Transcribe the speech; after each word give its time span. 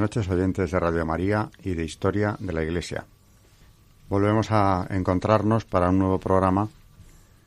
Noches, 0.00 0.28
oyentes 0.30 0.70
de 0.70 0.80
Radio 0.80 1.04
María 1.04 1.50
y 1.62 1.74
de 1.74 1.84
Historia 1.84 2.34
de 2.40 2.54
la 2.54 2.62
Iglesia. 2.62 3.04
Volvemos 4.08 4.50
a 4.50 4.86
encontrarnos 4.88 5.66
para 5.66 5.90
un 5.90 5.98
nuevo 5.98 6.18
programa 6.18 6.68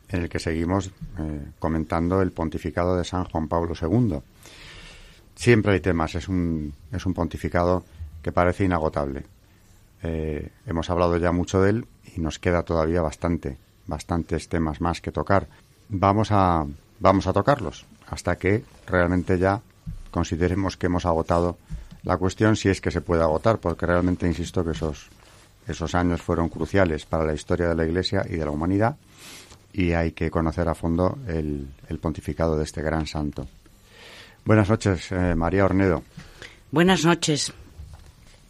en 0.10 0.22
el 0.22 0.30
que 0.30 0.38
seguimos 0.38 0.92
eh, 1.18 1.48
comentando 1.58 2.22
el 2.22 2.32
pontificado 2.32 2.96
de 2.96 3.06
San 3.06 3.26
Juan 3.26 3.48
Pablo 3.48 3.74
II. 3.80 4.20
Siempre 5.36 5.74
hay 5.74 5.80
temas, 5.80 6.14
es 6.14 6.28
un, 6.28 6.74
es 6.92 7.06
un 7.08 7.16
pontificado 7.16 7.84
que 8.22 8.32
parece 8.32 8.66
inagotable. 8.66 9.26
Eh, 10.04 10.52
hemos 10.68 10.92
hablado 10.92 11.18
ya 11.18 11.32
mucho 11.32 11.60
de 11.60 11.72
él 11.72 11.88
y 12.16 12.22
nos 12.22 12.38
queda 12.38 12.62
todavía 12.62 13.02
bastante, 13.02 13.58
bastantes 13.88 14.48
temas 14.48 14.80
más 14.80 15.02
que 15.02 15.12
tocar. 15.12 15.48
Vamos 15.90 16.28
a, 16.32 16.68
vamos 17.00 17.26
a 17.26 17.34
tocarlos 17.34 17.88
hasta 18.08 18.38
que 18.38 18.64
realmente 18.86 19.40
ya 19.40 19.62
consideremos 20.12 20.78
que 20.78 20.86
hemos 20.86 21.08
agotado 21.08 21.58
la 22.04 22.18
cuestión 22.18 22.56
si 22.56 22.70
es 22.70 22.82
que 22.82 22.92
se 22.92 23.02
puede 23.02 23.24
agotar, 23.24 23.60
porque 23.60 23.86
realmente 23.86 24.28
insisto 24.28 24.64
que 24.64 24.72
esos, 24.72 25.08
esos 25.68 25.96
años 25.96 26.22
fueron 26.22 26.50
cruciales 26.50 27.06
para 27.06 27.26
la 27.26 27.34
historia 27.34 27.70
de 27.70 27.76
la 27.76 27.86
Iglesia 27.86 28.26
y 28.30 28.34
de 28.34 28.46
la 28.46 28.52
humanidad 28.52 28.98
y 29.74 29.94
hay 29.94 30.12
que 30.12 30.30
conocer 30.30 30.70
a 30.70 30.76
fondo 30.76 31.18
el, 31.28 31.68
pontificado 32.00 32.58
de 32.58 32.64
este 32.64 32.82
gran 32.82 33.08
santo. 33.08 33.48
Buenas 34.46 34.70
noches, 34.70 35.12
eh, 35.12 35.36
María 35.36 35.66
Ornedo. 35.66 36.04
Buenas 36.72 37.04
noches. 37.04 37.52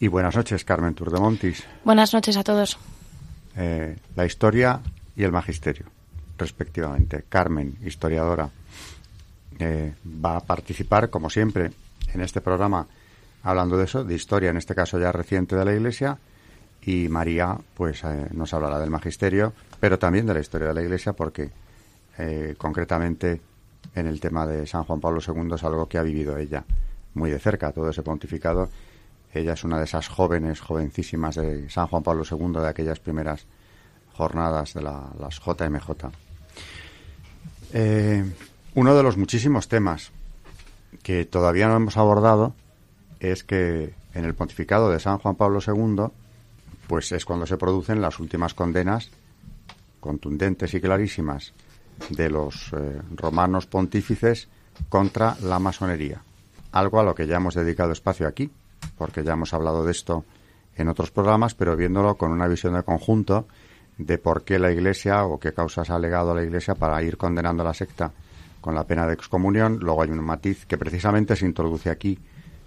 Y 0.00 0.08
buenas 0.08 0.36
noches, 0.36 0.64
Carmen 0.64 0.94
Turdemontis. 0.94 1.64
Buenas 1.84 2.12
noches 2.12 2.36
a 2.36 2.44
todos. 2.44 2.76
Eh, 3.56 3.96
la 4.16 4.26
historia 4.26 4.80
y 5.16 5.22
el 5.22 5.32
magisterio, 5.32 5.86
respectivamente. 6.36 7.24
Carmen, 7.28 7.78
historiadora, 7.84 8.50
eh, 9.58 9.94
va 10.04 10.36
a 10.36 10.40
participar, 10.40 11.08
como 11.08 11.30
siempre, 11.30 11.70
en 12.12 12.20
este 12.20 12.40
programa 12.40 12.86
hablando 13.44 13.76
de 13.76 13.84
eso, 13.84 14.02
de 14.02 14.14
historia, 14.14 14.50
en 14.50 14.56
este 14.56 14.74
caso 14.74 14.98
ya 14.98 15.12
reciente 15.12 15.54
de 15.54 15.64
la 15.64 15.72
Iglesia, 15.72 16.18
y 16.82 17.08
María 17.08 17.56
pues 17.74 18.02
eh, 18.04 18.28
nos 18.32 18.52
hablará 18.52 18.78
del 18.78 18.90
magisterio, 18.90 19.52
pero 19.78 19.98
también 19.98 20.26
de 20.26 20.34
la 20.34 20.40
historia 20.40 20.68
de 20.68 20.74
la 20.74 20.82
Iglesia, 20.82 21.12
porque 21.12 21.50
eh, 22.18 22.54
concretamente 22.58 23.40
en 23.94 24.06
el 24.06 24.18
tema 24.20 24.46
de 24.46 24.66
San 24.66 24.84
Juan 24.84 25.00
Pablo 25.00 25.20
II 25.26 25.54
es 25.54 25.62
algo 25.62 25.88
que 25.88 25.98
ha 25.98 26.02
vivido 26.02 26.36
ella 26.36 26.64
muy 27.14 27.30
de 27.30 27.38
cerca, 27.38 27.72
todo 27.72 27.90
ese 27.90 28.02
pontificado. 28.02 28.68
Ella 29.32 29.52
es 29.52 29.64
una 29.64 29.78
de 29.78 29.84
esas 29.84 30.08
jóvenes, 30.08 30.60
jovencísimas 30.60 31.36
de 31.36 31.68
San 31.70 31.86
Juan 31.86 32.02
Pablo 32.02 32.24
II, 32.28 32.60
de 32.60 32.68
aquellas 32.68 33.00
primeras 33.00 33.46
jornadas 34.14 34.74
de 34.74 34.82
las 34.82 35.40
JMJ. 35.40 35.90
Eh, 37.72 38.24
uno 38.74 38.96
de 38.96 39.02
los 39.02 39.16
muchísimos 39.16 39.68
temas 39.68 40.12
que 41.02 41.24
todavía 41.24 41.68
no 41.68 41.76
hemos 41.76 41.96
abordado 41.96 42.54
es 43.20 43.44
que 43.44 43.94
en 44.12 44.24
el 44.24 44.34
pontificado 44.34 44.90
de 44.90 45.00
San 45.00 45.18
Juan 45.18 45.34
Pablo 45.34 45.60
II, 45.66 46.06
pues 46.86 47.12
es 47.12 47.24
cuando 47.24 47.46
se 47.46 47.56
producen 47.56 48.00
las 48.00 48.20
últimas 48.20 48.54
condenas 48.54 49.10
contundentes 50.00 50.74
y 50.74 50.80
clarísimas 50.80 51.54
de 52.10 52.28
los 52.28 52.72
eh, 52.72 53.00
romanos 53.14 53.66
pontífices 53.66 54.48
contra 54.88 55.36
la 55.40 55.58
masonería. 55.58 56.22
Algo 56.72 57.00
a 57.00 57.04
lo 57.04 57.14
que 57.14 57.26
ya 57.26 57.36
hemos 57.36 57.54
dedicado 57.54 57.92
espacio 57.92 58.26
aquí, 58.26 58.50
porque 58.98 59.24
ya 59.24 59.32
hemos 59.32 59.54
hablado 59.54 59.84
de 59.84 59.92
esto 59.92 60.24
en 60.76 60.88
otros 60.88 61.10
programas, 61.10 61.54
pero 61.54 61.76
viéndolo 61.76 62.16
con 62.16 62.32
una 62.32 62.48
visión 62.48 62.74
de 62.74 62.82
conjunto 62.82 63.46
de 63.96 64.18
por 64.18 64.44
qué 64.44 64.58
la 64.58 64.72
Iglesia 64.72 65.24
o 65.24 65.38
qué 65.38 65.52
causas 65.52 65.88
ha 65.90 65.94
alegado 65.94 66.32
a 66.32 66.34
la 66.34 66.42
Iglesia 66.42 66.74
para 66.74 67.02
ir 67.02 67.16
condenando 67.16 67.62
a 67.62 67.66
la 67.66 67.74
secta 67.74 68.12
con 68.60 68.74
la 68.74 68.84
pena 68.84 69.06
de 69.06 69.14
excomunión. 69.14 69.78
Luego 69.80 70.02
hay 70.02 70.10
un 70.10 70.24
matiz 70.24 70.66
que 70.66 70.76
precisamente 70.76 71.36
se 71.36 71.46
introduce 71.46 71.90
aquí 71.90 72.18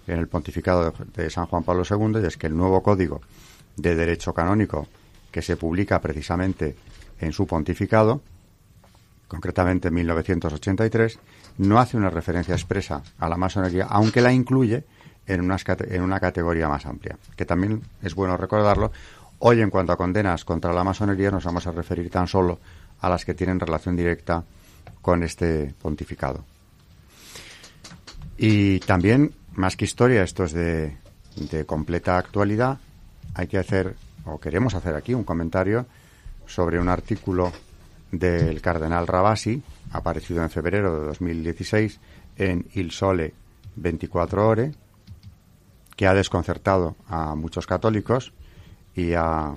en 0.08 0.18
el 0.18 0.28
pontificado 0.28 0.92
de, 1.14 1.30
San 1.30 1.46
Juan 1.46 1.62
Pablo 1.62 1.84
II, 1.88 2.20
y 2.22 2.26
es 2.26 2.36
que 2.36 2.46
el 2.46 2.56
nuevo 2.56 2.82
código 2.82 3.20
de 3.76 3.94
derecho 3.94 4.32
canónico 4.32 4.88
que 5.30 5.42
se 5.42 5.56
publica 5.56 6.00
precisamente 6.00 6.74
en 7.20 7.32
su 7.32 7.46
pontificado, 7.46 8.22
concretamente 9.28 9.88
en 9.88 9.94
1983, 9.94 11.18
no 11.58 11.78
hace 11.78 11.96
una 11.96 12.10
referencia 12.10 12.54
expresa 12.54 13.02
a 13.18 13.28
la 13.28 13.36
masonería, 13.36 13.86
aunque 13.88 14.22
la 14.22 14.32
incluye 14.32 14.84
en 15.26 15.42
una, 15.42 15.58
categoría 16.18 16.68
más 16.68 16.86
amplia, 16.86 17.18
que 17.36 17.44
también 17.44 17.82
es 18.02 18.14
bueno 18.14 18.36
recordarlo. 18.36 18.90
Hoy, 19.40 19.60
en 19.60 19.68
cuanto 19.68 19.92
a 19.92 19.96
condenas 19.96 20.44
contra 20.44 20.72
la 20.72 20.82
masonería, 20.82 21.30
nos 21.30 21.44
vamos 21.44 21.66
a 21.66 21.72
referir 21.72 22.10
tan 22.10 22.26
solo 22.26 22.58
a 23.00 23.10
las 23.10 23.26
que 23.26 23.34
tienen 23.34 23.60
relación 23.60 23.94
directa 23.94 24.42
con 25.02 25.22
este 25.22 25.74
pontificado. 25.80 26.44
Y 28.38 28.78
también 28.80 29.32
más 29.54 29.76
que 29.76 29.84
historia, 29.84 30.22
esto 30.22 30.44
es 30.44 30.52
de, 30.52 30.96
completa 31.66 32.18
actualidad, 32.18 32.78
hay 33.34 33.46
que 33.46 33.58
hacer, 33.58 33.96
o 34.24 34.38
queremos 34.38 34.74
hacer 34.74 34.94
aquí, 34.94 35.14
un 35.14 35.24
comentario 35.24 35.86
sobre 36.46 36.80
un 36.80 36.88
artículo 36.88 37.52
del 38.10 38.60
cardenal 38.60 39.06
Rabasi, 39.06 39.62
aparecido 39.92 40.42
en 40.42 40.50
febrero 40.50 40.98
de 40.98 41.06
2016 41.06 42.00
en 42.36 42.66
Il 42.74 42.90
Sole 42.90 43.34
24 43.76 44.48
Ore, 44.48 44.72
que 45.96 46.06
ha 46.06 46.14
desconcertado 46.14 46.96
a 47.08 47.34
muchos 47.34 47.66
católicos 47.66 48.32
y 48.94 49.12
ha, 49.14 49.56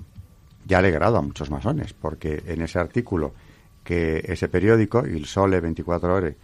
y 0.68 0.74
ha 0.74 0.78
alegrado 0.78 1.18
a 1.18 1.22
muchos 1.22 1.50
masones, 1.50 1.94
porque 1.94 2.44
en 2.48 2.62
ese 2.62 2.80
artículo 2.80 3.34
que 3.84 4.24
ese 4.26 4.48
periódico, 4.48 5.06
Il 5.06 5.26
Sole 5.26 5.60
24 5.60 6.14
Ore, 6.14 6.38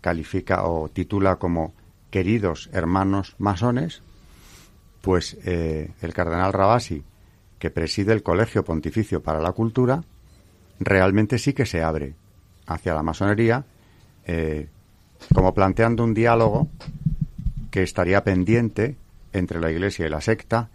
califica 0.00 0.66
o 0.66 0.88
titula 0.88 1.36
como 1.36 1.74
queridos 2.16 2.70
hermanos 2.72 3.34
masones, 3.36 4.00
pues 5.02 5.36
eh, 5.44 5.90
el 6.00 6.14
cardenal 6.14 6.54
Rabasi, 6.54 7.04
que 7.58 7.70
preside 7.70 8.14
el 8.14 8.22
Colegio 8.22 8.64
Pontificio 8.64 9.22
para 9.22 9.38
la 9.38 9.52
Cultura, 9.52 10.02
realmente 10.80 11.36
sí 11.36 11.52
que 11.52 11.66
se 11.66 11.82
abre 11.82 12.14
hacia 12.66 12.94
la 12.94 13.02
masonería, 13.02 13.66
eh, 14.24 14.70
como 15.34 15.52
planteando 15.52 16.04
un 16.04 16.14
diálogo 16.14 16.70
que 17.70 17.82
estaría 17.82 18.24
pendiente 18.24 18.96
entre 19.34 19.60
la 19.60 19.70
Iglesia 19.70 20.06
y 20.06 20.08
la 20.08 20.22
secta 20.22 20.70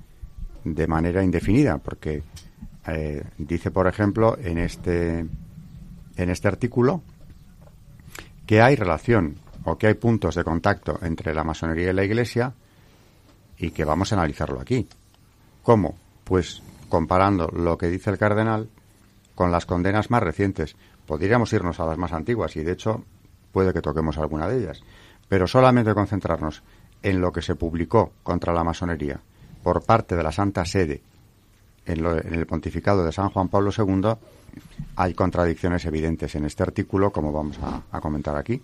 de 0.63 0.85
manera 0.85 1.23
indefinida, 1.23 1.79
porque 1.79 2.21
eh, 2.85 3.23
dice, 3.39 3.71
por 3.71 3.87
ejemplo, 3.87 4.37
en 4.37 4.59
este 4.59 5.25
en 6.17 6.29
este 6.29 6.47
artículo 6.47 7.01
que 8.45 8.61
hay 8.61 8.75
relación 8.75 9.37
o 9.63 9.77
que 9.77 9.87
hay 9.87 9.93
puntos 9.93 10.35
de 10.35 10.43
contacto 10.43 10.99
entre 11.01 11.33
la 11.33 11.43
masonería 11.43 11.91
y 11.91 11.93
la 11.93 12.03
iglesia 12.03 12.53
y 13.57 13.71
que 13.71 13.85
vamos 13.85 14.11
a 14.11 14.15
analizarlo 14.15 14.59
aquí. 14.59 14.87
¿Cómo? 15.63 15.95
Pues 16.23 16.61
comparando 16.89 17.47
lo 17.47 17.77
que 17.77 17.87
dice 17.87 18.09
el 18.09 18.17
cardenal 18.17 18.69
con 19.35 19.51
las 19.51 19.65
condenas 19.65 20.09
más 20.09 20.23
recientes. 20.23 20.75
Podríamos 21.05 21.53
irnos 21.53 21.79
a 21.79 21.85
las 21.85 21.97
más 21.97 22.11
antiguas 22.11 22.55
y 22.55 22.63
de 22.63 22.73
hecho 22.73 23.03
puede 23.51 23.73
que 23.73 23.81
toquemos 23.81 24.17
alguna 24.17 24.47
de 24.47 24.59
ellas, 24.59 24.81
pero 25.27 25.47
solamente 25.47 25.93
concentrarnos 25.93 26.63
en 27.03 27.21
lo 27.21 27.31
que 27.31 27.41
se 27.41 27.55
publicó 27.55 28.13
contra 28.23 28.53
la 28.53 28.63
masonería 28.63 29.19
por 29.63 29.83
parte 29.83 30.15
de 30.15 30.23
la 30.23 30.31
Santa 30.31 30.65
Sede 30.65 31.01
en, 31.85 32.05
el 32.05 32.45
pontificado 32.45 33.03
de 33.03 33.11
San 33.11 33.29
Juan 33.29 33.49
Pablo 33.49 33.71
II, 33.75 34.13
hay 34.95 35.13
contradicciones 35.13 35.85
evidentes 35.85 36.35
en 36.35 36.45
este 36.45 36.63
artículo, 36.63 37.11
como 37.11 37.31
vamos 37.31 37.57
a 37.91 37.99
comentar 38.01 38.35
aquí. 38.35 38.61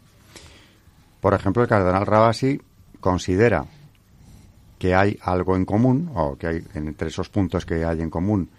Por 1.21 1.33
ejemplo, 1.33 1.63
el 1.63 1.69
cardenal 1.69 2.05
Rabasi 2.05 2.61
considera 2.99 3.65
que 4.77 4.93
hay 4.93 5.17
algo 5.21 5.55
en 5.55 5.65
común, 5.65 6.11
o 6.13 6.37
que 6.37 6.47
hay 6.47 6.63
entre 6.75 7.07
esos 7.07 7.29
puntos 7.29 7.65
que 7.65 7.83
hay 7.83 8.01
en 8.01 8.09
común 8.09 8.49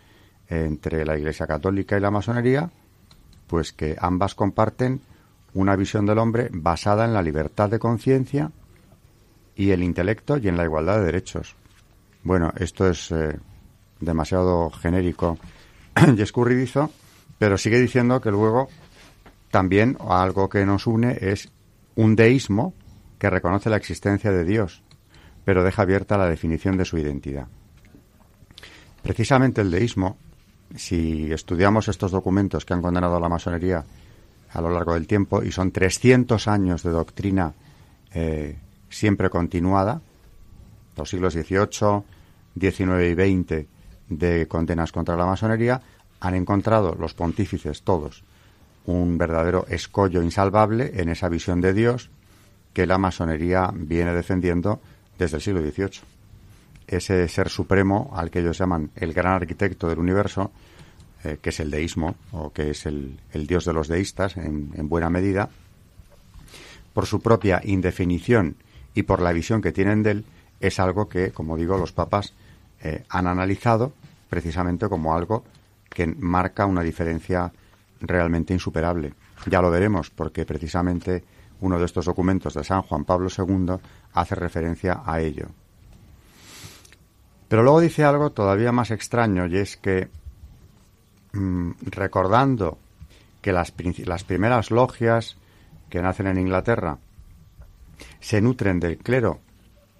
entre 0.48 1.04
la 1.04 1.16
Iglesia 1.16 1.46
Católica 1.46 1.96
y 1.96 2.00
la 2.00 2.10
masonería, 2.10 2.70
pues 3.46 3.72
que 3.72 3.96
ambas 4.00 4.34
comparten 4.34 5.00
una 5.54 5.76
visión 5.76 6.06
del 6.06 6.18
hombre 6.18 6.48
basada 6.52 7.04
en 7.04 7.14
la 7.14 7.22
libertad 7.22 7.70
de 7.70 7.78
conciencia 7.78 8.50
y 9.54 9.70
el 9.70 9.82
intelecto 9.82 10.36
y 10.36 10.48
en 10.48 10.56
la 10.56 10.64
igualdad 10.64 10.98
de 10.98 11.06
derechos. 11.06 11.56
Bueno, 12.22 12.52
esto 12.56 12.88
es 12.88 13.10
eh, 13.10 13.38
demasiado 14.00 14.70
genérico 14.70 15.38
y 16.16 16.20
escurridizo, 16.20 16.90
pero 17.38 17.58
sigue 17.58 17.78
diciendo 17.78 18.20
que 18.20 18.30
luego 18.30 18.68
también 19.50 19.96
algo 20.08 20.48
que 20.48 20.64
nos 20.66 20.86
une 20.86 21.16
es 21.20 21.50
un 21.98 22.14
deísmo 22.14 22.74
que 23.18 23.28
reconoce 23.28 23.68
la 23.68 23.76
existencia 23.76 24.30
de 24.30 24.44
Dios, 24.44 24.82
pero 25.44 25.64
deja 25.64 25.82
abierta 25.82 26.16
la 26.16 26.28
definición 26.28 26.76
de 26.76 26.84
su 26.84 26.96
identidad. 26.96 27.48
Precisamente 29.02 29.62
el 29.62 29.72
deísmo, 29.72 30.16
si 30.76 31.32
estudiamos 31.32 31.88
estos 31.88 32.12
documentos 32.12 32.64
que 32.64 32.72
han 32.72 32.82
condenado 32.82 33.16
a 33.16 33.20
la 33.20 33.28
masonería 33.28 33.84
a 34.52 34.60
lo 34.60 34.70
largo 34.70 34.94
del 34.94 35.08
tiempo, 35.08 35.42
y 35.42 35.50
son 35.50 35.72
300 35.72 36.46
años 36.46 36.84
de 36.84 36.90
doctrina 36.90 37.52
eh, 38.14 38.56
siempre 38.88 39.28
continuada, 39.28 40.00
los 40.96 41.10
siglos 41.10 41.32
XVIII, 41.32 42.04
XIX 42.60 43.02
y 43.08 43.14
XX 43.14 43.66
de 44.08 44.46
condenas 44.46 44.92
contra 44.92 45.16
la 45.16 45.26
masonería, 45.26 45.82
han 46.20 46.36
encontrado 46.36 46.94
los 46.94 47.14
pontífices 47.14 47.82
todos 47.82 48.22
un 48.88 49.18
verdadero 49.18 49.66
escollo 49.68 50.22
insalvable 50.22 50.92
en 50.94 51.10
esa 51.10 51.28
visión 51.28 51.60
de 51.60 51.74
Dios 51.74 52.08
que 52.72 52.86
la 52.86 52.96
masonería 52.96 53.70
viene 53.74 54.14
defendiendo 54.14 54.80
desde 55.18 55.36
el 55.36 55.42
siglo 55.42 55.60
XVIII. 55.60 56.00
Ese 56.86 57.28
ser 57.28 57.50
supremo 57.50 58.10
al 58.16 58.30
que 58.30 58.38
ellos 58.38 58.56
llaman 58.56 58.90
el 58.96 59.12
gran 59.12 59.34
arquitecto 59.34 59.88
del 59.88 59.98
universo, 59.98 60.52
eh, 61.22 61.36
que 61.42 61.50
es 61.50 61.60
el 61.60 61.70
deísmo, 61.70 62.16
o 62.32 62.50
que 62.50 62.70
es 62.70 62.86
el, 62.86 63.18
dios 63.46 63.66
de 63.66 63.74
los 63.74 63.88
deístas 63.88 64.38
en, 64.38 64.88
buena 64.88 65.10
medida, 65.10 65.50
por 66.94 67.04
su 67.04 67.20
propia 67.20 67.60
indefinición 67.62 68.56
y 68.94 69.02
por 69.02 69.20
la 69.20 69.32
visión 69.32 69.60
que 69.60 69.72
tienen 69.72 70.02
de 70.02 70.12
él, 70.12 70.24
es 70.60 70.80
algo 70.80 71.10
que, 71.10 71.30
como 71.30 71.58
digo, 71.58 71.76
los 71.76 71.92
papas 71.92 72.32
eh, 72.82 73.04
han 73.10 73.26
analizado 73.26 73.92
precisamente 74.30 74.88
como 74.88 75.14
algo 75.14 75.44
que 75.90 76.06
marca 76.06 76.64
una 76.64 76.82
diferencia 76.82 77.52
realmente 78.00 78.52
insuperable. 78.52 79.14
Ya 79.46 79.60
lo 79.60 79.70
veremos, 79.70 80.10
porque 80.10 80.44
precisamente 80.44 81.24
uno 81.60 81.78
de 81.78 81.86
estos 81.86 82.04
documentos 82.04 82.54
de 82.54 82.64
San 82.64 82.82
Juan 82.82 83.04
Pablo 83.04 83.28
II 83.36 83.74
hace 84.12 84.34
referencia 84.34 85.02
a 85.04 85.20
ello. 85.20 85.48
Pero 87.48 87.62
luego 87.62 87.80
dice 87.80 88.04
algo 88.04 88.30
todavía 88.30 88.72
más 88.72 88.90
extraño 88.90 89.46
y 89.46 89.56
es 89.56 89.76
que 89.76 90.08
mm, 91.32 91.72
recordando 91.86 92.78
que 93.40 93.52
las, 93.52 93.72
las 94.04 94.24
primeras 94.24 94.70
logias 94.70 95.36
que 95.88 96.02
nacen 96.02 96.26
en 96.26 96.38
Inglaterra 96.38 96.98
se 98.20 98.40
nutren 98.40 98.80
del 98.80 98.98
clero 98.98 99.40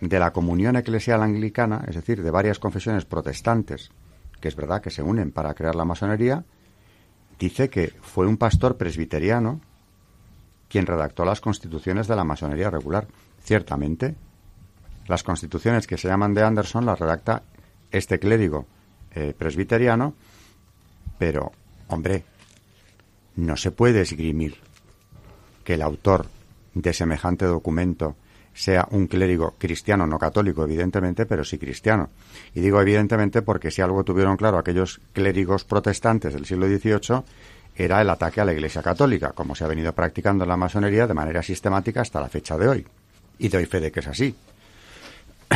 de 0.01 0.19
la 0.19 0.33
comunión 0.33 0.77
eclesial 0.77 1.23
anglicana, 1.23 1.85
es 1.89 1.97
decir, 1.97 2.23
de 2.23 2.31
varias 2.31 2.59
confesiones 2.59 3.05
protestantes, 3.05 3.91
que 4.41 4.49
es 4.49 4.55
verdad 4.55 4.83
que 4.83 4.91
se 4.91 5.03
unen 5.03 5.33
para 5.33 5.55
crear 5.55 5.75
la 5.75 5.85
masonería, 5.85 6.45
dice 7.39 7.69
que 7.69 7.93
fue 8.03 8.27
un 8.27 8.37
pastor 8.37 8.77
presbiteriano 8.77 9.61
quien 10.69 10.87
redactó 10.87 11.25
las 11.25 11.41
constituciones 11.41 12.09
de 12.09 12.17
la 12.17 12.25
masonería 12.25 12.71
regular. 12.71 13.07
Ciertamente, 13.43 14.15
las 15.07 15.23
constituciones 15.23 15.87
que 15.87 15.97
se 15.97 16.09
llaman 16.09 16.35
de 16.35 16.43
Anderson 16.43 16.85
las 16.85 16.99
redacta 16.99 17.43
este 17.91 18.19
clérigo 18.19 18.67
eh, 19.15 19.35
presbiteriano, 19.37 20.15
pero, 21.19 21.53
hombre, 21.89 22.25
no 23.37 23.57
se 23.57 23.71
puede 23.71 24.03
esgrimir 24.03 24.57
que 25.65 25.75
el 25.75 25.83
autor 25.83 26.27
de 26.75 26.93
semejante 26.93 27.47
documento 27.47 28.17
sea 28.59 28.89
un 28.91 29.07
clérigo 29.07 29.55
cristiano, 29.57 30.05
no 30.05 30.19
católico, 30.19 30.65
evidentemente, 30.65 31.27
pero 31.27 31.45
sí 31.45 31.59
cristiano. 31.59 32.11
Y 32.57 32.61
digo 32.61 32.81
evidentemente 32.81 33.41
porque 33.43 33.71
si 33.71 33.83
algo 33.83 34.03
tuvieron 34.03 34.37
claro 34.37 34.59
aquellos 34.59 35.01
clérigos 35.13 35.63
protestantes 35.63 36.35
del 36.35 36.45
siglo 36.45 36.67
XVIII 36.67 37.23
era 37.77 38.01
el 38.01 38.11
ataque 38.11 38.41
a 38.41 38.45
la 38.45 38.53
Iglesia 38.53 38.83
Católica, 38.83 39.31
como 39.31 39.55
se 39.55 39.63
ha 39.63 39.69
venido 39.69 39.93
practicando 39.93 40.43
en 40.43 40.49
la 40.49 40.57
masonería 40.57 41.07
de 41.07 41.15
manera 41.15 41.41
sistemática 41.41 42.01
hasta 42.01 42.21
la 42.21 42.29
fecha 42.29 42.59
de 42.59 42.69
hoy. 42.69 42.87
Y 43.39 43.49
doy 43.49 43.65
fe 43.67 43.79
de 43.79 43.93
que 43.93 44.01
es 44.01 44.09
así. 44.09 44.35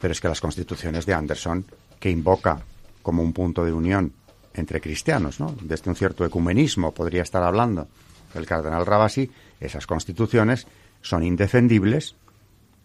Pero 0.00 0.12
es 0.12 0.20
que 0.20 0.28
las 0.28 0.40
constituciones 0.40 1.06
de 1.06 1.14
Anderson, 1.14 1.64
que 1.98 2.08
invoca 2.08 2.60
como 3.02 3.20
un 3.20 3.32
punto 3.32 3.64
de 3.64 3.72
unión 3.72 4.12
entre 4.54 4.80
cristianos, 4.80 5.40
¿no? 5.40 5.56
Desde 5.60 5.90
un 5.90 5.96
cierto 5.96 6.24
ecumenismo 6.24 6.94
podría 6.94 7.22
estar 7.22 7.42
hablando 7.42 7.88
el 8.36 8.46
cardenal 8.46 8.86
Rabasi, 8.86 9.28
esas 9.58 9.88
constituciones 9.88 10.68
son 11.02 11.24
indefendibles 11.24 12.14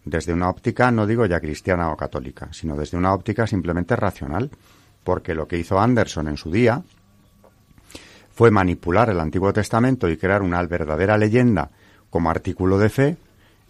desde 0.06 0.34
una 0.34 0.50
óptica, 0.50 0.92
no 0.92 1.08
digo 1.08 1.26
ya 1.26 1.40
cristiana 1.40 1.92
o 1.92 1.98
católica, 1.98 2.50
sino 2.52 2.76
desde 2.76 2.98
una 2.98 3.14
óptica 3.14 3.48
simplemente 3.48 3.96
racional, 3.96 4.50
porque 5.04 5.34
lo 5.36 5.48
que 5.48 5.58
hizo 5.58 5.80
Anderson 5.80 6.28
en 6.28 6.38
su 6.38 6.52
día 6.52 6.82
fue 8.34 8.52
manipular 8.52 9.10
el 9.10 9.20
Antiguo 9.20 9.54
Testamento 9.54 10.10
y 10.10 10.18
crear 10.18 10.42
una 10.42 10.62
verdadera 10.64 11.18
leyenda 11.18 11.70
como 12.10 12.30
artículo 12.30 12.78
de 12.78 12.90
fe 12.90 13.18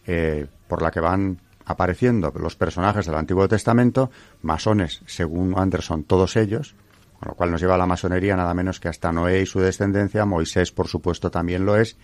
eh, 0.06 0.48
por 0.68 0.82
la 0.82 0.92
que 0.92 1.00
van 1.00 1.40
apareciendo 1.66 2.34
los 2.36 2.56
personajes 2.56 3.06
del 3.06 3.16
Antiguo 3.16 3.48
Testamento, 3.48 4.10
masones, 4.42 5.02
según 5.06 5.54
Anderson, 5.58 6.04
todos 6.04 6.36
ellos, 6.36 6.76
con 7.20 7.30
lo 7.30 7.36
cual 7.36 7.52
nos 7.52 7.62
lleva 7.62 7.76
a 7.76 7.78
la 7.78 7.86
masonería 7.86 8.36
nada 8.36 8.54
menos 8.54 8.80
que 8.80 8.90
hasta 8.90 9.12
Noé 9.12 9.42
y 9.42 9.46
su 9.46 9.60
descendencia, 9.60 10.26
Moisés, 10.26 10.72
por 10.72 10.88
supuesto, 10.88 11.32
también 11.32 11.66
lo 11.66 11.78
es, 11.78 11.98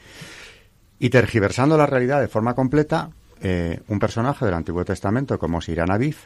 y 0.98 1.10
tergiversando 1.10 1.78
la 1.78 1.86
realidad 1.86 2.22
de 2.22 2.28
forma 2.28 2.56
completa, 2.56 3.10
eh, 3.42 3.82
un 3.88 4.00
personaje 4.00 4.46
del 4.46 4.54
Antiguo 4.54 4.84
Testamento 4.84 5.40
como 5.40 5.62
Sirán 5.62 5.92
Aviv, 5.92 6.18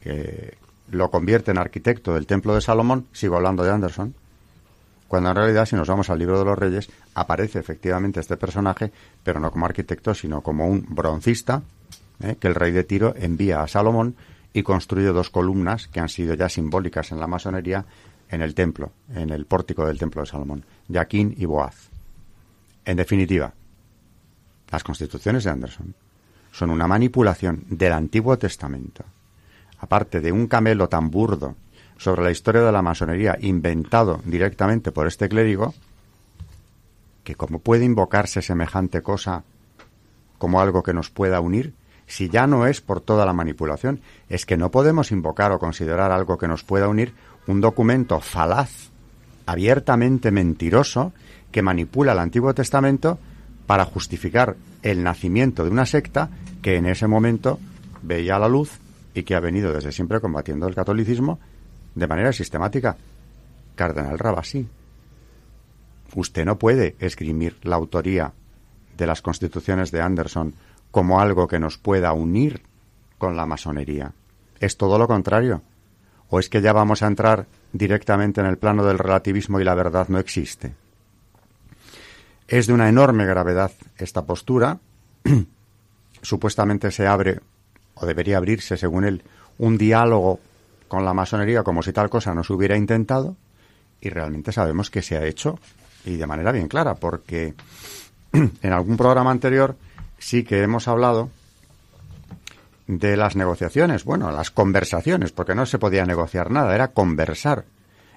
que 0.00 0.56
lo 0.90 1.10
convierte 1.10 1.50
en 1.50 1.58
arquitecto 1.58 2.14
del 2.14 2.26
Templo 2.26 2.54
de 2.54 2.60
Salomón, 2.60 3.06
sigo 3.12 3.36
hablando 3.36 3.64
de 3.64 3.70
Anderson, 3.70 4.14
cuando 5.08 5.30
en 5.30 5.36
realidad 5.36 5.66
si 5.66 5.76
nos 5.76 5.88
vamos 5.88 6.10
al 6.10 6.18
libro 6.18 6.38
de 6.38 6.44
los 6.44 6.58
reyes 6.58 6.88
aparece 7.14 7.58
efectivamente 7.58 8.20
este 8.20 8.36
personaje, 8.36 8.92
pero 9.22 9.40
no 9.40 9.50
como 9.50 9.66
arquitecto, 9.66 10.14
sino 10.14 10.40
como 10.40 10.66
un 10.66 10.86
broncista 10.88 11.62
eh, 12.20 12.36
que 12.38 12.48
el 12.48 12.54
rey 12.54 12.72
de 12.72 12.84
Tiro 12.84 13.14
envía 13.16 13.62
a 13.62 13.68
Salomón 13.68 14.16
y 14.52 14.62
construye 14.62 15.08
dos 15.08 15.30
columnas 15.30 15.88
que 15.88 16.00
han 16.00 16.08
sido 16.08 16.34
ya 16.34 16.48
simbólicas 16.48 17.12
en 17.12 17.20
la 17.20 17.26
masonería 17.26 17.84
en 18.30 18.42
el 18.42 18.54
templo, 18.54 18.92
en 19.14 19.30
el 19.30 19.44
pórtico 19.44 19.86
del 19.86 19.98
templo 19.98 20.22
de 20.22 20.26
Salomón, 20.26 20.64
Jaquín 20.90 21.34
y 21.36 21.44
Boaz. 21.44 21.90
En 22.84 22.96
definitiva, 22.96 23.52
las 24.70 24.82
constituciones 24.82 25.44
de 25.44 25.50
Anderson 25.50 25.94
son 26.52 26.70
una 26.70 26.86
manipulación 26.86 27.64
del 27.68 27.92
Antiguo 27.92 28.38
Testamento, 28.38 29.04
aparte 29.80 30.20
de 30.20 30.30
un 30.30 30.46
camelo 30.46 30.88
tan 30.88 31.10
burdo 31.10 31.56
sobre 31.96 32.22
la 32.22 32.30
historia 32.30 32.62
de 32.62 32.72
la 32.72 32.82
masonería 32.82 33.36
inventado 33.40 34.20
directamente 34.24 34.92
por 34.92 35.06
este 35.06 35.28
clérigo, 35.28 35.74
que 37.24 37.34
como 37.34 37.58
puede 37.58 37.84
invocarse 37.84 38.42
semejante 38.42 39.02
cosa 39.02 39.44
como 40.38 40.60
algo 40.60 40.82
que 40.82 40.92
nos 40.92 41.10
pueda 41.10 41.40
unir, 41.40 41.72
si 42.06 42.28
ya 42.28 42.46
no 42.46 42.66
es 42.66 42.80
por 42.80 43.00
toda 43.00 43.24
la 43.24 43.32
manipulación, 43.32 44.00
es 44.28 44.44
que 44.44 44.56
no 44.56 44.70
podemos 44.70 45.12
invocar 45.12 45.52
o 45.52 45.58
considerar 45.58 46.12
algo 46.12 46.36
que 46.36 46.48
nos 46.48 46.64
pueda 46.64 46.88
unir 46.88 47.14
un 47.46 47.60
documento 47.60 48.20
falaz, 48.20 48.90
abiertamente 49.46 50.30
mentiroso, 50.30 51.12
que 51.50 51.62
manipula 51.62 52.12
el 52.12 52.18
Antiguo 52.18 52.52
Testamento 52.54 53.18
para 53.72 53.86
justificar 53.86 54.56
el 54.82 55.02
nacimiento 55.02 55.64
de 55.64 55.70
una 55.70 55.86
secta 55.86 56.28
que 56.60 56.76
en 56.76 56.84
ese 56.84 57.06
momento 57.06 57.58
veía 58.02 58.38
la 58.38 58.46
luz 58.46 58.78
y 59.14 59.22
que 59.22 59.34
ha 59.34 59.40
venido 59.40 59.72
desde 59.72 59.92
siempre 59.92 60.20
combatiendo 60.20 60.68
el 60.68 60.74
catolicismo 60.74 61.40
de 61.94 62.06
manera 62.06 62.34
sistemática. 62.34 62.98
Cardenal 63.74 64.18
Rabasi, 64.18 64.68
usted 66.14 66.44
no 66.44 66.58
puede 66.58 66.96
esgrimir 66.98 67.56
la 67.62 67.76
autoría 67.76 68.34
de 68.98 69.06
las 69.06 69.22
constituciones 69.22 69.90
de 69.90 70.02
Anderson 70.02 70.52
como 70.90 71.22
algo 71.22 71.48
que 71.48 71.58
nos 71.58 71.78
pueda 71.78 72.12
unir 72.12 72.60
con 73.16 73.38
la 73.38 73.46
masonería. 73.46 74.12
Es 74.60 74.76
todo 74.76 74.98
lo 74.98 75.08
contrario. 75.08 75.62
¿O 76.28 76.40
es 76.40 76.50
que 76.50 76.60
ya 76.60 76.74
vamos 76.74 77.02
a 77.02 77.06
entrar 77.06 77.46
directamente 77.72 78.42
en 78.42 78.48
el 78.48 78.58
plano 78.58 78.84
del 78.84 78.98
relativismo 78.98 79.60
y 79.60 79.64
la 79.64 79.74
verdad 79.74 80.08
no 80.10 80.18
existe? 80.18 80.74
Es 82.52 82.66
de 82.66 82.74
una 82.74 82.90
enorme 82.90 83.24
gravedad 83.24 83.72
esta 83.96 84.26
postura. 84.26 84.78
Supuestamente 86.20 86.90
se 86.90 87.06
abre, 87.06 87.40
o 87.94 88.04
debería 88.04 88.36
abrirse, 88.36 88.76
según 88.76 89.06
él, 89.06 89.22
un 89.56 89.78
diálogo 89.78 90.38
con 90.86 91.02
la 91.02 91.14
masonería 91.14 91.62
como 91.62 91.82
si 91.82 91.94
tal 91.94 92.10
cosa 92.10 92.34
no 92.34 92.44
se 92.44 92.52
hubiera 92.52 92.76
intentado, 92.76 93.36
y 94.02 94.10
realmente 94.10 94.52
sabemos 94.52 94.90
que 94.90 95.00
se 95.00 95.16
ha 95.16 95.24
hecho, 95.24 95.58
y 96.04 96.16
de 96.16 96.26
manera 96.26 96.52
bien 96.52 96.68
clara, 96.68 96.94
porque 96.94 97.54
en 98.34 98.72
algún 98.74 98.98
programa 98.98 99.30
anterior 99.30 99.74
sí 100.18 100.44
que 100.44 100.62
hemos 100.62 100.88
hablado 100.88 101.30
de 102.86 103.16
las 103.16 103.34
negociaciones, 103.34 104.04
bueno, 104.04 104.30
las 104.30 104.50
conversaciones, 104.50 105.32
porque 105.32 105.54
no 105.54 105.64
se 105.64 105.78
podía 105.78 106.04
negociar 106.04 106.50
nada, 106.50 106.74
era 106.74 106.88
conversar, 106.88 107.64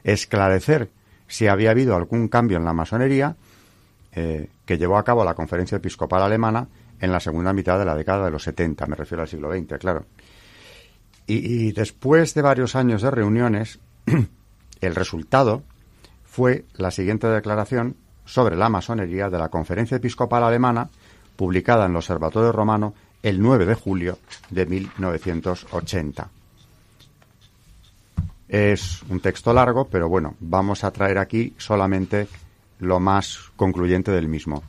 esclarecer 0.04 0.90
si 1.26 1.48
había 1.48 1.72
habido 1.72 1.96
algún 1.96 2.28
cambio 2.28 2.58
en 2.58 2.66
la 2.66 2.74
masonería 2.74 3.38
eh, 4.16 4.50
que 4.66 4.78
llevó 4.78 4.98
a 4.98 5.04
cabo 5.04 5.26
la 5.26 5.34
Conferencia 5.34 5.76
Episcopal 5.76 6.22
Alemana 6.22 6.68
en 7.02 7.12
la 7.12 7.20
segunda 7.20 7.52
mitad 7.52 7.78
de 7.78 7.84
la 7.84 7.96
década 7.96 8.26
de 8.26 8.32
los 8.32 8.44
70, 8.44 8.86
me 8.86 8.96
refiero 8.96 9.22
al 9.22 9.28
siglo 9.28 9.52
XX, 9.52 9.78
claro. 9.78 10.06
Y, 11.28 11.72
después 11.74 12.34
de 12.34 12.42
varios 12.42 12.76
años 12.76 13.02
de 13.02 13.12
reuniones, 13.12 13.80
el 14.82 14.96
resultado 14.96 15.64
fue 16.24 16.66
la 16.76 16.92
siguiente 16.92 17.28
declaración 17.28 17.98
sobre 18.26 18.56
la 18.56 18.70
masonería 18.70 19.30
de 19.30 19.40
la 19.40 19.50
Conferencia 19.50 19.98
Episcopal 19.98 20.44
Alemana, 20.44 20.90
publicada 21.36 21.86
en 21.86 21.92
el 21.92 21.98
Observatorio 21.98 22.52
Romano 22.52 22.94
el 23.22 23.42
9 23.42 23.66
de 23.66 23.74
julio 23.74 24.20
de 24.50 24.66
1980. 24.66 26.30
Es 28.48 29.02
un 29.10 29.20
texto 29.20 29.52
largo, 29.52 29.88
pero 29.88 30.08
bueno, 30.08 30.36
vamos 30.40 30.84
a 30.84 30.92
traer 30.92 31.18
aquí 31.18 31.54
solamente 31.58 32.28
lo 32.86 33.00
más 33.00 33.52
concluyente 33.56 34.12
del 34.12 34.28
mismo. 34.28 34.64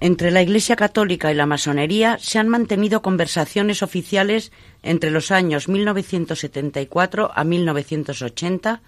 Entre 0.00 0.30
la 0.30 0.42
Iglesia 0.42 0.76
Católica 0.76 1.32
y 1.32 1.34
la 1.34 1.46
masonería 1.46 2.18
se 2.18 2.38
han 2.38 2.48
mantenido 2.48 3.00
conversaciones 3.00 3.82
oficiales 3.82 4.52
entre 4.82 5.10
los 5.10 5.30
años 5.30 5.68
1974 5.68 7.30
a 7.34 7.44
1980 7.44 8.82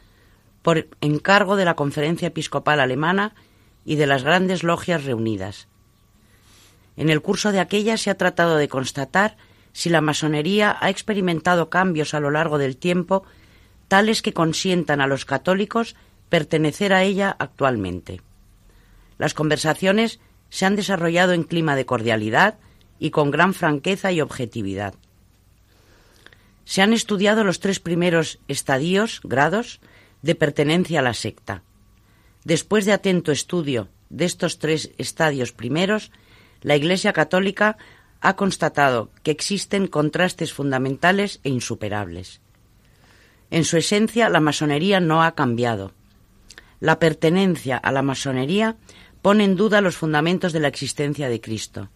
por 0.61 0.89
encargo 1.01 1.57
de 1.57 1.65
la 1.65 1.75
Conferencia 1.75 2.29
Episcopal 2.29 2.81
Alemana 2.81 3.35
y 3.85 3.95
de 3.97 4.07
las 4.07 4.25
grandes 4.25 4.63
logias 4.63 5.05
reunidas. 5.05 5.69
En 6.97 7.09
el 7.09 7.23
curso 7.23 7.53
de 7.53 7.61
aquella 7.61 7.97
se 7.97 8.11
ha 8.11 8.19
tratado 8.19 8.57
de 8.57 8.69
constatar 8.69 9.37
si 9.73 9.91
la 9.91 10.01
masonería 10.01 10.77
ha 10.81 10.91
experimentado 10.91 11.71
cambios 11.71 12.15
a 12.15 12.21
lo 12.21 12.31
largo 12.31 12.59
del 12.59 12.77
tiempo 12.77 13.25
tales 13.89 14.23
que 14.23 14.33
consientan 14.33 15.01
a 15.01 15.07
los 15.07 15.25
católicos 15.25 15.97
pertenecer 16.29 16.93
a 16.93 17.03
ella 17.03 17.35
actualmente. 17.39 18.21
Las 19.19 19.35
conversaciones 19.35 20.21
se 20.51 20.67
han 20.67 20.77
desarrollado 20.77 21.33
en 21.33 21.45
clima 21.45 21.77
de 21.77 21.87
cordialidad 21.87 22.59
y 22.99 23.11
con 23.11 23.31
gran 23.31 23.55
franqueza 23.55 24.13
y 24.13 24.21
objetividad. 24.21 24.95
Se 26.65 26.83
han 26.83 26.93
estudiado 26.93 27.45
los 27.45 27.61
tres 27.61 27.79
primeros 27.79 28.39
estadios, 28.49 29.21
grados, 29.23 29.81
de 30.23 30.35
pertenencia 30.35 31.01
a 31.01 31.03
la 31.03 31.15
secta. 31.15 31.63
Después 32.45 32.85
de 32.85 32.93
atento 32.93 33.33
estudio 33.33 33.89
de 34.11 34.25
estos 34.25 34.59
tres 34.59 34.91
estadios 34.99 35.53
primeros, 35.53 36.11
la 36.63 36.77
Iglesia 36.77 37.13
Católica 37.13 37.77
ha 38.21 38.35
constatado 38.35 39.11
que 39.23 39.31
existen 39.31 39.87
contrastes 39.87 40.53
fundamentales 40.53 41.41
e 41.45 41.51
insuperables. 41.51 42.41
En 43.51 43.65
su 43.65 43.77
esencia, 43.77 44.29
la 44.29 44.41
masonería 44.41 45.01
no 45.01 45.23
ha 45.23 45.35
cambiado. 45.35 45.93
La 46.81 46.99
pertenencia 46.99 47.77
a 47.77 47.93
la 47.93 48.03
masonería 48.03 48.77
pone 49.23 49.45
en 49.45 49.57
duda 49.57 49.81
los 49.81 49.97
fundamentos 49.97 50.53
de 50.53 50.61
la 50.61 50.69
existencia 50.69 51.29
de 51.29 51.41
Cristo. 51.41 51.89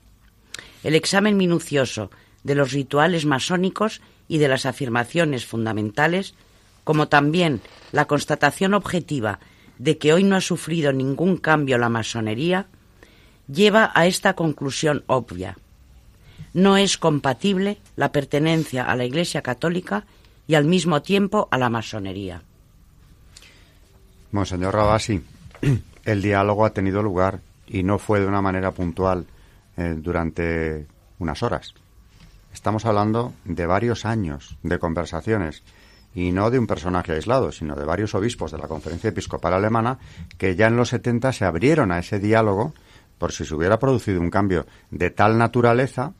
El 0.83 0.95
examen 0.95 1.37
minucioso 1.37 2.11
de 2.42 2.54
los 2.54 2.73
rituales 2.73 3.26
masónicos 3.26 4.00
y 4.28 4.38
de 4.38 4.49
las 4.49 4.64
afirmaciones 4.64 5.45
fundamentales, 5.45 6.35
como 6.85 7.09
también 7.09 7.61
la 7.92 8.07
constatación 8.07 8.75
objetiva 8.75 9.40
de 9.78 9.99
que 9.99 10.12
hoy 10.12 10.25
no 10.25 10.37
ha 10.37 10.40
sufrido 10.40 10.92
ningún 10.92 11.37
cambio 11.37 11.78
la 11.78 11.88
masonería, 11.88 12.66
lleva 13.52 13.90
a 13.95 14.07
esta 14.07 14.35
conclusión 14.35 15.04
obvia. 15.07 15.57
No 16.52 16.76
es 16.76 16.99
compatible 16.99 17.78
la 17.97 18.12
pertenencia 18.12 18.85
a 18.85 18.97
la 18.97 19.04
Iglesia 19.04 19.42
Católica 19.42 20.04
y 20.50 20.57
al 20.57 20.64
mismo 20.64 21.00
tiempo 21.00 21.47
a 21.52 21.59
la 21.59 21.71
masonería. 21.71 22.42
Monseñor 24.33 24.75
Rabasi, 24.75 25.23
el 26.04 26.23
diálogo 26.23 26.64
ha 26.64 26.71
tenido 26.71 27.04
lugar 27.04 27.38
y 27.69 27.85
no 27.85 28.00
fue 28.00 28.19
de 28.19 28.26
una 28.26 28.42
manera 28.42 28.73
puntual 28.73 29.26
eh, 29.76 29.95
durante 29.97 30.88
unas 31.21 31.45
horas. 31.45 31.73
Estamos 32.52 32.85
hablando 32.85 33.33
de 33.45 33.64
varios 33.64 34.04
años 34.04 34.57
de 34.64 34.80
conversaciones 34.80 35.62
y 36.16 36.33
no 36.33 36.50
de 36.50 36.59
un 36.59 36.66
personaje 36.66 37.12
aislado, 37.12 37.52
sino 37.52 37.76
de 37.76 37.85
varios 37.85 38.16
obispos 38.16 38.50
de 38.50 38.59
la 38.59 38.66
Conferencia 38.66 39.11
Episcopal 39.11 39.54
Alemana 39.54 40.00
que 40.37 40.57
ya 40.57 40.66
en 40.66 40.75
los 40.75 40.88
70 40.88 41.33
se 41.33 41.45
abrieron 41.45 41.92
a 41.92 42.00
ese 42.00 42.19
diálogo 42.19 42.75
por 43.19 43.30
si 43.30 43.45
se 43.45 43.54
hubiera 43.54 43.78
producido 43.78 44.21
un 44.21 44.30
cambio 44.30 44.66
de 44.90 45.11
tal 45.11 45.38
naturaleza 45.38 46.12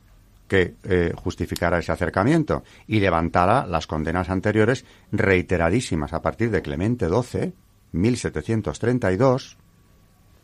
que 0.51 0.75
eh, 0.83 1.13
justificara 1.15 1.79
ese 1.79 1.93
acercamiento 1.93 2.65
y 2.85 2.99
levantara 2.99 3.65
las 3.65 3.87
condenas 3.87 4.29
anteriores 4.29 4.83
reiteradísimas 5.09 6.11
a 6.11 6.21
partir 6.21 6.51
de 6.51 6.61
Clemente 6.61 7.07
XII, 7.07 7.53
1732, 7.93 9.57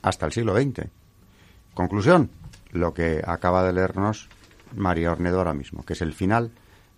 hasta 0.02 0.26
el 0.26 0.32
siglo 0.32 0.56
XX. 0.56 0.88
Conclusión, 1.74 2.30
lo 2.72 2.94
que 2.94 3.22
acaba 3.28 3.66
de 3.66 3.74
leernos 3.74 4.30
María 4.78 5.12
Ornedo 5.12 5.40
ahora 5.40 5.54
mismo, 5.54 5.84
que 5.84 5.92
es 5.92 6.02
el 6.02 6.14
final 6.14 6.52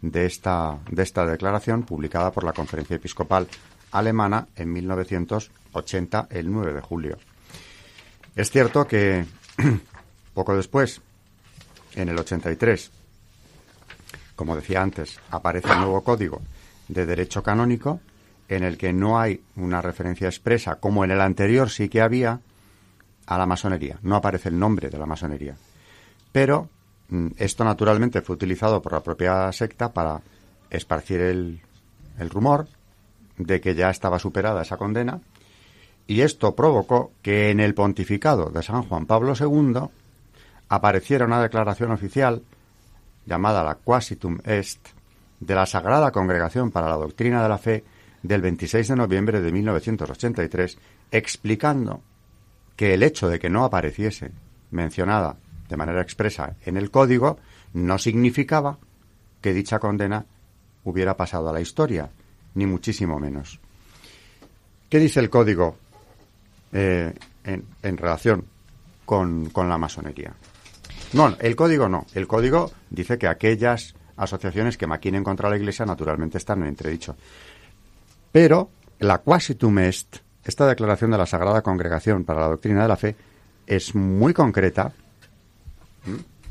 de 0.04 0.28
esta, 0.28 0.78
de 0.92 1.02
esta 1.02 1.26
declaración 1.26 1.82
publicada 1.82 2.32
por 2.32 2.44
la 2.44 2.54
Conferencia 2.54 2.98
Episcopal 2.98 3.48
Alemana 3.92 4.50
en 4.56 4.72
1980, 4.72 6.28
el 6.30 6.52
9 6.52 6.74
de 6.74 6.82
julio. 6.82 7.18
Es 8.36 8.52
cierto 8.52 8.86
que 8.86 9.26
poco 10.36 10.56
después, 10.56 11.02
en 11.96 12.10
el 12.10 12.20
83, 12.20 12.99
como 14.40 14.56
decía 14.56 14.82
antes, 14.82 15.20
aparece 15.32 15.70
el 15.70 15.80
nuevo 15.80 16.02
código 16.02 16.42
de 16.88 17.06
derecho 17.06 17.44
canónico 17.44 18.00
en 18.48 18.64
el 18.64 18.78
que 18.78 18.94
no 18.94 19.20
hay 19.20 19.44
una 19.58 19.82
referencia 19.82 20.30
expresa, 20.30 20.76
como 20.76 21.04
en 21.04 21.12
el 21.12 21.20
anterior 21.20 21.70
sí 21.70 21.90
que 21.90 22.00
había, 22.00 22.40
a 23.26 23.38
la 23.38 23.46
masonería. 23.46 24.00
No 24.02 24.16
aparece 24.16 24.48
el 24.48 24.58
nombre 24.58 24.90
de 24.90 24.98
la 24.98 25.06
masonería. 25.06 25.58
Pero 26.32 26.70
mm, 27.10 27.32
esto 27.36 27.66
naturalmente 27.66 28.22
fue 28.22 28.38
utilizado 28.38 28.82
por 28.82 28.94
la 28.94 29.04
propia 29.04 29.52
secta 29.52 29.92
para 29.92 30.22
esparcir 30.70 31.20
el, 31.20 31.60
el 32.18 32.30
rumor 32.30 32.70
de 33.38 33.60
que 33.60 33.76
ya 33.76 33.90
estaba 33.90 34.20
superada 34.20 34.62
esa 34.62 34.78
condena 34.78 35.20
y 36.08 36.22
esto 36.22 36.56
provocó 36.56 37.12
que 37.22 37.50
en 37.50 37.60
el 37.60 37.74
pontificado 37.74 38.52
de 38.52 38.64
San 38.64 38.84
Juan 38.84 39.06
Pablo 39.06 39.34
II 39.38 39.82
apareciera 40.70 41.26
una 41.26 41.42
declaración 41.42 41.92
oficial 41.92 42.42
llamada 43.30 43.64
la 43.64 43.76
Quasitum 43.76 44.40
Est, 44.44 44.80
de 45.40 45.56
la 45.56 45.66
Sagrada 45.66 46.12
Congregación 46.12 46.72
para 46.72 46.90
la 46.90 46.96
Doctrina 46.96 47.42
de 47.44 47.50
la 47.50 47.60
Fe 47.60 47.84
del 48.24 48.42
26 48.42 48.90
de 48.90 48.96
noviembre 48.96 49.40
de 49.40 49.52
1983, 49.52 50.78
explicando 51.12 52.02
que 52.76 52.94
el 52.94 53.04
hecho 53.04 53.30
de 53.30 53.40
que 53.40 53.50
no 53.50 53.64
apareciese 53.64 54.32
mencionada 54.72 55.38
de 55.70 55.78
manera 55.78 56.02
expresa 56.02 56.56
en 56.66 56.76
el 56.76 56.90
código 56.90 57.38
no 57.74 57.98
significaba 58.00 58.80
que 59.42 59.54
dicha 59.54 59.80
condena 59.80 60.26
hubiera 60.84 61.16
pasado 61.16 61.50
a 61.50 61.54
la 61.54 61.62
historia, 61.62 62.10
ni 62.56 62.66
muchísimo 62.66 63.20
menos. 63.20 63.60
¿Qué 64.90 64.98
dice 64.98 65.20
el 65.20 65.30
código 65.30 65.78
eh, 66.74 67.14
en, 67.44 67.98
relación 67.98 68.44
con 69.06 69.52
la 69.56 69.78
masonería? 69.78 70.34
No, 71.14 71.36
el 71.40 71.56
código 71.56 71.90
no. 71.90 72.06
El 72.14 72.28
código 72.28 72.72
dice 72.90 73.18
que 73.18 73.28
aquellas 73.28 73.96
asociaciones 74.16 74.78
que 74.78 74.88
maquinen 74.88 75.24
contra 75.24 75.50
la 75.50 75.58
Iglesia 75.58 75.86
naturalmente 75.86 76.38
están 76.38 76.62
en 76.62 76.68
entredicho. 76.68 77.16
Pero 78.32 78.70
la 79.00 79.20
quasitum 79.20 79.80
est, 79.80 80.18
esta 80.44 80.68
declaración 80.68 81.12
de 81.12 81.18
la 81.18 81.26
Sagrada 81.26 81.62
Congregación 81.62 82.24
para 82.26 82.42
la 82.42 82.48
Doctrina 82.48 82.84
de 82.84 82.88
la 82.88 82.98
Fe, 82.98 83.16
es 83.66 83.96
muy 83.96 84.34
concreta 84.34 84.92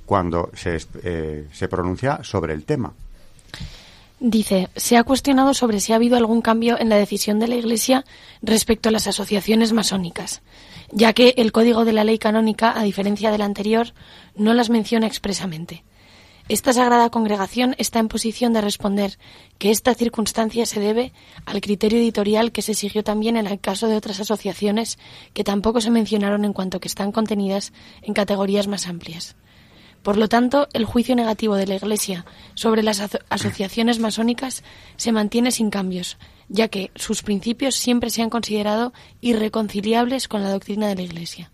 cuando 0.06 0.50
se, 0.54 0.78
eh, 1.02 1.48
se 1.52 1.68
pronuncia 1.68 2.20
sobre 2.22 2.54
el 2.54 2.64
tema. 2.64 2.92
Dice, 4.20 4.68
se 4.74 4.96
ha 4.96 5.04
cuestionado 5.04 5.54
sobre 5.54 5.78
si 5.78 5.92
ha 5.92 5.96
habido 5.96 6.16
algún 6.16 6.42
cambio 6.42 6.78
en 6.78 6.88
la 6.88 6.96
decisión 6.96 7.38
de 7.38 7.46
la 7.46 7.54
Iglesia 7.54 8.04
respecto 8.42 8.88
a 8.88 8.92
las 8.92 9.06
asociaciones 9.06 9.72
masónicas 9.72 10.42
ya 10.90 11.12
que 11.12 11.34
el 11.36 11.52
Código 11.52 11.84
de 11.84 11.92
la 11.92 12.04
Ley 12.04 12.18
Canónica, 12.18 12.78
a 12.78 12.82
diferencia 12.82 13.30
del 13.30 13.42
anterior, 13.42 13.94
no 14.34 14.54
las 14.54 14.70
menciona 14.70 15.06
expresamente. 15.06 15.84
Esta 16.48 16.72
Sagrada 16.72 17.10
Congregación 17.10 17.74
está 17.76 17.98
en 17.98 18.08
posición 18.08 18.54
de 18.54 18.62
responder 18.62 19.18
que 19.58 19.70
esta 19.70 19.94
circunstancia 19.94 20.64
se 20.64 20.80
debe 20.80 21.12
al 21.44 21.60
criterio 21.60 21.98
editorial 21.98 22.52
que 22.52 22.62
se 22.62 22.72
siguió 22.72 23.04
también 23.04 23.36
en 23.36 23.46
el 23.46 23.60
caso 23.60 23.86
de 23.86 23.96
otras 23.96 24.18
asociaciones 24.20 24.98
que 25.34 25.44
tampoco 25.44 25.82
se 25.82 25.90
mencionaron 25.90 26.46
en 26.46 26.54
cuanto 26.54 26.80
que 26.80 26.88
están 26.88 27.12
contenidas 27.12 27.74
en 28.00 28.14
categorías 28.14 28.66
más 28.66 28.86
amplias. 28.86 29.36
Por 30.02 30.16
lo 30.16 30.28
tanto, 30.28 30.68
el 30.72 30.86
juicio 30.86 31.14
negativo 31.16 31.54
de 31.54 31.66
la 31.66 31.74
Iglesia 31.74 32.24
sobre 32.54 32.82
las 32.82 33.02
asociaciones 33.28 33.98
masónicas 33.98 34.64
se 34.96 35.12
mantiene 35.12 35.50
sin 35.50 35.68
cambios, 35.68 36.16
ya 36.48 36.68
que 36.68 36.90
sus 36.94 37.22
principios 37.22 37.74
siempre 37.74 38.10
se 38.10 38.22
han 38.22 38.30
considerado 38.30 38.92
irreconciliables 39.20 40.28
con 40.28 40.42
la 40.42 40.50
doctrina 40.50 40.88
de 40.88 40.96
la 40.96 41.02
Iglesia. 41.02 41.50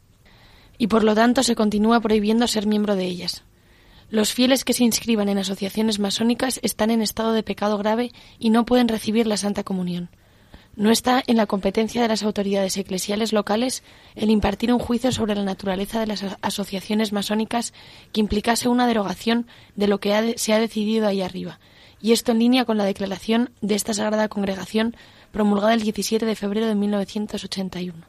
Y 0.79 0.87
por 0.89 1.05
lo 1.05 1.15
tanto 1.15 1.43
se 1.43 1.55
continúa 1.55 2.01
prohibiendo 2.01 2.47
ser 2.47 2.67
miembro 2.67 2.97
de 2.97 3.05
ellas. 3.05 3.45
Los 4.11 4.33
fieles 4.33 4.65
que 4.65 4.73
se 4.73 4.85
inscriban 4.85 5.29
en 5.29 5.39
asociaciones 5.39 5.99
masónicas 5.99 6.61
están 6.63 6.91
en 6.91 7.03
estado 7.03 7.33
de 7.33 7.43
pecado 7.43 7.79
grave 7.79 8.13
y 8.39 8.51
no 8.51 8.65
pueden 8.65 8.89
recibir 8.89 9.27
la 9.27 9.37
Santa 9.37 9.65
Comunión. 9.65 10.11
No 10.77 10.91
está 10.91 11.23
en 11.27 11.37
la 11.37 11.47
competencia 11.47 12.03
de 12.03 12.09
las 12.09 12.25
autoridades 12.25 12.77
eclesiales 12.77 13.33
locales 13.33 13.85
el 14.17 14.31
impartir 14.31 14.73
un 14.73 14.81
juicio 14.81 15.13
sobre 15.13 15.37
la 15.37 15.45
naturaleza 15.45 16.01
de 16.01 16.09
las 16.09 16.25
asociaciones 16.43 17.13
masónicas 17.13 17.73
que 18.13 18.21
implicase 18.21 18.69
una 18.69 18.87
derogación 18.87 19.47
de 19.77 19.87
lo 19.87 20.01
que 20.01 20.35
se 20.37 20.53
ha 20.53 20.59
decidido 20.59 21.07
ahí 21.07 21.23
arriba, 21.23 21.61
y 22.05 22.13
esto 22.13 22.33
en 22.33 22.39
línea 22.39 22.67
con 22.67 22.77
la 22.77 22.85
declaración 22.85 23.49
de 23.63 23.75
esta 23.75 23.95
Sagrada 23.95 24.29
Congregación 24.29 24.95
promulgada 25.33 25.73
el 25.73 25.81
17 25.81 26.27
de 26.27 26.37
febrero 26.37 26.67
de 26.67 26.75
1981. 26.75 28.05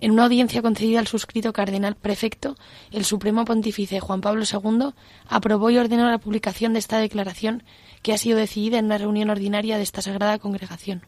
En 0.00 0.10
una 0.12 0.24
audiencia 0.24 0.62
concedida 0.62 0.98
al 0.98 1.06
suscrito 1.06 1.52
cardenal 1.52 1.94
prefecto, 1.94 2.56
el 2.90 3.04
Supremo 3.04 3.44
Pontífice 3.44 4.00
Juan 4.00 4.22
Pablo 4.22 4.44
II 4.50 4.94
aprobó 5.28 5.68
y 5.68 5.76
ordenó 5.76 6.08
la 6.08 6.16
publicación 6.16 6.72
de 6.72 6.78
esta 6.78 7.00
declaración 7.00 7.64
que 8.00 8.14
ha 8.14 8.16
sido 8.18 8.38
decidida 8.38 8.78
en 8.78 8.86
una 8.86 8.96
reunión 8.96 9.28
ordinaria 9.28 9.76
de 9.76 9.82
esta 9.82 10.00
Sagrada 10.00 10.38
Congregación 10.38 11.02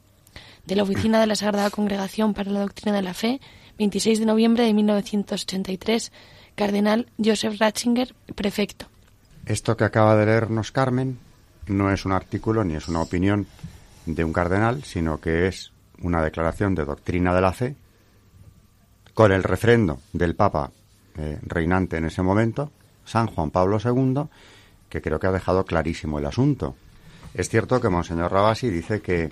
de 0.66 0.76
la 0.76 0.82
Oficina 0.82 1.20
de 1.20 1.26
la 1.26 1.36
Sagrada 1.36 1.70
Congregación 1.70 2.34
para 2.34 2.50
la 2.50 2.60
Doctrina 2.60 2.94
de 2.94 3.02
la 3.02 3.14
Fe, 3.14 3.40
26 3.78 4.18
de 4.18 4.26
noviembre 4.26 4.64
de 4.64 4.74
1983, 4.74 6.12
Cardenal 6.54 7.06
Joseph 7.16 7.58
Ratzinger, 7.58 8.14
prefecto. 8.34 8.88
Esto 9.46 9.74
que 9.78 9.84
acaba 9.84 10.16
de 10.16 10.26
leernos 10.26 10.70
Carmen 10.70 11.23
no 11.66 11.90
es 11.90 12.04
un 12.04 12.12
artículo 12.12 12.64
ni 12.64 12.74
es 12.74 12.88
una 12.88 13.00
opinión 13.00 13.46
de 14.06 14.24
un 14.24 14.32
cardenal, 14.32 14.84
sino 14.84 15.20
que 15.20 15.48
es 15.48 15.72
una 16.02 16.22
declaración 16.22 16.74
de 16.74 16.84
doctrina 16.84 17.34
de 17.34 17.40
la 17.40 17.52
fe 17.52 17.76
con 19.14 19.32
el 19.32 19.42
refrendo 19.42 20.00
del 20.12 20.34
Papa 20.34 20.70
eh, 21.16 21.38
reinante 21.42 21.96
en 21.96 22.06
ese 22.06 22.22
momento, 22.22 22.72
San 23.04 23.28
Juan 23.28 23.50
Pablo 23.50 23.78
II, 23.82 24.24
que 24.88 25.00
creo 25.00 25.20
que 25.20 25.28
ha 25.28 25.32
dejado 25.32 25.64
clarísimo 25.64 26.18
el 26.18 26.26
asunto. 26.26 26.74
Es 27.32 27.48
cierto 27.48 27.80
que 27.80 27.88
Monseñor 27.88 28.32
Rabasi 28.32 28.70
dice 28.70 29.00
que 29.00 29.30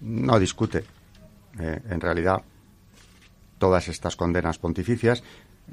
no 0.00 0.38
discute. 0.38 0.84
Eh, 1.58 1.80
en 1.90 2.00
realidad, 2.00 2.42
todas 3.58 3.88
estas 3.88 4.16
condenas 4.16 4.58
pontificias 4.58 5.22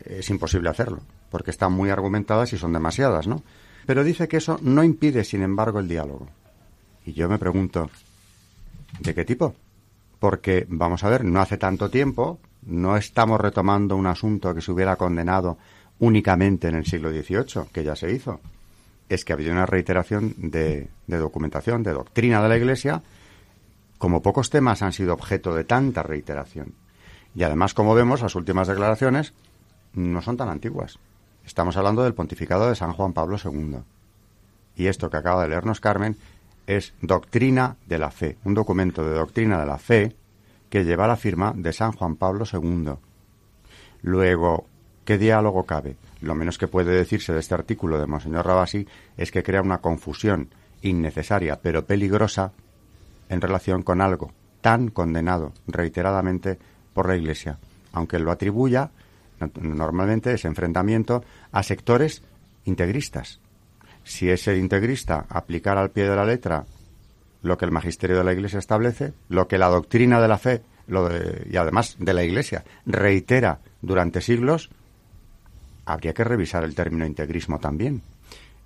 es 0.03 0.29
imposible 0.29 0.69
hacerlo, 0.69 1.01
porque 1.31 1.51
están 1.51 1.71
muy 1.71 1.89
argumentadas 1.89 2.53
y 2.53 2.57
son 2.57 2.73
demasiadas, 2.73 3.27
¿no? 3.27 3.41
Pero 3.87 4.03
dice 4.03 4.27
que 4.27 4.37
eso 4.37 4.59
no 4.61 4.83
impide, 4.83 5.23
sin 5.23 5.41
embargo, 5.41 5.79
el 5.79 5.87
diálogo. 5.87 6.27
Y 7.05 7.13
yo 7.13 7.29
me 7.29 7.39
pregunto, 7.39 7.89
¿de 8.99 9.15
qué 9.15 9.23
tipo? 9.23 9.55
Porque, 10.19 10.65
vamos 10.69 11.05
a 11.05 11.09
ver, 11.09 11.23
no 11.23 11.39
hace 11.39 11.57
tanto 11.57 11.89
tiempo, 11.89 12.37
no 12.63 12.97
estamos 12.97 13.39
retomando 13.39 13.95
un 13.95 14.05
asunto 14.05 14.53
que 14.53 14.61
se 14.61 14.73
hubiera 14.73 14.97
condenado 14.97 15.57
únicamente 15.99 16.67
en 16.67 16.75
el 16.75 16.85
siglo 16.85 17.11
XVIII, 17.11 17.69
que 17.71 17.85
ya 17.85 17.95
se 17.95 18.11
hizo. 18.11 18.41
Es 19.07 19.23
que 19.23 19.31
ha 19.31 19.35
habido 19.35 19.53
una 19.53 19.65
reiteración 19.65 20.35
de 20.37 20.89
documentación, 21.07 21.81
de 21.81 21.93
doctrina 21.93 22.43
de 22.43 22.49
la 22.49 22.57
Iglesia, 22.57 23.01
como 23.97 24.21
pocos 24.21 24.49
temas 24.49 24.81
han 24.81 24.91
sido 24.91 25.13
objeto 25.13 25.55
de 25.55 25.63
tanta 25.63 26.03
reiteración. 26.03 26.73
Y 27.33 27.43
además, 27.43 27.73
como 27.73 27.95
vemos, 27.95 28.21
las 28.21 28.35
últimas 28.35 28.67
declaraciones 28.67 29.33
no 29.93 30.21
son 30.21 30.35
tan 30.35 30.49
antiguas. 30.49 30.99
Estamos 31.47 31.77
hablando 31.77 32.03
del 32.03 32.13
pontificado 32.13 32.67
de 32.67 32.75
San 32.75 32.91
Juan 32.91 33.13
Pablo 33.13 33.37
II. 33.41 33.77
Y 34.75 34.87
esto 34.87 35.09
que 35.09 35.15
acaba 35.15 35.43
de 35.43 35.47
leernos 35.47 35.79
Carmen 35.79 36.17
es 36.67 36.93
Doctrina 37.01 37.77
de 37.85 37.97
la 37.97 38.11
Fe, 38.11 38.37
un 38.43 38.53
documento 38.53 39.01
de 39.05 39.15
doctrina 39.15 39.57
de 39.57 39.65
la 39.65 39.77
fe 39.77 40.13
que 40.69 40.83
lleva 40.83 41.07
la 41.07 41.15
firma 41.15 41.53
de 41.55 41.71
San 41.71 41.93
Juan 41.93 42.17
Pablo 42.17 42.43
II. 42.51 42.95
Luego, 44.01 44.67
¿qué 45.05 45.17
diálogo 45.17 45.63
cabe? 45.63 45.95
Lo 46.19 46.35
menos 46.35 46.57
que 46.57 46.67
puede 46.67 46.91
decirse 46.91 47.31
de 47.31 47.39
este 47.39 47.53
artículo 47.53 47.97
de 47.97 48.07
Monseñor 48.07 48.45
Rabasi 48.45 48.85
es 49.15 49.31
que 49.31 49.41
crea 49.41 49.61
una 49.61 49.77
confusión 49.77 50.49
innecesaria 50.81 51.61
pero 51.61 51.85
peligrosa 51.85 52.51
en 53.29 53.39
relación 53.39 53.83
con 53.83 54.01
algo 54.01 54.33
tan 54.59 54.89
condenado 54.89 55.53
reiteradamente 55.65 56.59
por 56.93 57.07
la 57.07 57.15
Iglesia, 57.15 57.57
aunque 57.93 58.19
lo 58.19 58.31
atribuya 58.31 58.91
normalmente 59.61 60.33
ese 60.33 60.47
enfrentamiento 60.47 61.23
a 61.51 61.63
sectores 61.63 62.23
integristas. 62.65 63.39
Si 64.03 64.29
ese 64.29 64.57
integrista 64.57 65.25
aplicara 65.29 65.81
al 65.81 65.91
pie 65.91 66.09
de 66.09 66.15
la 66.15 66.25
letra 66.25 66.65
lo 67.43 67.57
que 67.57 67.65
el 67.65 67.71
magisterio 67.71 68.17
de 68.17 68.23
la 68.23 68.33
Iglesia 68.33 68.59
establece, 68.59 69.13
lo 69.29 69.47
que 69.47 69.57
la 69.57 69.67
doctrina 69.67 70.19
de 70.21 70.27
la 70.27 70.37
fe 70.37 70.61
y 71.49 71.57
además 71.57 71.97
de 71.99 72.13
la 72.13 72.23
Iglesia 72.23 72.63
reitera 72.85 73.59
durante 73.81 74.21
siglos, 74.21 74.69
habría 75.85 76.13
que 76.13 76.23
revisar 76.23 76.63
el 76.63 76.75
término 76.75 77.05
integrismo 77.05 77.59
también. 77.59 78.01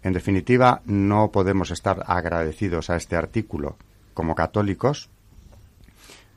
En 0.03 0.13
definitiva, 0.13 0.81
no 0.85 1.31
podemos 1.31 1.71
estar 1.71 2.03
agradecidos 2.07 2.89
a 2.89 2.95
este 2.95 3.15
artículo 3.15 3.77
como 4.13 4.35
católicos, 4.35 5.09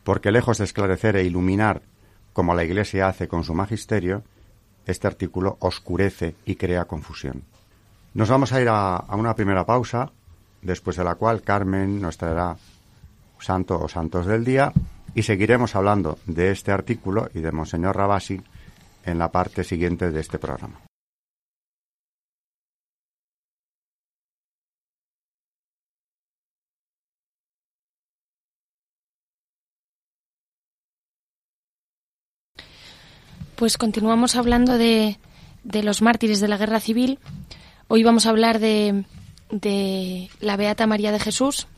porque 0.03 0.31
lejos 0.31 0.59
de 0.59 0.65
esclarecer 0.65 1.17
e 1.17 1.25
iluminar 1.25 1.83
como 2.35 2.55
la 2.55 2.65
Iglesia 2.65 3.09
hace 3.09 3.29
con 3.29 3.45
su 3.45 3.55
magisterio, 3.55 4.23
este 4.85 5.07
artículo 5.07 5.57
oscurece 5.61 6.35
y 6.45 6.57
crea 6.57 6.85
confusión. 6.85 7.43
Nos 8.13 8.29
vamos 8.29 8.53
a 8.53 8.61
ir 8.61 8.69
a, 8.69 9.03
una 9.13 9.35
primera 9.35 9.65
pausa, 9.65 10.11
después 10.61 10.97
de 10.97 11.05
la 11.05 11.15
cual 11.15 11.41
Carmen 11.41 12.03
nos 12.03 12.19
traerá 12.19 12.57
santo 13.39 13.81
o 13.81 13.89
santos 13.89 14.27
del 14.27 14.45
día 14.45 14.73
y 15.15 15.23
seguiremos 15.23 15.75
hablando 15.77 16.19
de 16.27 16.51
este 16.51 16.73
artículo 16.73 17.31
y 17.33 17.41
de 17.41 17.53
Monseñor 17.53 17.97
Rabasi 17.97 18.43
en 19.05 19.19
la 19.19 19.31
parte 19.31 19.65
siguiente 19.65 20.11
de 20.11 20.21
este 20.21 20.39
programa. 20.39 20.84
Pues 33.57 33.79
continuamos 33.79 34.35
hablando 34.35 34.77
de, 34.79 35.17
los 35.63 36.03
mártires 36.03 36.41
de 36.41 36.49
la 36.49 36.57
guerra 36.57 36.81
civil. 36.81 37.21
Hoy 37.87 38.03
vamos 38.03 38.27
a 38.27 38.31
hablar 38.31 38.59
de, 38.59 39.05
de 39.51 40.29
la 40.41 40.57
Beata 40.57 40.89
María 40.89 41.13
de 41.13 41.21
Jesús, 41.21 41.69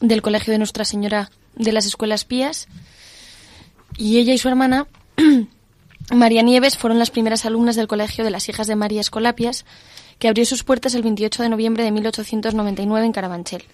del 0.00 0.22
Colegio 0.22 0.52
de 0.52 0.58
Nuestra 0.58 0.84
Señora 0.84 1.32
de 1.56 1.72
las 1.72 1.84
Escuelas 1.84 2.24
Pías. 2.24 2.68
Y 3.96 4.18
ella 4.18 4.32
y 4.32 4.38
su 4.38 4.48
hermana, 4.48 4.86
María 6.14 6.42
Nieves, 6.42 6.78
fueron 6.78 7.00
las 7.00 7.10
primeras 7.10 7.44
alumnas 7.44 7.74
del 7.74 7.88
Colegio 7.88 8.22
de 8.22 8.30
las 8.30 8.48
Hijas 8.48 8.68
de 8.68 8.76
María 8.76 9.00
Escolapias, 9.00 9.64
que 10.20 10.28
abrió 10.28 10.46
sus 10.46 10.62
puertas 10.62 10.94
el 10.94 11.02
28 11.02 11.42
de 11.42 11.48
noviembre 11.48 11.82
de 11.82 11.90
1899 11.90 13.04
en 13.04 13.12
Carabanchel. 13.12 13.64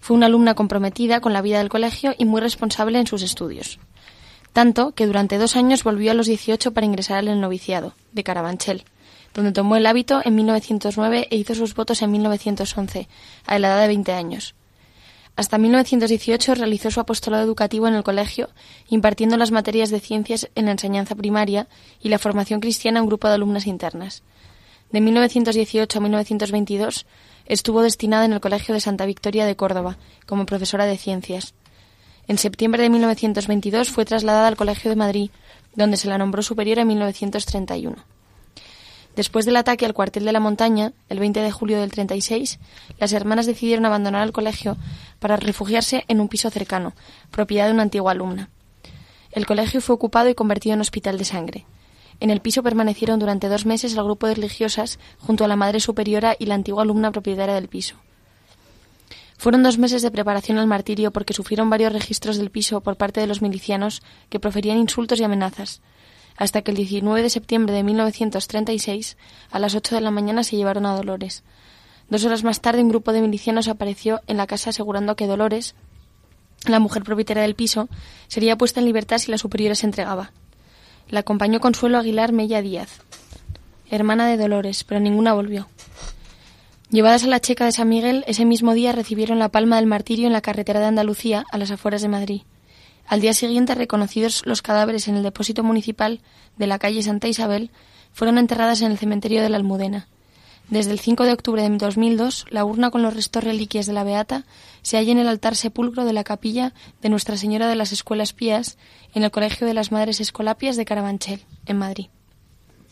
Fue 0.00 0.16
una 0.16 0.26
alumna 0.26 0.54
comprometida 0.54 1.20
con 1.20 1.34
la 1.34 1.42
vida 1.42 1.58
del 1.58 1.68
colegio 1.68 2.14
y 2.16 2.24
muy 2.24 2.40
responsable 2.40 2.98
en 2.98 3.06
sus 3.06 3.20
estudios 3.20 3.78
tanto 4.56 4.92
que 4.92 5.06
durante 5.06 5.36
dos 5.36 5.54
años 5.54 5.84
volvió 5.84 6.12
a 6.12 6.14
los 6.14 6.28
18 6.28 6.72
para 6.72 6.86
ingresar 6.86 7.18
al 7.18 7.38
noviciado 7.42 7.92
de 8.12 8.24
Carabanchel, 8.24 8.84
donde 9.34 9.52
tomó 9.52 9.76
el 9.76 9.84
hábito 9.84 10.22
en 10.24 10.34
1909 10.34 11.28
e 11.30 11.36
hizo 11.36 11.54
sus 11.54 11.74
votos 11.74 12.00
en 12.00 12.10
1911, 12.10 13.06
a 13.44 13.58
la 13.58 13.68
edad 13.68 13.82
de 13.82 13.88
20 13.88 14.14
años. 14.14 14.54
Hasta 15.36 15.58
1918 15.58 16.54
realizó 16.54 16.90
su 16.90 17.00
apostolado 17.00 17.44
educativo 17.44 17.86
en 17.86 17.96
el 17.96 18.02
colegio, 18.02 18.48
impartiendo 18.88 19.36
las 19.36 19.50
materias 19.50 19.90
de 19.90 20.00
ciencias 20.00 20.48
en 20.54 20.64
la 20.64 20.72
enseñanza 20.72 21.14
primaria 21.14 21.68
y 22.00 22.08
la 22.08 22.18
formación 22.18 22.60
cristiana 22.60 23.00
a 23.00 23.02
un 23.02 23.08
grupo 23.08 23.28
de 23.28 23.34
alumnas 23.34 23.66
internas. 23.66 24.22
De 24.90 25.02
1918 25.02 25.98
a 25.98 26.00
1922 26.00 27.04
estuvo 27.44 27.82
destinada 27.82 28.24
en 28.24 28.32
el 28.32 28.40
Colegio 28.40 28.72
de 28.72 28.80
Santa 28.80 29.04
Victoria 29.04 29.44
de 29.44 29.54
Córdoba 29.54 29.98
como 30.24 30.46
profesora 30.46 30.86
de 30.86 30.96
ciencias. 30.96 31.52
En 32.28 32.38
septiembre 32.38 32.82
de 32.82 32.90
1922 32.90 33.90
fue 33.90 34.04
trasladada 34.04 34.48
al 34.48 34.56
Colegio 34.56 34.90
de 34.90 34.96
Madrid, 34.96 35.30
donde 35.76 35.96
se 35.96 36.08
la 36.08 36.18
nombró 36.18 36.42
superior 36.42 36.80
en 36.80 36.88
1931. 36.88 37.96
Después 39.14 39.46
del 39.46 39.56
ataque 39.56 39.86
al 39.86 39.94
cuartel 39.94 40.24
de 40.24 40.32
la 40.32 40.40
montaña, 40.40 40.92
el 41.08 41.20
20 41.20 41.40
de 41.40 41.52
julio 41.52 41.80
del 41.80 41.92
36, 41.92 42.58
las 42.98 43.12
hermanas 43.12 43.46
decidieron 43.46 43.86
abandonar 43.86 44.24
el 44.24 44.32
colegio 44.32 44.76
para 45.20 45.36
refugiarse 45.36 46.04
en 46.08 46.20
un 46.20 46.28
piso 46.28 46.50
cercano, 46.50 46.94
propiedad 47.30 47.66
de 47.66 47.72
una 47.72 47.84
antigua 47.84 48.12
alumna. 48.12 48.50
El 49.30 49.46
colegio 49.46 49.80
fue 49.80 49.94
ocupado 49.94 50.28
y 50.28 50.34
convertido 50.34 50.74
en 50.74 50.80
hospital 50.80 51.18
de 51.18 51.24
sangre. 51.24 51.66
En 52.18 52.30
el 52.30 52.40
piso 52.40 52.62
permanecieron 52.62 53.20
durante 53.20 53.48
dos 53.48 53.66
meses 53.66 53.94
el 53.94 54.02
grupo 54.02 54.26
de 54.26 54.34
religiosas 54.34 54.98
junto 55.18 55.44
a 55.44 55.48
la 55.48 55.56
madre 55.56 55.78
superiora 55.78 56.34
y 56.38 56.46
la 56.46 56.54
antigua 56.56 56.82
alumna 56.82 57.12
propietaria 57.12 57.54
del 57.54 57.68
piso. 57.68 57.96
Fueron 59.38 59.62
dos 59.62 59.78
meses 59.78 60.02
de 60.02 60.10
preparación 60.10 60.58
al 60.58 60.66
martirio 60.66 61.10
porque 61.10 61.34
sufrieron 61.34 61.68
varios 61.68 61.92
registros 61.92 62.38
del 62.38 62.50
piso 62.50 62.80
por 62.80 62.96
parte 62.96 63.20
de 63.20 63.26
los 63.26 63.42
milicianos 63.42 64.02
que 64.30 64.40
proferían 64.40 64.78
insultos 64.78 65.20
y 65.20 65.24
amenazas, 65.24 65.82
hasta 66.36 66.62
que 66.62 66.70
el 66.70 66.76
19 66.76 67.22
de 67.22 67.30
septiembre 67.30 67.74
de 67.74 67.82
1936, 67.82 69.16
a 69.50 69.58
las 69.58 69.74
8 69.74 69.94
de 69.94 70.00
la 70.00 70.10
mañana, 70.10 70.42
se 70.42 70.56
llevaron 70.56 70.86
a 70.86 70.96
Dolores. 70.96 71.44
Dos 72.08 72.24
horas 72.24 72.44
más 72.44 72.60
tarde, 72.60 72.82
un 72.82 72.88
grupo 72.88 73.12
de 73.12 73.20
milicianos 73.20 73.68
apareció 73.68 74.20
en 74.26 74.36
la 74.36 74.46
casa 74.46 74.70
asegurando 74.70 75.16
que 75.16 75.26
Dolores, 75.26 75.74
la 76.66 76.78
mujer 76.78 77.02
propietaria 77.02 77.42
del 77.42 77.54
piso, 77.54 77.88
sería 78.28 78.56
puesta 78.56 78.80
en 78.80 78.86
libertad 78.86 79.18
si 79.18 79.30
la 79.30 79.38
superiora 79.38 79.74
se 79.74 79.86
entregaba. 79.86 80.32
La 81.08 81.20
acompañó 81.20 81.60
Consuelo 81.60 81.98
Aguilar 81.98 82.32
Mella 82.32 82.62
Díaz, 82.62 83.00
hermana 83.90 84.28
de 84.28 84.36
Dolores, 84.36 84.84
pero 84.84 85.00
ninguna 85.00 85.34
volvió. 85.34 85.68
Llevadas 86.88 87.24
a 87.24 87.26
la 87.26 87.40
Checa 87.40 87.64
de 87.64 87.72
San 87.72 87.88
Miguel, 87.88 88.22
ese 88.28 88.44
mismo 88.44 88.72
día 88.72 88.92
recibieron 88.92 89.40
la 89.40 89.48
palma 89.48 89.76
del 89.76 89.86
martirio 89.86 90.28
en 90.28 90.32
la 90.32 90.40
carretera 90.40 90.78
de 90.78 90.86
Andalucía, 90.86 91.44
a 91.50 91.58
las 91.58 91.72
afueras 91.72 92.00
de 92.00 92.08
Madrid. 92.08 92.42
Al 93.08 93.20
día 93.20 93.34
siguiente, 93.34 93.74
reconocidos 93.74 94.42
los 94.46 94.62
cadáveres 94.62 95.08
en 95.08 95.16
el 95.16 95.24
depósito 95.24 95.64
municipal 95.64 96.20
de 96.56 96.66
la 96.68 96.78
calle 96.78 97.02
Santa 97.02 97.26
Isabel, 97.26 97.72
fueron 98.12 98.38
enterradas 98.38 98.82
en 98.82 98.92
el 98.92 98.98
cementerio 98.98 99.42
de 99.42 99.48
la 99.48 99.56
Almudena. 99.56 100.06
Desde 100.70 100.92
el 100.92 101.00
5 101.00 101.24
de 101.24 101.32
octubre 101.32 101.62
de 101.62 101.76
2002, 101.76 102.46
la 102.50 102.64
urna 102.64 102.90
con 102.90 103.02
los 103.02 103.14
restos 103.14 103.42
reliquias 103.42 103.86
de 103.86 103.92
la 103.92 104.04
Beata 104.04 104.44
se 104.82 104.96
halla 104.96 105.10
en 105.10 105.18
el 105.18 105.28
altar 105.28 105.56
sepulcro 105.56 106.04
de 106.04 106.12
la 106.12 106.24
capilla 106.24 106.72
de 107.02 107.08
Nuestra 107.08 107.36
Señora 107.36 107.68
de 107.68 107.76
las 107.76 107.90
Escuelas 107.90 108.32
Pías 108.32 108.78
en 109.12 109.24
el 109.24 109.32
Colegio 109.32 109.66
de 109.66 109.74
las 109.74 109.90
Madres 109.90 110.20
Escolapias 110.20 110.76
de 110.76 110.84
Carabanchel, 110.84 111.42
en 111.66 111.78
Madrid. 111.78 112.06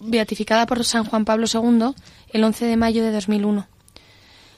Beatificada 0.00 0.66
por 0.66 0.84
San 0.84 1.04
Juan 1.04 1.24
Pablo 1.24 1.46
II 1.52 1.94
el 2.32 2.44
11 2.44 2.66
de 2.66 2.76
mayo 2.76 3.04
de 3.04 3.12
2001. 3.12 3.73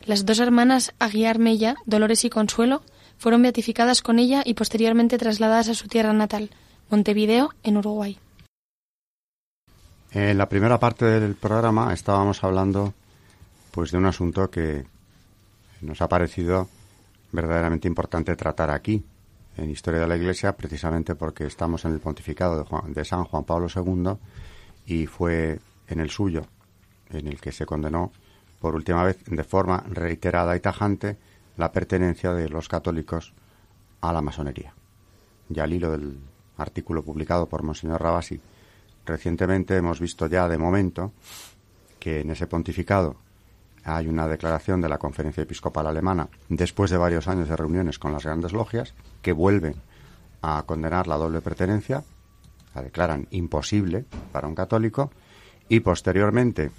Las 0.06 0.24
dos 0.24 0.38
hermanas 0.38 0.94
Aguiar 1.00 1.40
Mella, 1.40 1.74
Dolores 1.84 2.24
y 2.24 2.30
Consuelo, 2.30 2.82
fueron 3.18 3.42
beatificadas 3.42 4.02
con 4.02 4.20
ella 4.20 4.42
y 4.44 4.54
posteriormente 4.54 5.18
trasladadas 5.18 5.68
a 5.68 5.74
su 5.74 5.88
tierra 5.88 6.12
natal, 6.12 6.50
Montevideo, 6.90 7.50
en 7.64 7.76
Uruguay. 7.76 8.16
En 10.12 10.38
la 10.38 10.48
primera 10.48 10.78
parte 10.78 11.06
del 11.06 11.34
programa 11.34 11.92
estábamos 11.92 12.44
hablando 12.44 12.94
pues 13.72 13.90
de 13.90 13.98
un 13.98 14.06
asunto 14.06 14.48
que 14.48 14.86
nos 15.80 16.00
ha 16.00 16.08
parecido 16.08 16.68
verdaderamente 17.32 17.88
importante 17.88 18.36
tratar 18.36 18.70
aquí 18.70 19.04
en 19.56 19.70
Historia 19.70 20.00
de 20.00 20.06
la 20.06 20.16
Iglesia 20.16 20.56
precisamente 20.56 21.16
porque 21.16 21.46
estamos 21.46 21.84
en 21.84 21.92
el 21.92 21.98
pontificado 21.98 22.62
de, 22.62 22.92
de 22.94 23.04
San 23.04 23.24
Juan 23.24 23.42
Pablo 23.42 23.66
II 23.74 24.12
y 24.86 25.06
fue 25.06 25.58
en 25.88 25.98
el 25.98 26.10
suyo 26.10 26.46
en 27.10 27.26
el 27.26 27.40
que 27.40 27.50
se 27.50 27.66
condenó 27.66 28.12
por 28.60 28.74
última 28.74 29.04
vez 29.04 29.22
de 29.24 29.44
forma 29.44 29.84
reiterada 29.88 30.56
y 30.56 30.60
tajante 30.60 31.16
la 31.56 31.72
pertenencia 31.72 32.32
de 32.32 32.48
los 32.48 32.68
católicos 32.68 33.32
a 34.00 34.12
la 34.12 34.20
masonería. 34.20 34.74
Ya 35.48 35.64
al 35.64 35.72
hilo 35.72 35.92
del 35.92 36.18
artículo 36.58 37.02
publicado 37.02 37.46
por 37.46 37.62
Monseñor 37.62 38.02
Rabasi 38.02 38.40
recientemente 39.04 39.76
hemos 39.76 40.00
visto 40.00 40.26
ya 40.26 40.48
de 40.48 40.58
momento 40.58 41.12
que 41.98 42.20
en 42.20 42.30
ese 42.30 42.46
pontificado 42.46 43.16
hay 43.84 44.08
una 44.08 44.26
declaración 44.26 44.80
de 44.80 44.88
la 44.88 44.98
Conferencia 44.98 45.44
Episcopal 45.44 45.86
Alemana 45.86 46.28
después 46.48 46.90
de 46.90 46.96
varios 46.96 47.28
años 47.28 47.48
de 47.48 47.56
reuniones 47.56 47.98
con 47.98 48.12
las 48.12 48.24
grandes 48.24 48.52
logias 48.52 48.94
que 49.22 49.32
vuelven 49.32 49.76
a 50.42 50.64
condenar 50.66 51.06
la 51.06 51.16
doble 51.16 51.40
pertenencia, 51.40 52.02
la 52.74 52.82
declaran 52.82 53.28
imposible 53.30 54.04
para 54.32 54.48
un 54.48 54.54
católico 54.54 55.10
y 55.68 55.80
posteriormente, 55.80 56.70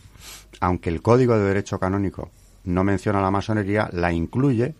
aunque 0.59 0.89
el 0.89 1.01
Código 1.01 1.37
de 1.37 1.45
Derecho 1.45 1.79
Canónico 1.79 2.31
no 2.63 2.83
menciona 2.83 3.21
la 3.21 3.31
masonería, 3.31 3.89
la 3.93 4.11
incluye 4.11 4.75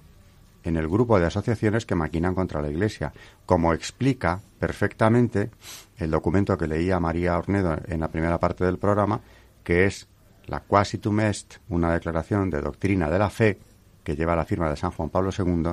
en 0.64 0.76
el 0.76 0.88
grupo 0.88 1.20
de 1.20 1.26
asociaciones 1.26 1.86
que 1.86 1.96
maquinan 1.96 2.36
contra 2.36 2.62
la 2.62 2.70
Iglesia, 2.70 3.14
como 3.46 3.74
explica 3.74 4.42
perfectamente 4.60 5.50
el 5.98 6.12
documento 6.12 6.58
que 6.58 6.68
leía 6.68 7.00
María 7.00 7.38
Ornedo 7.38 7.78
en 7.88 8.00
la 8.02 8.10
primera 8.10 8.40
parte 8.40 8.66
del 8.66 8.78
programa, 8.78 9.22
que 9.64 9.86
es 9.86 10.08
la 10.46 10.62
Quasitum 10.62 11.20
Est, 11.22 11.56
una 11.70 11.94
declaración 11.94 12.50
de 12.50 12.62
doctrina 12.62 13.10
de 13.10 13.20
la 13.20 13.30
fe 13.30 13.60
que 14.04 14.16
lleva 14.16 14.36
la 14.36 14.46
firma 14.46 14.70
de 14.70 14.78
San 14.78 14.92
Juan 14.92 15.10
Pablo 15.10 15.32
II 15.38 15.72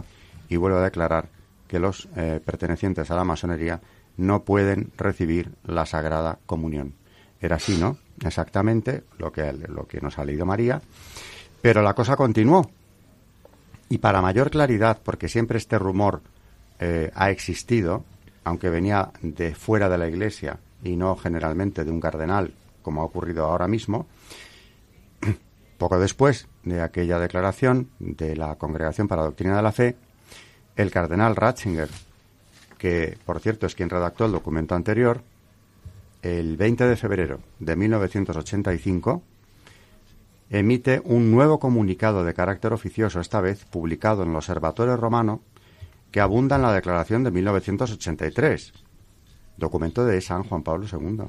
y 0.48 0.57
vuelve 0.57 0.79
a 0.79 0.83
declarar 0.83 1.29
que 1.68 1.79
los 1.79 2.09
eh, 2.16 2.40
pertenecientes 2.44 3.11
a 3.11 3.16
la 3.16 3.24
masonería 3.24 3.81
no 4.16 4.44
pueden 4.44 4.92
recibir 4.96 5.53
la 5.64 5.87
Sagrada 5.87 6.38
Comunión. 6.46 6.94
Era 7.40 7.57
así, 7.57 7.77
¿no? 7.79 7.98
Exactamente 8.22 9.05
lo 9.18 9.33
que, 9.33 9.53
lo 9.53 9.87
que 9.87 10.00
nos 10.00 10.18
ha 10.18 10.24
leído 10.24 10.46
María. 10.46 10.81
Pero 11.61 11.83
la 11.83 11.94
cosa 11.94 12.16
continuó. 12.16 12.70
Y 13.88 13.98
para 13.98 14.22
mayor 14.22 14.50
claridad, 14.50 15.00
porque 15.03 15.29
siempre 15.29 15.59
este 15.59 15.79
rumor 15.79 16.22
eh, 16.79 17.11
ha 17.14 17.31
existido, 17.31 18.05
aunque 18.44 18.70
venía 18.70 19.11
de 19.22 19.55
fuera 19.55 19.88
de 19.88 19.98
la 19.98 20.09
Iglesia 20.09 20.59
y 20.83 20.96
no 20.96 21.16
generalmente 21.16 21.85
de 21.85 21.90
un 21.90 22.00
cardenal, 22.00 22.55
como 22.83 23.03
ha 23.03 23.05
ocurrido 23.05 23.46
ahora 23.46 23.68
mismo, 23.68 24.07
poco 25.79 25.98
después 25.98 26.48
de 26.62 26.81
aquella 26.81 27.18
declaración 27.18 27.90
de 27.98 28.37
la 28.37 28.57
Congregación 28.57 29.09
para 29.09 29.22
la 29.22 29.27
Doctrina 29.29 29.57
de 29.57 29.62
la 29.62 29.72
Fe, 29.72 29.96
el 30.77 30.90
cardenal 30.90 31.37
Ratzinger, 31.37 31.88
que 32.79 33.16
por 33.24 33.40
cierto 33.40 33.66
es 33.66 33.74
quien 33.74 33.90
redactó 33.90 34.27
el 34.27 34.33
documento 34.33 34.74
anterior, 34.74 35.22
el 36.24 36.56
20 36.56 36.87
de 36.87 36.96
febrero 36.96 37.40
de 37.58 37.76
1985, 37.76 39.22
emite 40.48 41.02
un 41.04 41.30
nuevo 41.30 41.58
comunicado 41.58 42.24
de 42.24 42.32
carácter 42.32 42.72
oficioso, 42.72 43.20
esta 43.20 43.42
vez 43.42 43.66
publicado 43.66 44.22
en 44.22 44.30
el 44.30 44.37
Observatorio 44.37 44.96
Romano, 44.96 45.42
que 46.10 46.20
abunda 46.20 46.56
en 46.56 46.62
la 46.62 46.72
Declaración 46.72 47.24
de 47.24 47.30
1983, 47.30 48.72
documento 49.58 50.06
de 50.06 50.18
San 50.22 50.44
Juan 50.44 50.62
Pablo 50.62 50.87
II, 50.90 51.24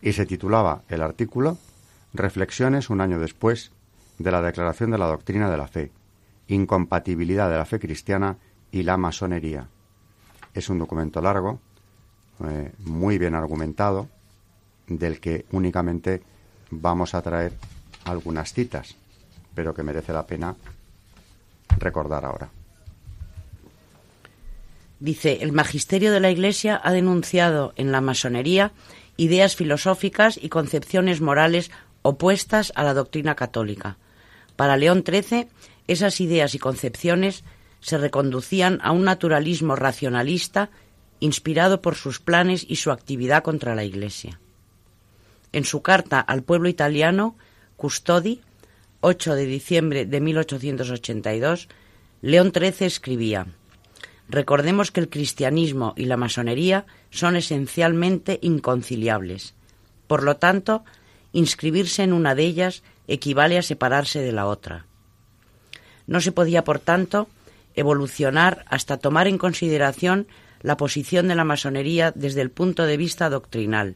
y 0.00 0.14
se 0.14 0.24
titulaba 0.24 0.84
el 0.88 1.02
artículo 1.02 1.58
Reflexiones 2.14 2.88
un 2.88 3.02
año 3.02 3.18
después 3.18 3.72
de 4.18 4.30
la 4.30 4.40
Declaración 4.40 4.90
de 4.90 4.98
la 4.98 5.06
Doctrina 5.06 5.50
de 5.50 5.58
la 5.58 5.68
Fe, 5.68 5.92
incompatibilidad 6.48 7.50
de 7.50 7.58
la 7.58 7.66
fe 7.66 7.78
cristiana 7.78 8.38
y 8.72 8.84
la 8.84 8.96
masonería. 8.96 9.68
Es 10.54 10.70
un 10.70 10.78
documento 10.78 11.20
largo, 11.20 11.60
eh, 12.42 12.72
muy 12.78 13.18
bien 13.18 13.34
argumentado, 13.34 14.08
del 14.86 15.20
que 15.20 15.46
únicamente 15.52 16.22
vamos 16.70 17.14
a 17.14 17.22
traer 17.22 17.52
algunas 18.04 18.52
citas, 18.52 18.96
pero 19.54 19.74
que 19.74 19.82
merece 19.82 20.12
la 20.12 20.26
pena 20.26 20.56
recordar 21.78 22.24
ahora. 22.24 22.50
Dice, 25.00 25.38
el 25.42 25.52
magisterio 25.52 26.12
de 26.12 26.20
la 26.20 26.30
Iglesia 26.30 26.80
ha 26.82 26.92
denunciado 26.92 27.72
en 27.76 27.92
la 27.92 28.00
masonería 28.00 28.72
ideas 29.16 29.56
filosóficas 29.56 30.38
y 30.40 30.48
concepciones 30.48 31.20
morales 31.20 31.70
opuestas 32.02 32.72
a 32.74 32.84
la 32.84 32.94
doctrina 32.94 33.34
católica. 33.34 33.96
Para 34.56 34.76
León 34.76 35.04
XIII, 35.06 35.48
esas 35.88 36.20
ideas 36.20 36.54
y 36.54 36.58
concepciones 36.58 37.44
se 37.80 37.98
reconducían 37.98 38.78
a 38.82 38.92
un 38.92 39.04
naturalismo 39.04 39.76
racionalista 39.76 40.70
inspirado 41.20 41.82
por 41.82 41.96
sus 41.96 42.20
planes 42.20 42.64
y 42.68 42.76
su 42.76 42.90
actividad 42.90 43.42
contra 43.42 43.74
la 43.74 43.84
Iglesia. 43.84 44.40
En 45.54 45.64
su 45.64 45.82
carta 45.82 46.18
al 46.18 46.42
pueblo 46.42 46.68
italiano, 46.68 47.36
Custodi, 47.76 48.40
8 49.02 49.36
de 49.36 49.46
diciembre 49.46 50.04
de 50.04 50.20
1882, 50.20 51.68
León 52.22 52.50
XIII 52.52 52.88
escribía 52.88 53.46
Recordemos 54.28 54.90
que 54.90 54.98
el 54.98 55.08
cristianismo 55.08 55.94
y 55.96 56.06
la 56.06 56.16
masonería 56.16 56.86
son 57.10 57.36
esencialmente 57.36 58.40
inconciliables. 58.42 59.54
Por 60.08 60.24
lo 60.24 60.38
tanto, 60.38 60.84
inscribirse 61.30 62.02
en 62.02 62.14
una 62.14 62.34
de 62.34 62.42
ellas 62.42 62.82
equivale 63.06 63.56
a 63.56 63.62
separarse 63.62 64.22
de 64.22 64.32
la 64.32 64.46
otra. 64.46 64.86
No 66.08 66.20
se 66.20 66.32
podía, 66.32 66.64
por 66.64 66.80
tanto, 66.80 67.28
evolucionar 67.76 68.64
hasta 68.68 68.96
tomar 68.96 69.28
en 69.28 69.38
consideración 69.38 70.26
la 70.62 70.76
posición 70.76 71.28
de 71.28 71.36
la 71.36 71.44
masonería 71.44 72.10
desde 72.10 72.40
el 72.40 72.50
punto 72.50 72.86
de 72.86 72.96
vista 72.96 73.30
doctrinal, 73.30 73.94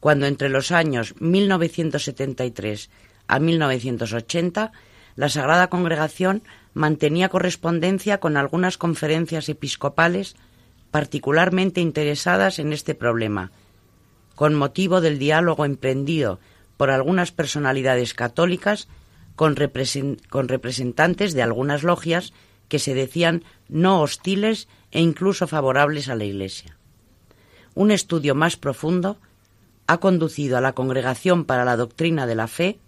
cuando 0.00 0.26
entre 0.26 0.48
los 0.48 0.70
años 0.72 1.14
1973 1.20 2.90
a 3.26 3.38
1980 3.38 4.72
la 5.16 5.28
Sagrada 5.28 5.68
Congregación 5.68 6.42
mantenía 6.74 7.28
correspondencia 7.28 8.20
con 8.20 8.36
algunas 8.36 8.78
conferencias 8.78 9.48
episcopales 9.48 10.36
particularmente 10.90 11.80
interesadas 11.80 12.58
en 12.58 12.72
este 12.72 12.94
problema, 12.94 13.50
con 14.34 14.54
motivo 14.54 15.00
del 15.00 15.18
diálogo 15.18 15.64
emprendido 15.64 16.38
por 16.76 16.90
algunas 16.90 17.32
personalidades 17.32 18.14
católicas 18.14 18.88
con, 19.34 19.56
representantes 19.56 21.34
de 21.34 21.42
algunas 21.42 21.82
logias 21.82 22.32
que 22.68 22.78
se 22.78 22.94
decían 22.94 23.44
no 23.68 24.00
hostiles 24.00 24.68
e 24.90 25.00
incluso 25.00 25.46
favorables 25.46 26.08
a 26.08 26.14
la 26.14 26.24
Iglesia. 26.24 26.76
Un 27.74 27.90
estudio 27.90 28.34
más 28.34 28.56
profundo 28.56 29.18
ha 29.88 29.98
conducido 29.98 30.58
a 30.58 30.60
la 30.60 30.74
Congregación 30.74 31.46
para 31.46 31.64
la 31.64 31.76
Doctrina 31.76 32.26
de 32.26 32.34
la 32.34 32.46
Fe 32.46 32.78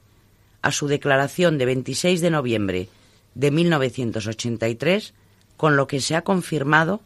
a 0.62 0.70
su 0.70 0.86
declaración 0.86 1.56
de 1.56 1.64
26 1.64 2.20
de 2.20 2.30
noviembre 2.30 2.88
de 3.34 3.50
1983, 3.50 5.14
con 5.56 5.76
lo 5.76 5.86
que 5.86 6.00
se 6.00 6.14
ha 6.14 6.22
confirmado 6.22 7.00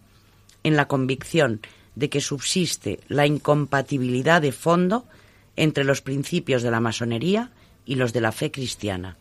en 0.64 0.76
la 0.76 0.88
convicción 0.88 1.60
de 1.94 2.10
que 2.10 2.20
subsiste 2.20 2.98
la 3.06 3.26
incompatibilidad 3.26 4.42
de 4.42 4.50
fondo 4.50 5.06
entre 5.54 5.84
los 5.84 6.02
principios 6.02 6.64
de 6.64 6.72
la 6.72 6.80
masonería 6.80 7.52
y 7.86 7.94
los 7.94 8.12
de 8.12 8.20
la 8.20 8.32
fe 8.32 8.50
cristiana. 8.50 9.16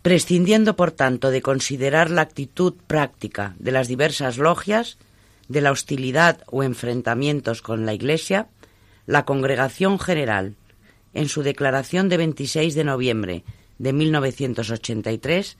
Prescindiendo, 0.00 0.74
por 0.74 0.92
tanto, 0.92 1.30
de 1.30 1.42
considerar 1.42 2.10
la 2.10 2.22
actitud 2.22 2.72
práctica 2.86 3.56
de 3.58 3.72
las 3.72 3.88
diversas 3.88 4.38
logias, 4.38 4.96
de 5.48 5.60
la 5.60 5.70
hostilidad 5.70 6.40
o 6.46 6.62
enfrentamientos 6.62 7.60
con 7.60 7.84
la 7.84 7.92
Iglesia, 7.92 8.48
la 9.06 9.24
Congregación 9.24 9.98
General, 9.98 10.56
en 11.14 11.28
su 11.28 11.42
declaración 11.42 12.08
de 12.08 12.18
26 12.18 12.74
de 12.74 12.84
noviembre 12.84 13.44
de 13.78 13.92
1983, 13.92 15.56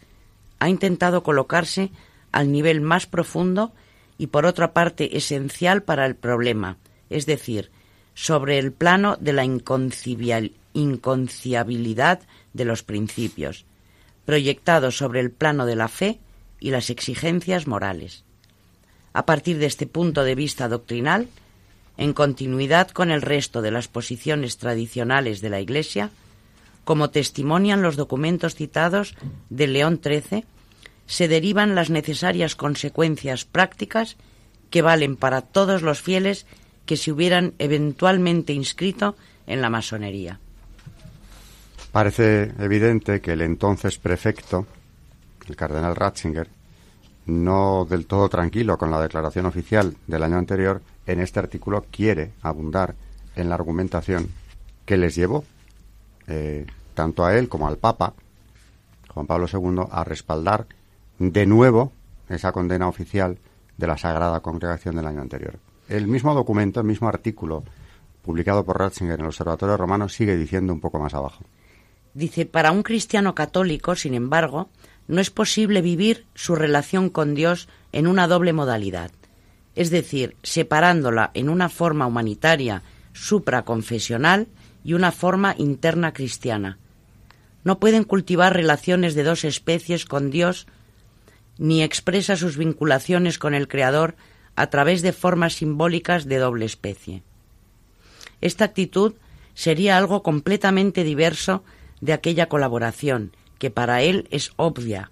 ha 0.59 0.69
intentado 0.69 1.23
colocarse 1.23 1.91
al 2.33 2.51
nivel 2.51 2.81
más 2.81 3.07
profundo 3.07 3.73
y 4.19 4.29
por 4.29 4.47
otra 4.47 4.73
parte 4.73 5.17
esencial 5.17 5.83
para 5.83 6.07
el 6.07 6.17
problema, 6.17 6.79
es 7.09 7.27
decir, 7.27 7.71
sobre 8.15 8.59
el 8.59 8.73
plano 8.73 9.17
de 9.21 9.33
la 9.33 9.45
inconciabilidad 9.45 12.21
de 12.53 12.65
los 12.65 12.83
principios, 12.83 13.65
proyectado 14.25 14.91
sobre 14.91 15.21
el 15.21 15.31
plano 15.31 15.67
de 15.67 15.77
la 15.77 15.89
fe 15.89 16.19
y 16.59 16.71
las 16.71 16.91
exigencias 16.91 17.67
morales. 17.67 18.25
A 19.13 19.27
partir 19.27 19.59
de 19.59 19.67
este 19.67 19.87
punto 19.87 20.25
de 20.25 20.35
vista 20.35 20.69
doctrinal, 20.69 21.29
en 21.99 22.13
continuidad 22.13 22.91
con 22.91 23.11
el 23.11 23.23
resto 23.23 23.63
de 23.63 23.71
las 23.71 23.89
posiciones 23.89 24.59
tradicionales 24.59 25.41
de 25.41 25.51
la 25.51 25.61
Iglesia, 25.61 26.11
como 26.85 27.11
testimonian 27.11 27.83
los 27.83 27.97
documentos 27.97 28.55
citados 28.55 29.15
de 29.51 29.67
León 29.67 30.01
XIII, 30.03 30.45
se 31.07 31.29
derivan 31.29 31.75
las 31.75 31.91
necesarias 31.91 32.57
consecuencias 32.57 33.45
prácticas 33.45 34.17
que 34.71 34.83
valen 34.83 35.17
para 35.17 35.43
todos 35.43 35.83
los 35.83 36.03
fieles 36.03 36.47
que 36.85 36.97
se 36.97 37.13
hubieran 37.13 37.55
eventualmente 37.59 38.53
inscrito 38.53 39.17
en 39.47 39.61
la 39.63 39.71
masonería. 39.71 40.41
Parece 41.93 42.53
evidente 42.59 43.21
que 43.21 43.33
el 43.33 43.41
entonces 43.41 43.99
prefecto, 43.99 44.67
el 45.49 45.57
cardenal 45.57 45.97
Ratzinger, 45.97 46.49
no 47.27 47.87
del 47.89 48.07
todo 48.07 48.29
tranquilo 48.29 48.79
con 48.79 48.91
la 48.91 49.01
declaración 49.01 49.47
oficial 49.47 49.97
del 50.07 50.23
año 50.23 50.37
anterior, 50.37 50.83
en 51.07 51.21
este 51.21 51.39
artículo 51.39 51.85
quiere 51.91 52.33
abundar 52.43 52.95
en 53.37 53.49
la 53.49 53.55
argumentación 53.55 54.29
que 54.85 54.97
les 54.97 55.15
llevó 55.15 55.45
eh, 56.27 56.67
tanto 56.95 57.25
a 57.25 57.37
él 57.37 57.49
como 57.49 57.69
al 57.69 57.77
Papa, 57.77 58.15
Juan 59.13 59.27
Pablo 59.27 59.47
II, 59.53 59.85
a 59.91 60.05
respaldar 60.05 60.67
de 61.19 61.47
nuevo 61.47 61.93
esa 62.29 62.53
condena 62.53 62.89
oficial 62.89 63.39
de 63.77 63.87
la 63.87 63.99
Sagrada 63.99 64.41
Congregación 64.41 64.97
del 64.97 65.07
año 65.07 65.21
anterior. 65.21 65.59
El 65.89 66.09
mismo 66.09 66.35
documento, 66.35 66.81
el 66.81 66.87
mismo 66.87 67.09
artículo 67.09 67.63
publicado 68.23 68.65
por 68.65 68.79
Ratzinger 68.79 69.15
en 69.15 69.21
el 69.21 69.27
Observatorio 69.27 69.77
Romano 69.77 70.09
sigue 70.09 70.37
diciendo 70.37 70.73
un 70.73 70.81
poco 70.81 70.99
más 70.99 71.15
abajo. 71.15 71.45
Dice, 72.13 72.47
para 72.47 72.73
un 72.73 72.83
cristiano 72.83 73.35
católico, 73.35 73.95
sin 73.95 74.15
embargo, 74.15 74.69
no 75.07 75.21
es 75.21 75.31
posible 75.31 75.83
vivir 75.83 76.27
su 76.35 76.57
relación 76.57 77.11
con 77.11 77.35
Dios 77.35 77.69
en 77.93 78.07
una 78.07 78.27
doble 78.27 78.53
modalidad, 78.53 79.11
es 79.77 79.91
decir, 79.91 80.37
separándola 80.43 81.31
en 81.35 81.49
una 81.49 81.69
forma 81.69 82.07
humanitaria 82.07 82.83
supraconfesional 83.13 84.49
y 84.83 84.95
una 84.95 85.13
forma 85.13 85.55
interna 85.59 86.13
cristiana. 86.13 86.79
No 87.63 87.79
pueden 87.79 88.05
cultivar 88.05 88.55
relaciones 88.55 89.15
de 89.15 89.23
dos 89.23 89.45
especies 89.45 90.07
con 90.07 90.31
Dios 90.31 90.67
ni 91.59 91.83
expresa 91.83 92.37
sus 92.37 92.57
vinculaciones 92.57 93.39
con 93.39 93.55
el 93.55 93.69
Creador 93.69 94.17
a 94.57 94.69
través 94.69 95.03
de 95.03 95.13
formas 95.13 95.55
simbólicas 95.55 96.27
de 96.27 96.39
doble 96.39 96.65
especie. 96.65 97.23
Esta 98.41 98.65
actitud 98.65 99.15
sería 99.55 99.97
algo 99.97 100.23
completamente 100.23 101.05
diverso 101.05 101.65
de 102.01 102.13
aquella 102.13 102.49
colaboración, 102.49 103.33
que 103.59 103.71
para 103.71 104.03
él 104.03 104.29
es 104.31 104.53
obvia, 104.57 105.11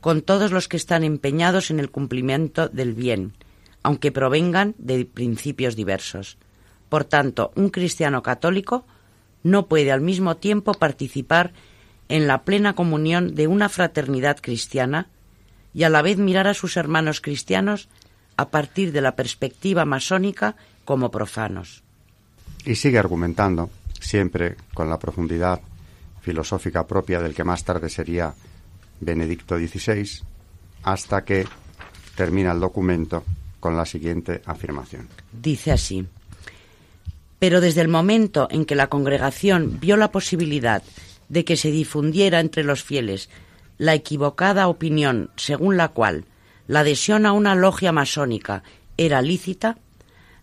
con 0.00 0.20
todos 0.22 0.52
los 0.52 0.68
que 0.68 0.76
están 0.76 1.04
empeñados 1.04 1.70
en 1.70 1.80
el 1.80 1.90
cumplimiento 1.90 2.68
del 2.68 2.92
bien, 2.92 3.32
aunque 3.84 4.10
provengan 4.10 4.74
de 4.78 5.04
principios 5.04 5.76
diversos. 5.76 6.38
Por 6.88 7.04
tanto, 7.04 7.52
un 7.54 7.68
cristiano 7.68 8.22
católico 8.22 8.86
no 9.42 9.66
puede 9.66 9.92
al 9.92 10.00
mismo 10.00 10.38
tiempo 10.38 10.72
participar 10.72 11.52
en 12.08 12.26
la 12.26 12.44
plena 12.44 12.74
comunión 12.74 13.34
de 13.34 13.46
una 13.46 13.68
fraternidad 13.68 14.38
cristiana 14.40 15.08
y 15.74 15.82
a 15.82 15.90
la 15.90 16.00
vez 16.00 16.16
mirar 16.16 16.48
a 16.48 16.54
sus 16.54 16.78
hermanos 16.78 17.20
cristianos 17.20 17.88
a 18.36 18.48
partir 18.48 18.90
de 18.90 19.02
la 19.02 19.16
perspectiva 19.16 19.84
masónica 19.84 20.56
como 20.86 21.10
profanos. 21.10 21.82
Y 22.64 22.76
sigue 22.76 22.98
argumentando, 22.98 23.68
siempre 24.00 24.56
con 24.72 24.88
la 24.88 24.98
profundidad 24.98 25.60
filosófica 26.22 26.86
propia 26.86 27.20
del 27.20 27.34
que 27.34 27.44
más 27.44 27.64
tarde 27.64 27.90
sería 27.90 28.34
Benedicto 29.00 29.58
XVI, 29.58 30.22
hasta 30.84 31.22
que 31.22 31.46
termina 32.16 32.52
el 32.52 32.60
documento 32.60 33.24
con 33.64 33.78
la 33.78 33.86
siguiente 33.86 34.42
afirmación. 34.44 35.08
Dice 35.32 35.72
así, 35.72 36.04
pero 37.38 37.62
desde 37.62 37.80
el 37.80 37.88
momento 37.88 38.46
en 38.50 38.66
que 38.66 38.74
la 38.74 38.88
congregación 38.88 39.80
vio 39.80 39.96
la 39.96 40.12
posibilidad 40.12 40.82
de 41.30 41.46
que 41.46 41.56
se 41.56 41.70
difundiera 41.70 42.40
entre 42.40 42.62
los 42.62 42.84
fieles 42.84 43.30
la 43.78 43.94
equivocada 43.94 44.68
opinión 44.68 45.30
según 45.36 45.78
la 45.78 45.88
cual 45.88 46.26
la 46.66 46.80
adhesión 46.80 47.24
a 47.24 47.32
una 47.32 47.54
logia 47.54 47.90
masónica 47.90 48.64
era 48.98 49.22
lícita, 49.22 49.78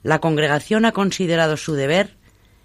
la 0.01 0.17
congregación 0.17 0.85
ha 0.85 0.91
considerado 0.91 1.57
su 1.57 1.75
deber 1.75 2.15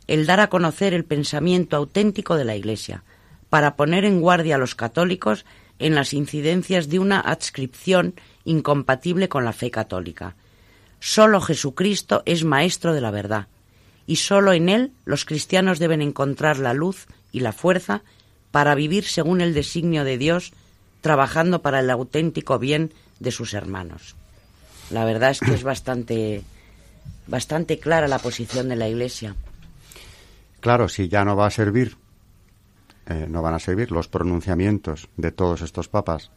el 0.07 0.25
dar 0.25 0.40
a 0.40 0.49
conocer 0.49 0.95
el 0.95 1.05
pensamiento 1.05 1.77
auténtico 1.77 2.37
de 2.37 2.47
la 2.47 2.57
Iglesia, 2.57 3.05
para 3.51 3.77
poner 3.77 4.07
en 4.07 4.23
guardia 4.23 4.55
a 4.55 4.59
los 4.59 4.75
católicos 4.75 5.45
en 5.79 5.95
las 5.95 6.14
incidencias 6.14 6.88
de 6.88 6.99
una 6.99 7.21
adscripción 7.21 8.14
incompatible 8.47 9.29
con 9.29 9.45
la 9.45 9.53
fe 9.53 9.71
católica. 9.71 10.35
Solo 11.00 11.40
Jesucristo 11.40 12.22
es 12.26 12.44
maestro 12.44 12.94
de 12.94 13.00
la 13.00 13.11
verdad, 13.11 13.46
y 14.06 14.16
solo 14.16 14.52
en 14.52 14.68
él 14.68 14.92
los 15.04 15.24
cristianos 15.24 15.78
deben 15.78 16.02
encontrar 16.02 16.59
la 16.59 16.74
luz 16.74 17.06
y 17.32 17.40
la 17.40 17.52
fuerza 17.52 18.02
para 18.50 18.74
vivir 18.74 19.04
según 19.04 19.40
el 19.40 19.54
designio 19.54 20.04
de 20.04 20.18
Dios, 20.18 20.52
trabajando 21.00 21.62
para 21.62 21.80
el 21.80 21.90
auténtico 21.90 22.59
bien 22.59 22.92
de 23.20 23.30
sus 23.30 23.54
hermanos. 23.54 24.16
La 24.90 25.04
verdad 25.04 25.30
es 25.30 25.40
que 25.40 25.52
es 25.54 25.62
bastante, 25.62 26.42
bastante 27.26 27.78
clara 27.78 28.09
la 28.09 28.18
posición 28.18 28.68
de 28.68 28.76
la 28.76 28.88
Iglesia. 28.88 29.35
Claro, 30.61 30.88
si 30.88 31.09
ya 31.09 31.24
no 31.24 31.37
va 31.37 31.46
a 31.46 31.50
servir, 31.50 31.96
eh, 33.06 33.26
no 33.28 33.42
van 33.42 33.54
a 33.54 33.59
servir 33.59 33.92
los 33.92 34.09
pronunciamientos 34.09 35.09
de 35.16 35.32
todos 35.32 35.61
estos 35.62 35.88
papas 35.88 36.30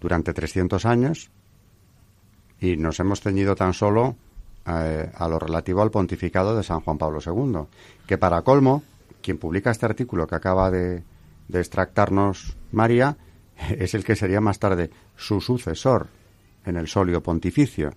durante 0.00 0.32
300 0.32 0.84
años 0.84 1.30
y 2.64 2.78
nos 2.78 2.98
hemos 2.98 3.20
ceñido 3.20 3.54
tan 3.54 3.74
solo 3.74 4.16
eh, 4.66 5.10
a 5.14 5.28
lo 5.28 5.38
relativo 5.38 5.82
al 5.82 5.90
pontificado 5.90 6.56
de 6.56 6.62
San 6.62 6.80
Juan 6.80 6.96
Pablo 6.96 7.20
II, 7.24 7.66
que 8.06 8.16
para 8.16 8.40
colmo, 8.40 8.82
quien 9.20 9.36
publica 9.36 9.70
este 9.70 9.84
artículo 9.84 10.26
que 10.26 10.34
acaba 10.34 10.70
de, 10.70 11.02
de 11.48 11.60
extractarnos 11.60 12.56
María, 12.72 13.18
es 13.78 13.92
el 13.92 14.02
que 14.02 14.16
sería 14.16 14.40
más 14.40 14.58
tarde 14.58 14.90
su 15.14 15.42
sucesor 15.42 16.08
en 16.64 16.76
el 16.76 16.88
solio 16.88 17.22
pontificio, 17.22 17.92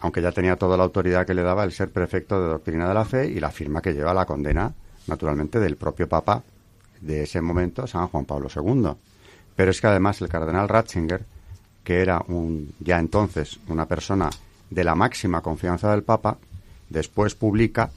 aunque 0.00 0.20
ya 0.20 0.32
tenía 0.32 0.56
toda 0.56 0.76
la 0.76 0.84
autoridad 0.84 1.26
que 1.26 1.34
le 1.34 1.42
daba 1.42 1.64
el 1.64 1.72
ser 1.72 1.90
prefecto 1.90 2.38
de 2.38 2.48
doctrina 2.48 2.86
de 2.86 2.94
la 2.94 3.06
fe 3.06 3.28
y 3.28 3.40
la 3.40 3.50
firma 3.50 3.80
que 3.80 3.94
lleva 3.94 4.12
la 4.12 4.26
condena, 4.26 4.74
naturalmente, 5.06 5.58
del 5.58 5.76
propio 5.76 6.06
Papa 6.06 6.42
de 7.00 7.22
ese 7.22 7.40
momento, 7.40 7.86
San 7.86 8.08
Juan 8.08 8.26
Pablo 8.26 8.48
II. 8.54 8.90
Pero 9.56 9.70
es 9.70 9.80
que 9.80 9.86
además 9.86 10.20
el 10.20 10.28
cardenal 10.28 10.68
Ratzinger, 10.68 11.24
que 11.84 12.00
era 12.00 12.22
un, 12.28 12.72
ya 12.80 12.98
entonces 12.98 13.58
una 13.68 13.86
persona 13.86 14.30
de 14.70 14.84
la 14.84 14.94
máxima 14.94 15.40
confianza 15.40 15.90
del 15.90 16.02
Papa, 16.02 16.38
después 16.88 17.34
publica 17.34 17.90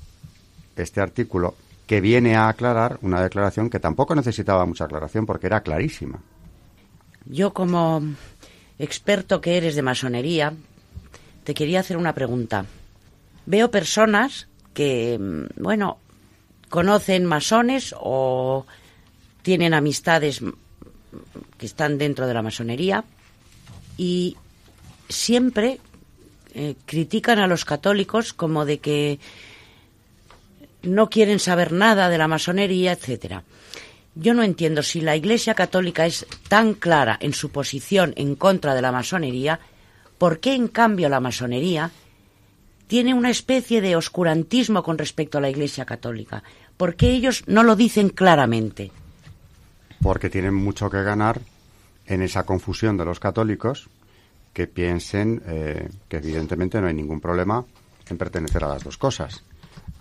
este 0.76 1.02
artículo 1.02 1.56
que 1.86 2.02
viene 2.02 2.36
a 2.36 2.48
aclarar 2.48 2.98
una 3.02 3.22
declaración 3.22 3.69
que 3.69 3.80
tampoco 3.80 4.15
necesitaba 4.15 4.65
mucha 4.65 4.86
aclaración 4.86 5.26
porque 5.26 5.48
era 5.48 5.62
clarísima. 5.62 6.19
Yo 7.26 7.54
como 7.54 8.02
experto 8.80 9.41
que 9.41 9.58
eres 9.58 9.76
de 9.76 9.82
masonería, 9.82 10.54
te 11.43 11.54
quería 11.54 11.82
hacer 11.82 11.98
una 11.98 12.13
pregunta. 12.13 12.65
Veo 13.46 13.69
personas 13.69 14.48
que, 14.74 15.19
mm, 15.19 15.62
bueno, 15.62 15.98
conocen 16.69 17.26
masones 17.26 17.93
o 18.00 18.65
tienen 19.41 19.74
amistades 19.74 20.41
que 21.58 21.65
están 21.65 21.98
dentro 21.98 22.26
de 22.26 22.34
la 22.34 22.41
masonería 22.41 23.04
y 23.97 24.38
siempre 25.10 25.79
eh, 26.53 26.75
critican 26.86 27.39
a 27.39 27.47
los 27.47 27.65
católicos 27.65 28.34
como 28.34 28.65
de 28.65 28.79
que 28.79 29.19
no 30.84 31.10
quieren 31.10 31.39
saber 31.39 31.71
nada 31.71 32.10
de 32.10 32.17
la 32.17 32.27
masonería, 32.27 32.91
etcétera. 32.91 33.43
Yo 34.15 34.34
no 34.34 34.43
entiendo 34.43 34.84
si 34.84 35.01
la 35.01 35.15
Iglesia 35.15 35.56
Católica 35.56 36.06
es 36.06 36.27
tan 36.47 36.73
clara 36.75 37.17
en 37.19 37.34
su 37.34 37.49
posición 37.49 38.13
en 38.15 38.36
contra 38.36 38.75
de 38.75 38.82
la 38.82 38.91
masonería, 38.91 39.60
¿por 40.17 40.39
qué 40.39 40.53
en 40.53 40.67
cambio 40.67 41.10
la 41.10 41.19
masonería 41.19 41.89
tiene 42.88 43.13
una 43.13 43.32
especie 43.32 43.82
de 43.82 43.95
oscurantismo 43.95 44.84
con 44.84 44.99
respecto 44.99 45.39
a 45.39 45.41
la 45.41 45.49
Iglesia 45.49 45.86
Católica? 45.86 46.43
¿Por 46.77 46.95
qué 46.95 47.12
ellos 47.12 47.43
no 47.47 47.63
lo 47.63 47.75
dicen 47.75 48.10
claramente? 48.10 48.91
Porque 50.01 50.29
tienen 50.29 50.53
mucho 50.53 50.89
que 50.89 51.01
ganar 51.01 51.41
en 52.06 52.22
esa 52.22 52.44
confusión 52.44 52.98
de 52.98 53.06
los 53.06 53.20
católicos 53.20 53.89
que 54.54 54.68
piensen 54.68 55.42
eh, 55.48 55.89
que 56.08 56.18
evidentemente 56.18 56.80
no 56.80 56.88
hay 56.88 56.94
ningún 56.94 57.20
problema 57.20 57.66
en 58.10 58.18
pertenecer 58.18 58.63
a 58.63 58.68
las 58.68 58.84
dos 58.84 58.98
cosas. 58.98 59.44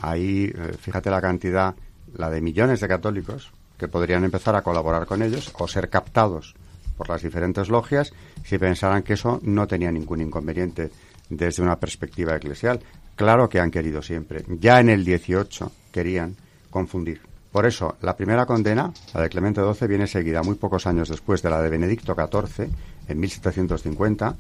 Ahí, 0.01 0.53
eh, 0.55 0.75
fíjate 0.79 1.11
la 1.11 1.21
cantidad, 1.21 1.75
la 2.15 2.31
de 2.31 2.41
millones 2.41 2.81
de 2.81 2.89
católicos 2.89 3.51
que 3.79 3.89
podrían 3.89 4.25
empezar 4.25 4.55
a 4.55 4.63
colaborar 4.63 5.07
con 5.07 5.23
ellos 5.23 5.53
o 5.59 5.67
ser 5.67 5.89
captados 5.89 6.55
por 6.97 7.09
las 7.09 7.23
diferentes 7.23 7.69
logias 7.69 8.13
si 8.45 8.59
pensaran 8.59 9.03
que 9.03 9.15
eso 9.15 9.41
no 9.43 9.67
tenía 9.67 9.91
ningún 9.91 10.21
inconveniente 10.21 10.91
desde 11.29 11.63
una 11.63 11.81
perspectiva 11.81 12.37
eclesial. 12.37 12.81
Claro 13.17 13.49
que 13.49 13.61
han 13.61 13.71
querido 13.71 14.03
siempre. 14.03 14.45
Ya 14.61 14.81
en 14.81 14.91
el 14.91 15.05
18 15.05 15.73
querían 15.91 16.37
confundir. 16.71 17.32
Por 17.53 17.67
eso, 17.67 17.97
la 18.01 18.17
primera 18.17 18.47
condena, 18.47 18.93
la 19.13 19.21
de 19.21 19.29
Clemente 19.29 19.61
XII, 19.61 19.87
viene 19.87 20.07
seguida 20.07 20.43
muy 20.43 20.55
pocos 20.55 20.87
años 20.87 21.09
después 21.09 21.43
de 21.43 21.51
la 21.51 21.61
de 21.61 21.69
Benedicto 21.69 22.15
XIV, 22.15 22.69
en 23.09 23.21
1750, 23.21 24.37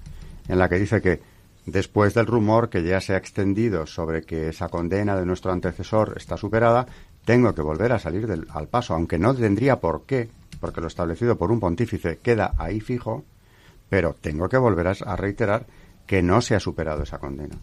en 0.48 0.58
la 0.58 0.68
que 0.68 0.78
dice 0.78 1.02
que 1.02 1.20
después 1.66 2.14
del 2.14 2.26
rumor 2.26 2.70
que 2.70 2.82
ya 2.82 3.00
se 3.00 3.14
ha 3.14 3.18
extendido 3.18 3.86
sobre 3.86 4.22
que 4.22 4.48
esa 4.48 4.68
condena 4.68 5.14
de 5.14 5.26
nuestro 5.26 5.52
antecesor 5.52 6.14
está 6.16 6.36
superada, 6.36 6.86
tengo 7.24 7.54
que 7.54 7.62
volver 7.62 7.92
a 7.92 7.98
salir 7.98 8.26
del, 8.26 8.46
al 8.50 8.68
paso, 8.68 8.94
aunque 8.94 9.18
no 9.18 9.34
tendría 9.34 9.78
por 9.78 10.04
qué, 10.06 10.30
porque 10.58 10.80
lo 10.80 10.86
establecido 10.86 11.36
por 11.36 11.52
un 11.52 11.60
pontífice 11.60 12.18
queda 12.18 12.54
ahí 12.56 12.80
fijo, 12.80 13.24
pero 13.88 14.16
tengo 14.20 14.48
que 14.48 14.56
volver 14.56 14.88
a 14.88 15.16
reiterar 15.16 15.66
que 16.06 16.22
no 16.22 16.40
se 16.40 16.54
ha 16.54 16.60
superado 16.60 17.02
esa 17.02 17.18
condena. 17.18 17.56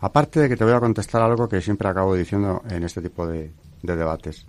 Aparte 0.00 0.40
de 0.40 0.48
que 0.48 0.56
te 0.56 0.64
voy 0.64 0.72
a 0.72 0.80
contestar 0.80 1.22
algo 1.22 1.48
que 1.48 1.60
siempre 1.60 1.88
acabo 1.88 2.14
diciendo 2.16 2.62
en 2.68 2.82
este 2.82 3.00
tipo 3.00 3.24
de, 3.26 3.52
debates. 3.82 4.44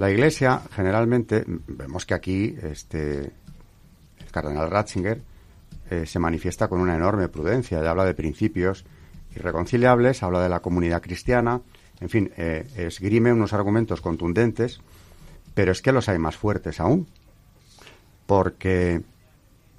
La 0.00 0.10
Iglesia, 0.10 0.62
generalmente, 0.74 1.44
vemos 1.46 2.06
que 2.06 2.14
aquí 2.14 2.56
este, 2.62 3.18
el 3.20 4.30
cardenal 4.32 4.70
Ratzinger 4.70 5.20
eh, 5.90 6.06
se 6.06 6.18
manifiesta 6.18 6.68
con 6.68 6.80
una 6.80 6.96
enorme 6.96 7.28
prudencia 7.28 7.82
y 7.82 7.86
habla 7.86 8.06
de 8.06 8.14
principios 8.14 8.86
irreconciliables, 9.36 10.22
habla 10.22 10.40
de 10.40 10.48
la 10.48 10.60
comunidad 10.60 11.02
cristiana, 11.02 11.60
en 12.00 12.08
fin, 12.08 12.32
eh, 12.38 12.66
esgrime 12.76 13.30
unos 13.30 13.52
argumentos 13.52 14.00
contundentes, 14.00 14.80
pero 15.52 15.70
es 15.70 15.82
que 15.82 15.92
los 15.92 16.08
hay 16.08 16.18
más 16.18 16.34
fuertes 16.34 16.80
aún. 16.80 17.06
Porque 18.24 19.02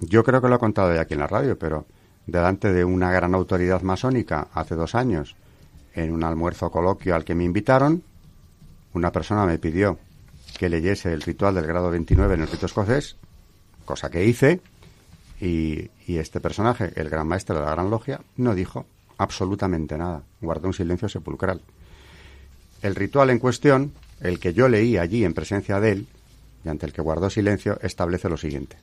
yo 0.02 0.24
creo 0.24 0.40
que 0.40 0.50
lo 0.50 0.58
he 0.58 0.60
contado 0.60 0.94
ya 0.94 1.02
aquí 1.02 1.16
en 1.16 1.22
la 1.22 1.28
radio, 1.28 1.58
pero 1.58 1.88
delante 2.28 2.72
de 2.72 2.86
una 2.86 3.12
gran 3.12 3.34
autoridad 3.34 3.82
masónica 3.82 4.50
hace 4.54 4.76
dos 4.76 4.94
años, 4.94 5.36
en 5.96 6.12
un 6.14 6.24
almuerzo 6.24 6.70
coloquio 6.70 7.16
al 7.16 7.26
que 7.26 7.34
me 7.34 7.44
invitaron, 7.44 8.04
una 8.94 9.12
persona 9.12 9.48
me 9.48 9.58
pidió 9.58 9.98
que 10.58 10.70
leyese 10.70 11.14
el 11.14 11.22
ritual 11.22 11.56
del 11.56 11.66
grado 11.66 11.90
29 11.92 12.36
en 12.36 12.42
el 12.42 12.48
rito 12.48 12.66
escocés, 12.66 13.16
cosa 13.86 14.10
que 14.10 14.26
hice, 14.26 14.62
y, 15.40 15.90
este 16.08 16.40
personaje, 16.40 16.92
el 16.96 17.10
gran 17.10 17.28
maestro 17.28 17.56
de 17.56 17.62
la 17.62 17.72
gran 17.72 17.90
logia, 17.90 18.22
no 18.36 18.54
dijo 18.54 18.86
absolutamente 19.18 19.98
nada, 19.98 20.24
guardó 20.42 20.68
un 20.68 20.74
silencio 20.74 21.08
sepulcral. 21.08 21.62
El 22.82 22.96
ritual 22.96 23.30
en 23.30 23.40
cuestión, 23.40 23.94
el 24.20 24.40
que 24.40 24.54
yo 24.54 24.68
leí 24.68 24.98
allí 24.98 25.24
en 25.24 25.34
presencia 25.34 25.80
de 25.80 25.92
él, 25.94 26.08
y 26.66 26.70
ante 26.70 26.86
el 26.86 26.94
que 26.94 27.02
guardó 27.02 27.30
silencio, 27.30 27.80
establece 27.82 28.30
lo 28.30 28.38
siguiente. 28.38 28.78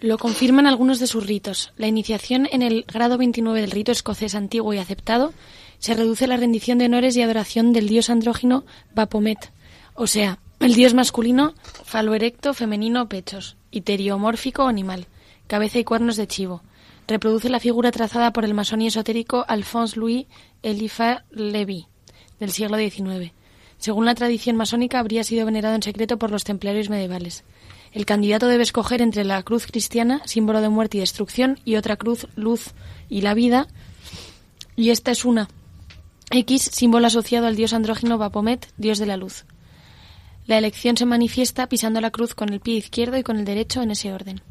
Lo 0.00 0.18
confirman 0.18 0.66
algunos 0.66 1.00
de 1.00 1.06
sus 1.06 1.26
ritos. 1.26 1.72
La 1.76 1.88
iniciación 1.88 2.46
en 2.52 2.62
el 2.62 2.84
grado 2.84 3.18
29 3.18 3.60
del 3.60 3.70
rito 3.70 3.90
escocés 3.90 4.34
antiguo 4.34 4.72
y 4.72 4.78
aceptado 4.78 5.32
se 5.78 5.94
reduce 5.94 6.26
a 6.26 6.28
la 6.28 6.36
rendición 6.36 6.78
de 6.78 6.86
honores 6.86 7.16
y 7.16 7.22
adoración 7.22 7.72
del 7.72 7.88
dios 7.88 8.08
andrógino 8.08 8.64
Baphomet, 8.94 9.50
o 9.94 10.06
sea, 10.06 10.38
el 10.60 10.74
dios 10.74 10.94
masculino, 10.94 11.54
falo 11.84 12.14
erecto, 12.14 12.54
femenino, 12.54 13.08
pechos, 13.08 13.56
itereomórfico 13.70 14.66
animal, 14.66 15.06
cabeza 15.46 15.78
y 15.78 15.84
cuernos 15.84 16.16
de 16.16 16.26
chivo. 16.26 16.62
Reproduce 17.06 17.50
la 17.50 17.60
figura 17.60 17.90
trazada 17.90 18.32
por 18.32 18.44
el 18.44 18.54
masón 18.54 18.80
y 18.80 18.86
esotérico 18.86 19.44
Alphonse 19.46 19.98
Louis 19.98 20.26
Eliphas 20.62 21.22
Lévy, 21.30 21.86
del 22.40 22.50
siglo 22.50 22.78
XIX. 22.78 23.32
Según 23.78 24.06
la 24.06 24.14
tradición 24.14 24.56
masónica, 24.56 24.98
habría 24.98 25.24
sido 25.24 25.44
venerado 25.44 25.74
en 25.74 25.82
secreto 25.82 26.18
por 26.18 26.30
los 26.30 26.44
templarios 26.44 26.88
medievales. 26.88 27.44
El 27.92 28.06
candidato 28.06 28.48
debe 28.48 28.62
escoger 28.62 29.02
entre 29.02 29.24
la 29.24 29.42
cruz 29.42 29.66
cristiana, 29.66 30.22
símbolo 30.24 30.60
de 30.60 30.70
muerte 30.70 30.96
y 30.96 31.00
destrucción, 31.00 31.60
y 31.64 31.76
otra 31.76 31.96
cruz, 31.96 32.26
luz 32.34 32.72
y 33.10 33.20
la 33.20 33.34
vida, 33.34 33.68
y 34.76 34.90
esta 34.90 35.10
es 35.10 35.24
una. 35.24 35.48
X, 36.30 36.70
símbolo 36.72 37.06
asociado 37.06 37.46
al 37.46 37.56
dios 37.56 37.72
andrógino 37.72 38.18
Baphomet, 38.18 38.72
dios 38.78 38.98
de 38.98 39.06
la 39.06 39.16
luz. 39.16 39.44
La 40.46 40.58
elección 40.58 40.96
se 40.96 41.06
manifiesta 41.06 41.68
pisando 41.68 42.00
la 42.00 42.10
cruz 42.10 42.34
con 42.34 42.50
el 42.52 42.60
pie 42.60 42.76
izquierdo 42.76 43.16
y 43.16 43.22
con 43.22 43.38
el 43.38 43.44
derecho 43.44 43.82
en 43.82 43.90
ese 43.90 44.12
orden. 44.12 44.42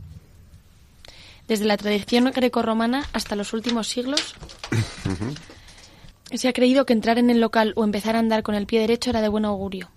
Desde 1.47 1.65
la 1.65 1.77
tradición 1.77 2.31
grecorromana 2.33 3.05
hasta 3.13 3.35
los 3.35 3.53
últimos 3.53 3.87
siglos, 3.87 4.35
se 6.33 6.47
ha 6.47 6.53
creído 6.53 6.85
que 6.85 6.93
entrar 6.93 7.19
en 7.19 7.29
el 7.29 7.41
local 7.41 7.73
o 7.75 7.83
empezar 7.83 8.15
a 8.15 8.19
andar 8.19 8.41
con 8.43 8.55
el 8.55 8.65
pie 8.65 8.79
derecho 8.79 9.11
era 9.11 9.21
de 9.21 9.29
buen 9.29 9.45
augurio. 9.45 9.91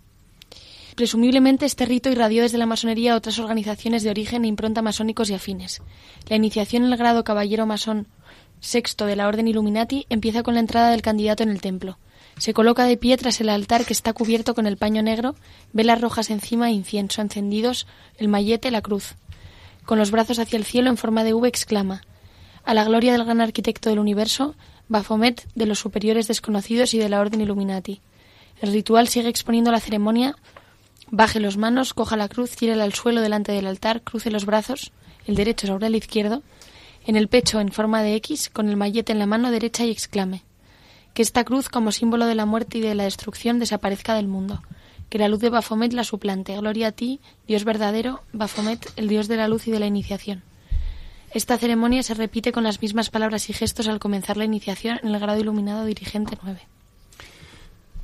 Presumiblemente 0.97 1.67
este 1.67 1.85
rito 1.85 2.11
irradió 2.11 2.43
desde 2.43 2.59
la 2.59 2.67
masonería 2.67 3.13
a 3.13 3.17
otras 3.17 3.39
organizaciones 3.39 4.03
de 4.03 4.11
origen 4.11 4.45
e 4.45 4.49
impronta 4.49 4.83
masónicos 4.83 5.31
y 5.31 5.35
afines. 5.35 5.83
La 6.29 6.37
iniciación 6.37 6.85
en 6.85 6.93
el 6.93 6.99
grado 6.99 7.23
caballero 7.23 7.67
masón 7.67 8.07
sexto 8.61 9.07
de 9.07 9.17
la 9.17 9.29
Orden 9.29 9.47
Illuminati 9.47 10.07
empieza 10.09 10.43
con 10.43 10.55
la 10.55 10.61
entrada 10.61 10.91
del 10.91 11.03
candidato 11.03 11.43
en 11.43 11.51
el 11.51 11.61
templo. 11.61 11.99
Se 12.39 12.53
coloca 12.53 12.85
de 12.85 12.99
pie 12.99 13.17
tras 13.17 13.41
el 13.41 13.49
altar 13.49 13.87
que 13.87 13.95
está 13.95 14.13
cubierto 14.13 14.55
con 14.55 14.67
el 14.67 14.77
paño 14.77 15.03
negro, 15.03 15.35
velas 15.73 16.01
rojas 16.01 16.29
encima 16.29 16.69
e 16.69 16.73
incienso 16.73 17.23
encendidos, 17.23 17.87
el 18.19 18.29
mayete, 18.29 18.71
la 18.71 18.83
cruz. 18.83 19.15
Con 19.87 19.99
los 19.99 20.11
brazos 20.11 20.39
hacia 20.39 20.59
el 20.59 20.65
cielo 20.65 20.91
en 20.91 20.99
forma 20.99 21.25
de 21.25 21.33
V 21.33 21.49
exclama 21.49 22.03
A 22.65 22.75
la 22.75 22.85
gloria 22.85 23.13
del 23.13 23.25
gran 23.25 23.41
arquitecto 23.41 23.89
del 23.89 23.99
universo, 23.99 24.55
Baphomet 24.89 25.49
de 25.55 25.67
los 25.67 25.79
superiores 25.79 26.29
desconocidos 26.29 26.93
y 26.93 26.99
de 26.99 27.09
la 27.09 27.21
Orden 27.21 27.41
Illuminati. 27.41 28.01
El 28.61 28.73
ritual 28.73 29.09
sigue 29.09 29.29
exponiendo 29.29 29.73
la 29.73 29.81
ceremonia 29.81 30.37
Baje 31.11 31.41
los 31.41 31.57
manos, 31.57 31.95
coja 31.95 32.17
la 32.17 32.29
cruz, 32.29 32.57
tírela 32.57 32.85
al 32.85 32.93
suelo 32.93 33.21
delante 33.21 33.53
del 33.53 33.69
altar, 33.69 34.03
cruce 34.03 34.31
los 34.31 34.45
brazos, 34.45 34.93
el 35.27 35.37
derecho 35.37 35.69
sobre 35.69 35.87
el 35.87 35.95
izquierdo, 35.95 36.43
en 37.07 37.15
el 37.15 37.29
pecho 37.29 37.61
en 37.61 37.71
forma 37.71 38.03
de 38.03 38.17
X, 38.17 38.51
con 38.51 38.69
el 38.69 38.77
mallete 38.77 39.13
en 39.13 39.21
la 39.21 39.27
mano 39.27 39.53
derecha 39.53 39.85
y 39.85 39.91
exclame 39.91 40.43
que 41.17 41.23
esta 41.23 41.45
cruz, 41.45 41.71
como 41.71 41.93
símbolo 41.93 42.27
de 42.27 42.35
la 42.35 42.45
muerte 42.45 42.77
y 42.77 42.83
de 42.83 42.95
la 42.95 43.05
destrucción, 43.05 43.59
desaparezca 43.59 44.15
del 44.15 44.29
mundo. 44.29 44.61
Que 45.09 45.17
la 45.17 45.29
luz 45.29 45.41
de 45.41 45.49
Baphomet 45.49 45.95
la 45.95 46.05
suplante. 46.05 46.55
Gloria 46.59 46.89
a 46.89 46.93
ti, 46.93 47.21
Dios 47.49 47.65
verdadero, 47.65 48.21
Baphomet, 48.35 48.87
el 48.97 49.09
Dios 49.09 49.27
de 49.27 49.39
la 49.39 49.49
luz 49.49 49.67
y 49.67 49.71
de 49.71 49.81
la 49.81 49.87
iniciación. 49.87 50.43
Esta 51.31 51.57
ceremonia 51.57 52.03
se 52.03 52.13
repite 52.13 52.53
con 52.53 52.65
las 52.65 52.83
mismas 52.83 53.09
palabras 53.09 53.49
y 53.49 53.55
gestos 53.55 53.89
al 53.89 53.99
comenzar 53.99 54.37
la 54.37 54.45
iniciación 54.45 55.01
en 55.03 55.15
el 55.15 55.19
grado 55.19 55.41
iluminado 55.41 55.87
dirigente 55.87 56.37
9. 56.43 56.61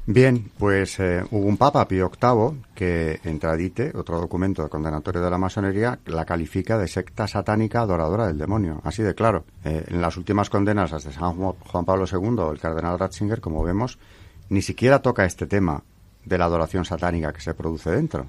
Bien, 0.05 0.51
pues 0.59 0.99
eh, 0.99 1.25
hubo 1.31 1.47
un 1.47 1.57
Papa, 1.57 1.87
Pío 1.87 2.11
VIII, 2.11 2.61
que 2.75 3.21
en 3.23 3.39
Tradite, 3.39 3.93
otro 3.95 4.19
documento 4.19 4.69
condenatorio 4.69 5.23
de 5.23 5.31
la 5.31 5.39
masonería, 5.39 6.01
la 6.07 6.25
califica 6.25 6.77
de 6.77 6.89
secta 6.89 7.29
satánica 7.29 7.83
adoradora 7.83 8.27
del 8.27 8.37
demonio. 8.37 8.81
Así 8.83 9.05
de 9.05 9.15
claro. 9.15 9.45
Eh, 9.65 9.85
en 9.87 10.01
las 10.01 10.17
últimas 10.17 10.51
condenas 10.51 10.91
de 10.91 11.13
San 11.13 11.35
Juan 11.35 11.85
Pablo 11.85 12.05
II, 12.11 12.51
el 12.51 12.59
cardenal 12.59 12.99
Ratzinger, 12.99 13.41
como 13.41 13.63
vemos, 13.63 14.01
ni 14.49 14.61
siquiera 14.61 15.01
toca 15.03 15.25
este 15.25 15.47
tema 15.47 15.85
de 16.25 16.37
la 16.37 16.47
adoración 16.47 16.85
satánica 16.85 17.33
que 17.33 17.41
se 17.41 17.55
produce 17.55 17.91
dentro, 17.91 18.27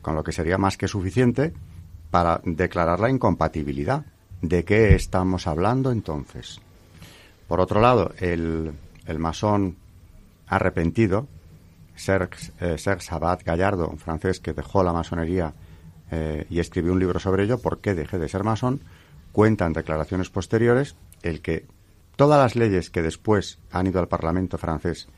con 0.00 0.14
lo 0.14 0.24
que 0.24 0.32
sería 0.32 0.56
más 0.56 0.78
que 0.78 0.88
suficiente 0.88 1.52
para 2.10 2.40
declarar 2.44 3.00
la 3.00 3.10
incompatibilidad. 3.10 4.06
¿De 4.40 4.64
qué 4.64 4.94
estamos 4.94 5.46
hablando 5.46 5.92
entonces? 5.92 6.62
Por 7.46 7.60
otro 7.60 7.82
lado, 7.82 8.14
el, 8.20 8.72
el 9.06 9.18
masón 9.18 9.76
arrepentido, 10.46 11.26
Serge, 11.96 12.52
eh, 12.60 12.76
Sabat 12.78 13.42
Gallardo, 13.44 13.88
un 13.88 13.98
francés 13.98 14.40
que 14.40 14.52
dejó 14.52 14.82
la 14.82 14.92
masonería 14.92 15.54
eh, 16.10 16.46
y 16.50 16.60
escribió 16.60 16.92
un 16.92 17.00
libro 17.00 17.18
sobre 17.18 17.44
ello, 17.44 17.58
¿por 17.58 17.80
qué 17.80 17.94
dejé 17.94 18.18
de 18.18 18.28
ser 18.28 18.44
masón? 18.44 18.80
Cuenta 19.32 19.66
en 19.66 19.72
declaraciones 19.72 20.30
posteriores 20.30 20.96
el 21.22 21.40
que 21.40 21.66
todas 22.16 22.38
las 22.38 22.56
leyes 22.56 22.90
que 22.90 23.02
después 23.02 23.58
han 23.70 23.86
ido 23.86 24.00
al 24.00 24.08
Parlamento 24.08 24.58
francés 24.58 25.08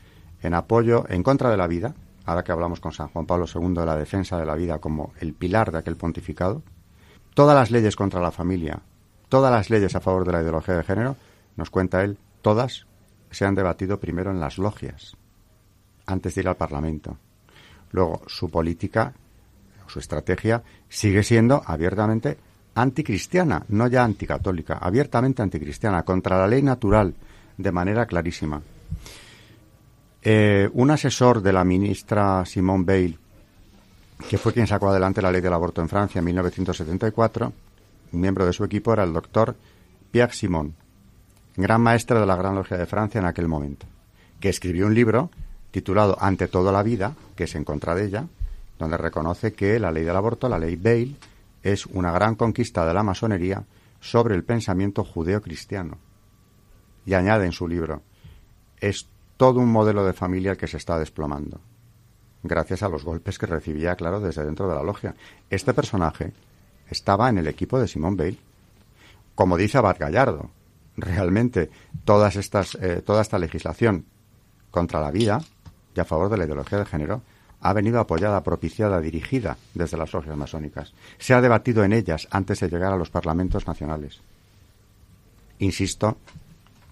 en 0.41 0.53
apoyo, 0.53 1.05
en 1.09 1.23
contra 1.23 1.49
de 1.49 1.57
la 1.57 1.67
vida, 1.67 1.95
ahora 2.25 2.43
que 2.43 2.51
hablamos 2.51 2.79
con 2.79 2.91
San 2.91 3.07
Juan 3.09 3.25
Pablo 3.25 3.45
II 3.53 3.73
de 3.73 3.85
la 3.85 3.95
defensa 3.95 4.37
de 4.37 4.45
la 4.45 4.55
vida 4.55 4.79
como 4.79 5.13
el 5.19 5.33
pilar 5.33 5.71
de 5.71 5.79
aquel 5.79 5.97
pontificado, 5.97 6.61
todas 7.33 7.55
las 7.55 7.71
leyes 7.71 7.95
contra 7.95 8.21
la 8.21 8.31
familia, 8.31 8.81
todas 9.29 9.51
las 9.51 9.69
leyes 9.69 9.95
a 9.95 9.99
favor 9.99 10.25
de 10.25 10.31
la 10.31 10.41
ideología 10.41 10.75
de 10.75 10.83
género, 10.83 11.15
nos 11.55 11.69
cuenta 11.69 12.03
él, 12.03 12.17
todas 12.41 12.85
se 13.31 13.45
han 13.45 13.55
debatido 13.55 13.99
primero 13.99 14.31
en 14.31 14.39
las 14.39 14.57
logias, 14.57 15.15
antes 16.05 16.35
de 16.35 16.41
ir 16.41 16.47
al 16.47 16.55
Parlamento. 16.55 17.17
Luego, 17.91 18.21
su 18.27 18.49
política, 18.49 19.13
su 19.87 19.99
estrategia, 19.99 20.63
sigue 20.89 21.23
siendo 21.23 21.61
abiertamente 21.65 22.37
anticristiana, 22.75 23.63
no 23.69 23.87
ya 23.87 24.03
anticatólica, 24.03 24.77
abiertamente 24.77 25.41
anticristiana, 25.41 26.03
contra 26.03 26.37
la 26.37 26.47
ley 26.47 26.61
natural, 26.61 27.13
de 27.57 27.71
manera 27.71 28.05
clarísima. 28.05 28.61
Eh, 30.21 30.69
un 30.73 30.91
asesor 30.91 31.41
de 31.41 31.53
la 31.53 31.63
ministra 31.63 32.45
Simone 32.45 32.83
Veil, 32.85 33.17
que 34.29 34.37
fue 34.37 34.53
quien 34.53 34.67
sacó 34.67 34.89
adelante 34.89 35.21
la 35.21 35.31
ley 35.31 35.41
del 35.41 35.53
aborto 35.53 35.81
en 35.81 35.89
Francia 35.89 36.19
en 36.19 36.25
1974, 36.25 37.53
un 38.11 38.19
miembro 38.19 38.45
de 38.45 38.53
su 38.53 38.63
equipo 38.63 38.93
era 38.93 39.03
el 39.03 39.13
doctor 39.13 39.55
Pierre 40.11 40.33
Simon, 40.33 40.73
gran 41.57 41.81
maestra 41.81 42.19
de 42.19 42.25
la 42.25 42.35
Gran 42.35 42.55
Logia 42.55 42.77
de 42.77 42.85
Francia 42.85 43.19
en 43.19 43.25
aquel 43.25 43.47
momento, 43.47 43.87
que 44.39 44.49
escribió 44.49 44.85
un 44.85 44.93
libro 44.93 45.31
titulado 45.71 46.15
Ante 46.21 46.47
toda 46.47 46.71
la 46.71 46.83
vida, 46.83 47.15
que 47.35 47.45
es 47.45 47.55
en 47.55 47.63
contra 47.63 47.95
de 47.95 48.05
ella, 48.05 48.27
donde 48.77 48.95
reconoce 48.95 49.53
que 49.53 49.79
la 49.79 49.91
ley 49.91 50.03
del 50.03 50.15
aborto, 50.15 50.47
la 50.47 50.59
ley 50.59 50.75
Bale, 50.75 51.15
es 51.63 51.87
una 51.87 52.11
gran 52.11 52.35
conquista 52.35 52.85
de 52.85 52.93
la 52.93 53.03
masonería 53.03 53.63
sobre 53.99 54.35
el 54.35 54.43
pensamiento 54.43 55.03
judeo-cristiano. 55.03 55.97
Y 57.05 57.15
añade 57.15 57.45
en 57.45 57.51
su 57.51 57.67
libro, 57.67 58.03
es 58.79 59.07
todo 59.35 59.59
un 59.59 59.71
modelo 59.71 60.05
de 60.05 60.13
familia 60.13 60.55
que 60.55 60.67
se 60.67 60.77
está 60.77 60.99
desplomando, 60.99 61.59
gracias 62.43 62.83
a 62.83 62.89
los 62.89 63.03
golpes 63.03 63.39
que 63.39 63.47
recibía, 63.47 63.95
claro, 63.95 64.19
desde 64.19 64.45
dentro 64.45 64.67
de 64.67 64.75
la 64.75 64.83
logia. 64.83 65.15
Este 65.49 65.73
personaje 65.73 66.33
estaba 66.89 67.29
en 67.29 67.39
el 67.39 67.47
equipo 67.47 67.79
de 67.79 67.87
Simón 67.87 68.15
Bale. 68.15 68.37
Como 69.35 69.57
dice 69.57 69.77
Abad 69.77 69.97
Gallardo, 69.99 70.51
realmente 70.97 71.69
todas 72.03 72.35
estas, 72.35 72.75
eh, 72.75 73.01
toda 73.05 73.21
esta 73.21 73.39
legislación 73.39 74.05
contra 74.71 74.99
la 74.99 75.11
vida 75.11 75.41
y 75.95 75.99
a 75.99 76.05
favor 76.05 76.29
de 76.29 76.37
la 76.37 76.45
ideología 76.45 76.79
de 76.79 76.85
género 76.85 77.21
ha 77.61 77.73
venido 77.73 77.99
apoyada, 77.99 78.43
propiciada, 78.43 78.99
dirigida 78.99 79.57
desde 79.73 79.97
las 79.97 80.13
logias 80.13 80.37
masónicas. 80.37 80.93
Se 81.17 81.33
ha 81.33 81.41
debatido 81.41 81.83
en 81.83 81.93
ellas 81.93 82.27
antes 82.31 82.59
de 82.59 82.69
llegar 82.69 82.93
a 82.93 82.97
los 82.97 83.09
parlamentos 83.09 83.65
nacionales. 83.65 84.19
Insisto, 85.59 86.17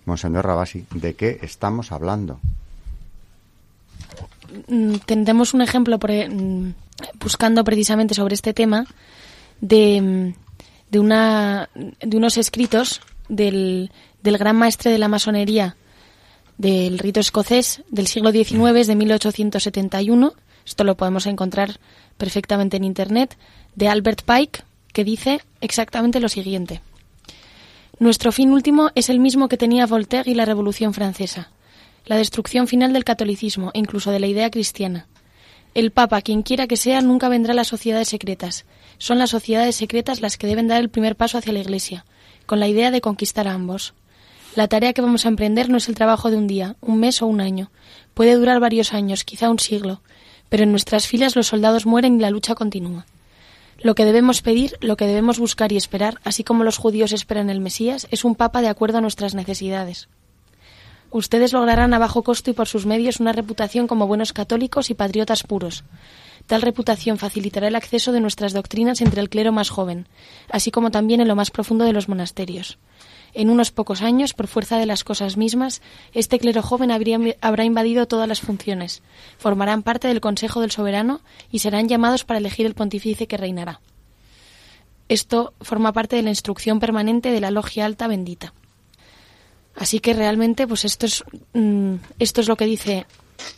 Monseñor 0.06 0.46
Rabasi, 0.46 0.86
¿de 0.94 1.14
qué 1.14 1.40
estamos 1.42 1.92
hablando? 1.92 2.40
Mm, 4.68 4.96
tendremos 5.06 5.54
un 5.54 5.62
ejemplo 5.62 5.98
mm, 5.98 6.70
buscando 7.20 7.64
precisamente 7.64 8.16
sobre 8.16 8.36
este 8.36 8.54
tema 8.54 8.86
de, 9.62 10.02
mm, 10.02 10.92
de, 10.92 11.00
una, 11.00 11.70
de 11.74 12.18
unos 12.18 12.38
escritos 12.38 13.02
del, 13.30 13.92
gran 14.22 14.56
maestre 14.56 14.92
de 14.92 14.98
la 14.98 15.08
masonería 15.08 15.76
del 16.58 17.00
rito 17.00 17.20
escocés 17.20 17.84
del 17.90 18.08
siglo 18.08 18.32
XIX, 18.32 18.88
de 18.88 18.96
1871. 18.96 20.34
Esto 20.66 20.84
lo 20.84 20.96
podemos 20.96 21.26
encontrar 21.26 21.80
perfectamente 22.18 22.78
en 22.78 22.84
Internet, 22.84 23.38
de 23.76 23.90
Albert 23.90 24.24
Pike, 24.24 24.64
que 24.94 25.04
dice 25.04 25.42
exactamente 25.62 26.20
lo 26.20 26.30
siguiente. 26.30 26.82
Nuestro 28.00 28.32
fin 28.32 28.52
último 28.52 28.92
es 28.96 29.10
el 29.10 29.20
mismo 29.20 29.48
que 29.48 29.58
tenía 29.58 29.86
Voltaire 29.86 30.30
y 30.30 30.34
la 30.34 30.46
Revolución 30.46 30.94
Francesa, 30.94 31.52
la 32.06 32.18
destrucción 32.18 32.68
final 32.68 32.94
del 32.94 33.04
catolicismo 33.04 33.72
e 33.74 33.80
incluso 33.80 34.12
de 34.12 34.20
la 34.20 34.28
idea 34.28 34.50
cristiana. 34.50 35.08
El 35.74 35.92
Papa, 35.92 36.22
quien 36.22 36.42
quiera 36.42 36.68
que 36.68 36.78
sea, 36.78 37.02
nunca 37.02 37.28
vendrá 37.30 37.52
a 37.52 37.56
las 37.56 37.68
sociedades 37.68 38.08
secretas. 38.08 38.66
Son 38.98 39.20
las 39.20 39.32
sociedades 39.32 39.76
secretas 39.76 40.22
las 40.22 40.38
que 40.38 40.48
deben 40.48 40.70
dar 40.70 40.80
el 40.80 40.90
primer 40.90 41.18
paso 41.18 41.38
hacia 41.38 41.52
la 41.52 41.60
Iglesia, 41.60 42.06
con 42.46 42.60
la 42.60 42.68
idea 42.68 42.92
de 42.92 43.02
conquistar 43.02 43.48
a 43.48 43.54
ambos. 43.54 43.94
La 44.56 44.68
tarea 44.68 44.94
que 44.94 45.02
vamos 45.02 45.26
a 45.26 45.30
emprender 45.30 45.70
no 45.70 45.78
es 45.78 45.90
el 45.90 45.96
trabajo 45.96 46.32
de 46.32 46.38
un 46.38 46.48
día, 46.48 46.76
un 46.82 47.00
mes 47.00 47.22
o 47.22 47.28
un 47.28 47.42
año. 47.42 47.72
Puede 48.14 48.36
durar 48.36 48.60
varios 48.60 48.94
años, 48.94 49.24
quizá 49.24 49.50
un 49.50 49.60
siglo, 49.60 50.02
pero 50.50 50.64
en 50.64 50.72
nuestras 50.72 51.08
filas 51.08 51.36
los 51.36 51.48
soldados 51.48 51.86
mueren 51.86 52.18
y 52.18 52.22
la 52.22 52.30
lucha 52.30 52.56
continúa. 52.56 53.06
Lo 53.80 53.96
que 53.96 54.06
debemos 54.06 54.42
pedir, 54.42 54.78
lo 54.80 54.96
que 54.96 55.08
debemos 55.08 55.40
buscar 55.40 55.72
y 55.72 55.78
esperar, 55.78 56.20
así 56.24 56.44
como 56.44 56.64
los 56.64 56.78
judíos 56.78 57.12
esperan 57.12 57.50
el 57.50 57.60
Mesías, 57.60 58.08
es 58.12 58.24
un 58.24 58.36
papa 58.36 58.62
de 58.62 58.70
acuerdo 58.70 59.00
a 59.00 59.02
nuestras 59.02 59.36
necesidades. 59.36 60.08
Ustedes 61.12 61.54
lograrán 61.54 61.94
a 61.94 62.00
bajo 62.00 62.24
costo 62.24 62.50
y 62.50 62.54
por 62.54 62.68
sus 62.68 62.86
medios 62.86 63.20
una 63.20 63.34
reputación 63.34 63.88
como 63.88 64.08
buenos 64.08 64.34
católicos 64.34 64.90
y 64.90 64.96
patriotas 64.96 65.44
puros. 65.44 65.84
Tal 66.48 66.62
reputación 66.62 67.18
facilitará 67.18 67.68
el 67.68 67.76
acceso 67.76 68.12
de 68.12 68.20
nuestras 68.20 68.54
doctrinas 68.54 69.02
entre 69.02 69.22
el 69.22 69.30
clero 69.30 69.52
más 69.52 69.70
joven, 69.70 70.08
así 70.50 70.70
como 70.70 70.92
también 70.92 71.22
en 71.22 71.28
lo 71.28 71.36
más 71.36 71.50
profundo 71.50 71.86
de 71.86 71.94
los 71.94 72.08
monasterios. 72.08 72.78
En 73.34 73.50
unos 73.50 73.72
pocos 73.72 74.02
años, 74.02 74.34
por 74.34 74.48
fuerza 74.48 74.78
de 74.78 74.86
las 74.86 75.04
cosas 75.04 75.36
mismas, 75.36 75.82
este 76.14 76.40
clero 76.40 76.62
joven 76.62 76.92
habrá 76.92 77.66
invadido 77.66 78.08
todas 78.08 78.30
las 78.30 78.40
funciones, 78.40 79.02
formarán 79.38 79.84
parte 79.84 80.08
del 80.08 80.22
Consejo 80.22 80.62
del 80.62 80.72
Soberano 80.72 81.22
y 81.52 81.60
serán 81.60 81.90
llamados 81.90 82.24
para 82.24 82.38
elegir 82.38 82.66
el 82.66 82.76
pontífice 82.76 83.28
que 83.28 83.38
reinará. 83.38 83.82
Esto 85.10 85.54
forma 85.62 85.94
parte 85.94 86.16
de 86.16 86.24
la 86.24 86.30
instrucción 86.30 86.80
permanente 86.80 87.32
de 87.32 87.42
la 87.42 87.52
Logia 87.52 87.86
Alta 87.86 88.08
Bendita. 88.08 88.54
Así 89.76 90.00
que 90.00 90.14
realmente, 90.14 90.68
pues 90.68 90.86
esto 90.86 91.06
es, 91.06 91.24
mm, 91.54 91.96
esto 92.20 92.42
es 92.42 92.48
lo 92.48 92.56
que 92.56 92.66
dice 92.66 93.06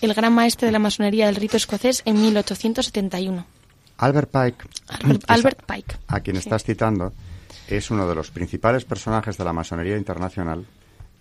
el 0.01 0.13
gran 0.13 0.33
maestre 0.33 0.67
de 0.67 0.71
la 0.71 0.79
masonería 0.79 1.25
del 1.27 1.35
rito 1.35 1.57
escocés 1.57 2.01
en 2.05 2.21
1871. 2.21 3.45
Albert 3.97 4.29
Pike. 4.29 4.65
Albert, 5.27 5.63
Pike. 5.65 5.95
A 6.07 6.19
quien 6.19 6.37
estás 6.37 6.63
citando 6.63 7.13
es 7.67 7.89
uno 7.89 8.07
de 8.07 8.15
los 8.15 8.31
principales 8.31 8.85
personajes 8.85 9.37
de 9.37 9.43
la 9.43 9.53
masonería 9.53 9.97
internacional, 9.97 10.65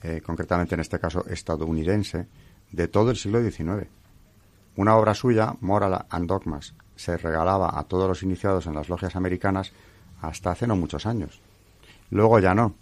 eh, 0.03 0.21
concretamente 0.25 0.75
en 0.75 0.81
este 0.81 0.99
caso 0.99 1.25
estadounidense, 1.27 2.27
de 2.71 2.89
todo 2.89 3.11
el 3.11 3.17
siglo 3.17 3.43
XIX. 3.43 3.89
Una 4.77 4.97
obra 4.97 5.15
suya, 5.15 5.55
Moral 5.61 6.05
and 6.11 6.29
Dogmas, 6.29 6.75
se 6.97 7.17
regalaba 7.17 7.79
a 7.79 7.85
todos 7.85 8.09
los 8.09 8.23
iniciados 8.23 8.67
en 8.67 8.75
las 8.75 8.89
logias 8.89 9.17
americanas 9.17 9.73
hasta 10.21 10.51
hace 10.51 10.67
no 10.67 10.77
muchos 10.77 11.07
años. 11.07 11.41
Luego 12.11 12.39
ya 12.39 12.55
no. 12.55 12.75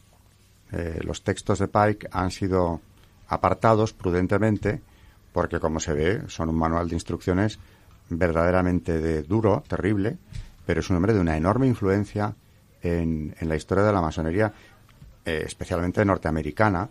Eh, 0.72 1.00
los 1.02 1.22
textos 1.22 1.60
de 1.60 1.68
Pike 1.68 2.08
han 2.10 2.30
sido 2.30 2.80
apartados 3.28 3.92
prudentemente 3.92 4.82
porque, 5.34 5.58
como 5.58 5.80
se 5.80 5.92
ve, 5.92 6.22
son 6.28 6.48
un 6.48 6.54
manual 6.54 6.88
de 6.88 6.94
instrucciones 6.94 7.58
verdaderamente 8.08 9.00
de 9.00 9.24
duro, 9.24 9.64
terrible, 9.66 10.16
pero 10.64 10.78
es 10.78 10.88
un 10.90 10.96
hombre 10.96 11.12
de 11.12 11.18
una 11.18 11.36
enorme 11.36 11.66
influencia 11.66 12.36
en, 12.80 13.34
la 13.40 13.56
historia 13.56 13.82
de 13.82 13.92
la 13.92 14.00
masonería, 14.00 14.52
eh, 15.24 15.42
especialmente 15.44 16.04
norteamericana, 16.04 16.88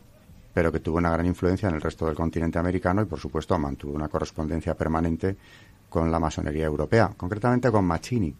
pero 0.54 0.74
que 0.74 0.82
tuvo 0.82 0.98
una 0.98 1.10
gran 1.10 1.26
influencia 1.26 1.70
en 1.70 1.76
el 1.76 1.82
resto 1.82 2.06
del 2.06 2.16
continente 2.16 2.60
americano 2.60 3.02
y, 3.02 3.06
por 3.06 3.18
supuesto, 3.18 3.58
mantuvo 3.58 3.94
una 3.94 4.10
correspondencia 4.10 4.76
permanente 4.76 5.38
con 5.88 6.12
la 6.12 6.20
masonería 6.20 6.66
europea, 6.66 7.14
concretamente 7.16 7.72
con 7.72 7.86
Mazzini. 7.86 8.36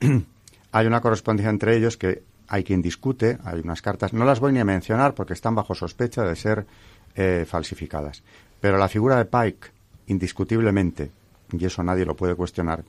hay 0.72 0.86
una 0.86 1.02
correspondencia 1.02 1.50
entre 1.50 1.76
ellos 1.76 1.98
que 1.98 2.22
hay 2.48 2.64
quien 2.64 2.80
discute, 2.80 3.36
hay 3.44 3.60
unas 3.60 3.82
cartas, 3.82 4.14
no 4.14 4.24
las 4.24 4.40
voy 4.40 4.54
ni 4.54 4.60
a 4.60 4.64
mencionar 4.64 5.14
porque 5.14 5.34
están 5.34 5.54
bajo 5.54 5.74
sospecha 5.74 6.22
de 6.22 6.34
ser 6.34 6.66
eh, 7.14 7.44
falsificadas. 7.46 8.22
Pero 8.62 8.78
la 8.78 8.88
figura 8.88 9.16
de 9.16 9.24
Pike, 9.24 9.72
indiscutiblemente, 10.06 11.10
y 11.50 11.64
eso 11.64 11.82
nadie 11.82 12.06
lo 12.06 12.14
puede 12.14 12.36
cuestionar, 12.36 12.84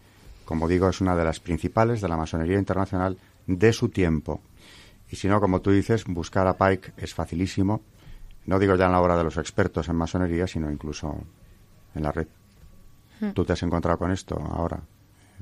como 0.45 0.67
digo, 0.67 0.87
es 0.87 1.01
una 1.01 1.15
de 1.15 1.23
las 1.23 1.39
principales 1.39 1.99
de 1.99 2.07
la 2.07 2.15
masonería 2.15 2.59
internacional 2.59 3.17
de 3.47 3.73
su 3.73 3.89
tiempo. 3.89 4.39
Y 5.09 5.15
si 5.15 5.27
no, 5.27 5.41
como 5.41 5.61
tú 5.61 5.71
dices, 5.71 6.05
buscar 6.05 6.45
a 6.45 6.57
Pike 6.57 6.93
es 6.97 7.15
facilísimo. 7.15 7.81
No 8.45 8.59
digo 8.59 8.75
ya 8.75 8.85
en 8.85 8.91
la 8.91 9.01
hora 9.01 9.17
de 9.17 9.23
los 9.23 9.37
expertos 9.37 9.89
en 9.89 9.95
masonería, 9.95 10.45
sino 10.45 10.69
incluso 10.69 11.17
en 11.95 12.03
la 12.03 12.11
red. 12.11 12.27
Hmm. 13.19 13.31
Tú 13.31 13.43
te 13.43 13.53
has 13.53 13.63
encontrado 13.63 13.97
con 13.97 14.11
esto 14.11 14.39
ahora 14.39 14.79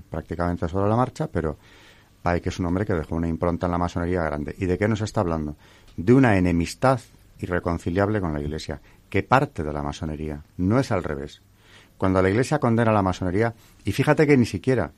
prácticamente 0.10 0.70
sobre 0.70 0.90
la 0.90 0.96
marcha, 0.96 1.28
pero 1.28 1.58
Pike 2.24 2.48
es 2.48 2.60
un 2.60 2.68
hombre 2.68 2.86
que 2.86 2.94
dejó 2.94 3.16
una 3.16 3.28
impronta 3.28 3.66
en 3.66 3.74
la 3.74 3.78
masonería 3.78 4.24
grande. 4.24 4.56
¿Y 4.58 4.66
de 4.66 4.78
qué 4.78 4.88
nos 4.88 5.02
está 5.02 5.20
hablando? 5.20 5.58
De 5.98 6.14
una 6.14 6.38
enemistad 6.38 7.02
irreconciliable 7.40 8.22
con 8.22 8.32
la 8.32 8.40
Iglesia, 8.40 8.80
que 9.12 9.22
parte 9.24 9.62
de 9.62 9.74
la 9.74 9.84
masonería, 9.84 10.42
no 10.58 10.80
es 10.80 10.90
al 10.90 11.04
revés. 11.04 11.42
Cuando 11.98 12.22
la 12.22 12.30
Iglesia 12.30 12.60
condena 12.60 12.94
la 12.94 13.04
masonería, 13.04 13.54
y 13.84 13.92
fíjate 13.92 14.26
que 14.26 14.38
ni 14.38 14.46
siquiera 14.46 14.94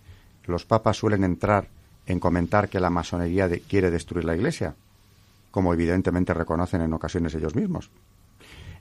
los 0.46 0.66
papas 0.66 0.98
suelen 0.98 1.24
entrar 1.24 1.68
en 2.06 2.20
comentar 2.20 2.70
que 2.70 2.80
la 2.80 2.92
masonería 2.92 3.50
quiere 3.68 3.90
destruir 3.90 4.24
la 4.24 4.36
Iglesia, 4.36 4.76
como 5.50 5.74
evidentemente 5.74 6.34
reconocen 6.34 6.82
en 6.82 6.94
ocasiones 6.94 7.34
ellos 7.34 7.56
mismos. 7.56 7.90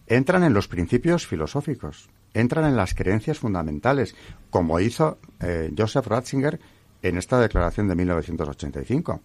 Entran 0.07 0.45
en 0.45 0.53
los 0.53 0.69
principios 0.69 1.27
filosóficos, 1.27 2.11
entran 2.35 2.67
en 2.67 2.77
las 2.77 2.93
creencias 2.93 3.39
fundamentales, 3.39 4.15
como 4.51 4.81
hizo 4.81 5.19
eh, 5.41 5.73
Joseph 5.77 6.07
Ratzinger 6.07 6.61
en 7.03 7.17
esta 7.17 7.41
declaración 7.41 7.89
de 7.89 7.95
1985. 7.95 9.21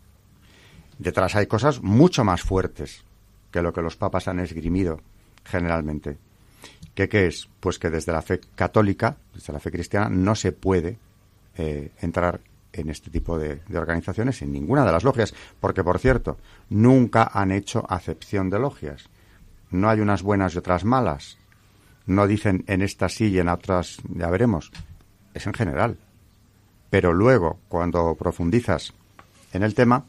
Detrás 1.00 1.36
hay 1.36 1.48
cosas 1.48 1.82
mucho 1.82 2.24
más 2.24 2.44
fuertes 2.44 3.04
que 3.52 3.62
lo 3.62 3.74
que 3.74 3.82
los 3.82 3.98
papas 3.98 4.30
han 4.30 4.40
esgrimido 4.40 5.02
generalmente. 5.48 6.18
¿Qué, 6.94 7.08
qué 7.10 7.28
es? 7.28 7.48
Pues 7.60 7.80
que 7.80 7.90
desde 7.90 8.12
la 8.12 8.22
fe 8.22 8.40
católica, 8.56 9.18
desde 9.34 9.54
la 9.54 9.60
fe 9.60 9.72
cristiana, 9.72 10.10
no 10.10 10.36
se 10.36 10.52
puede 10.52 10.98
eh, 11.58 11.92
entrar 12.02 12.40
en 12.74 12.90
este 12.90 13.10
tipo 13.10 13.38
de, 13.40 13.62
organizaciones, 13.76 14.42
en 14.42 14.52
ninguna 14.52 14.86
de 14.86 14.92
las 14.92 15.04
logias, 15.04 15.34
porque, 15.60 15.84
por 15.84 16.00
cierto, 16.00 16.38
nunca 16.70 17.30
han 17.34 17.52
hecho 17.52 17.86
acepción 17.90 18.50
de 18.50 18.60
logias. 18.60 19.10
No 19.72 19.90
hay 19.90 20.00
unas 20.00 20.22
buenas 20.22 20.56
y 20.56 20.60
otras 20.60 20.86
malas. 20.86 21.38
No 22.06 22.28
dicen 22.28 22.64
en 22.68 22.82
esta 22.82 23.10
sí 23.10 23.28
y 23.28 23.40
en 23.40 23.50
otras 23.50 23.98
ya 24.14 24.30
veremos. 24.30 24.72
Es 25.34 25.46
en 25.48 25.54
general. 25.54 25.98
Pero 26.90 27.14
luego, 27.14 27.60
cuando 27.68 28.16
profundizas 28.16 28.94
en 29.52 29.64
el 29.64 29.74
tema, 29.74 30.06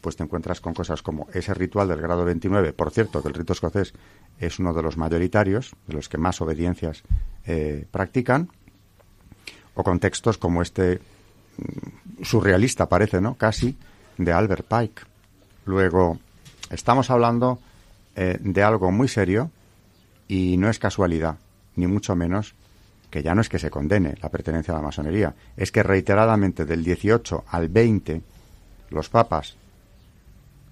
pues 0.00 0.16
te 0.16 0.22
encuentras 0.22 0.60
con 0.60 0.74
cosas 0.74 1.02
como 1.02 1.28
ese 1.32 1.54
ritual 1.54 1.88
del 1.88 2.00
grado 2.00 2.24
29. 2.24 2.72
Por 2.72 2.90
cierto, 2.90 3.22
que 3.22 3.28
el 3.28 3.34
rito 3.34 3.52
escocés 3.52 3.92
es 4.38 4.58
uno 4.58 4.72
de 4.72 4.82
los 4.82 4.96
mayoritarios, 4.96 5.74
de 5.86 5.94
los 5.94 6.08
que 6.08 6.18
más 6.18 6.40
obediencias 6.40 7.02
eh, 7.44 7.86
practican, 7.90 8.48
o 9.74 9.84
con 9.84 10.00
textos 10.00 10.38
como 10.38 10.62
este 10.62 11.00
surrealista 12.22 12.88
parece, 12.88 13.20
¿no? 13.20 13.34
Casi 13.34 13.76
de 14.16 14.32
Albert 14.32 14.66
Pike. 14.66 15.02
Luego, 15.66 16.18
estamos 16.70 17.10
hablando 17.10 17.58
eh, 18.16 18.38
de 18.40 18.62
algo 18.62 18.90
muy 18.90 19.08
serio 19.08 19.50
y 20.28 20.56
no 20.56 20.68
es 20.68 20.78
casualidad, 20.78 21.36
ni 21.76 21.86
mucho 21.86 22.16
menos 22.16 22.54
que 23.10 23.22
ya 23.22 23.34
no 23.34 23.40
es 23.40 23.48
que 23.48 23.58
se 23.58 23.70
condene 23.70 24.14
la 24.22 24.28
pertenencia 24.28 24.72
a 24.72 24.76
la 24.76 24.84
masonería, 24.84 25.34
es 25.56 25.72
que 25.72 25.82
reiteradamente 25.82 26.64
del 26.64 26.84
18 26.84 27.44
al 27.48 27.68
20 27.68 28.22
los 28.90 29.08
papas 29.08 29.56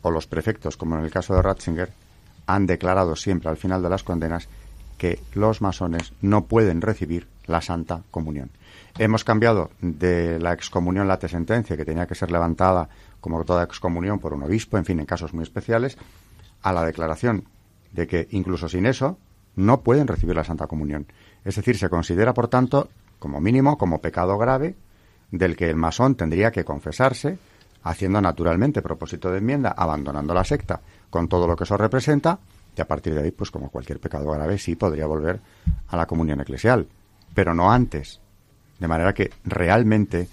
o 0.03 0.11
los 0.11 0.26
prefectos, 0.26 0.76
como 0.76 0.96
en 0.96 1.05
el 1.05 1.11
caso 1.11 1.34
de 1.34 1.42
Ratzinger, 1.42 1.92
han 2.46 2.66
declarado 2.66 3.16
siempre 3.16 3.51
al 3.51 3.57
final 3.57 3.82
de 3.82 3.90
las 3.90 4.03
condenas 4.03 4.49
que 4.96 5.20
los 5.34 5.61
masones 5.61 6.12
no 6.20 6.46
pueden 6.46 6.80
recibir 6.80 7.28
la 7.46 7.61
Santa 7.61 8.03
Comunión. 8.11 8.51
Hemos 8.99 9.22
cambiado 9.24 9.70
de 9.80 10.38
la 10.40 10.53
excomunión 10.53 11.07
late 11.07 11.28
sentencia, 11.28 11.76
que 11.76 11.84
tenía 11.84 12.07
que 12.07 12.14
ser 12.14 12.30
levantada 12.30 12.88
como 13.20 13.44
toda 13.44 13.64
excomunión 13.64 14.18
por 14.18 14.34
un 14.34 14.42
obispo, 14.42 14.76
en 14.76 14.84
fin, 14.84 14.99
en 14.99 15.07
casos 15.07 15.32
muy 15.32 15.44
especiales, 15.44 15.96
a 16.62 16.72
la 16.72 16.84
declaración 16.84 17.44
de 17.92 18.07
que 18.07 18.28
incluso 18.32 18.68
sin 18.68 18.86
eso 18.86 19.18
no 19.57 19.80
pueden 19.80 20.07
recibir 20.07 20.36
la 20.36 20.44
Santa 20.44 20.66
Comunión. 20.66 21.07
Es 21.44 21.57
decir, 21.57 21.78
se 21.78 21.88
considera, 21.88 22.34
por 22.34 22.49
tanto, 22.49 22.88
como 23.18 23.40
mínimo, 23.40 23.78
como 23.78 24.01
pecado 24.01 24.36
grave 24.38 24.74
del 25.30 25.57
que 25.57 25.68
el 25.68 25.76
masón 25.76 26.14
tendría 26.14 26.51
que 26.51 26.64
confesarse, 26.64 27.38
haciendo 27.83 28.20
naturalmente 28.20 28.83
propósito 28.83 29.31
de 29.31 29.39
enmienda, 29.39 29.74
abandonando 29.76 30.35
la 30.35 30.45
secta 30.45 30.81
con 31.11 31.29
todo 31.29 31.47
lo 31.47 31.57
que 31.57 31.64
eso 31.64 31.76
representa, 31.76 32.39
y 32.76 32.81
a 32.81 32.87
partir 32.87 33.14
de 33.14 33.22
ahí, 33.22 33.31
pues 33.31 33.51
como 33.51 33.70
cualquier 33.70 33.99
pecado 33.99 34.31
grave, 34.31 34.59
sí 34.59 34.76
podría 34.76 35.07
volver 35.07 35.41
a 35.89 35.97
la 35.97 36.07
comunión 36.07 36.41
eclesial, 36.41 36.87
pero 37.35 37.55
no 37.55 37.72
antes. 37.72 38.20
De 38.79 38.87
manera 38.87 39.12
que 39.12 39.33
realmente 39.45 40.29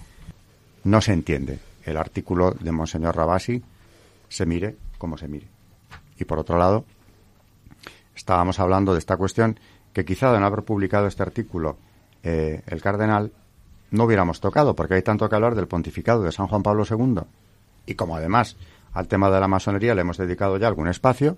no 0.84 1.00
se 1.00 1.12
entiende 1.12 1.58
el 1.84 1.96
artículo 1.96 2.52
de 2.52 2.70
Monseñor 2.70 3.16
Rabasi, 3.16 3.62
se 4.28 4.46
mire 4.46 4.76
como 4.98 5.18
se 5.18 5.26
mire. 5.28 5.48
Y 6.18 6.24
por 6.24 6.38
otro 6.38 6.56
lado, 6.56 6.84
estábamos 8.14 8.60
hablando 8.60 8.92
de 8.92 9.00
esta 9.00 9.16
cuestión 9.16 9.58
que 9.92 10.04
quizá 10.04 10.32
de 10.32 10.38
no 10.38 10.46
haber 10.46 10.62
publicado 10.62 11.06
este 11.06 11.22
artículo 11.22 11.78
eh, 12.22 12.62
el 12.66 12.80
cardenal 12.80 13.32
no 13.90 14.04
hubiéramos 14.04 14.40
tocado, 14.40 14.74
porque 14.74 14.94
hay 14.94 15.02
tanto 15.02 15.28
que 15.28 15.34
hablar 15.34 15.54
del 15.54 15.68
pontificado 15.68 16.22
de 16.22 16.32
San 16.32 16.46
Juan 16.46 16.62
Pablo 16.62 16.84
II. 16.88 17.20
Y 17.86 17.94
como 17.94 18.16
además 18.16 18.56
al 18.92 19.08
tema 19.08 19.30
de 19.30 19.40
la 19.40 19.48
masonería 19.48 19.94
le 19.94 20.00
hemos 20.00 20.16
dedicado 20.16 20.56
ya 20.56 20.66
algún 20.66 20.88
espacio, 20.88 21.36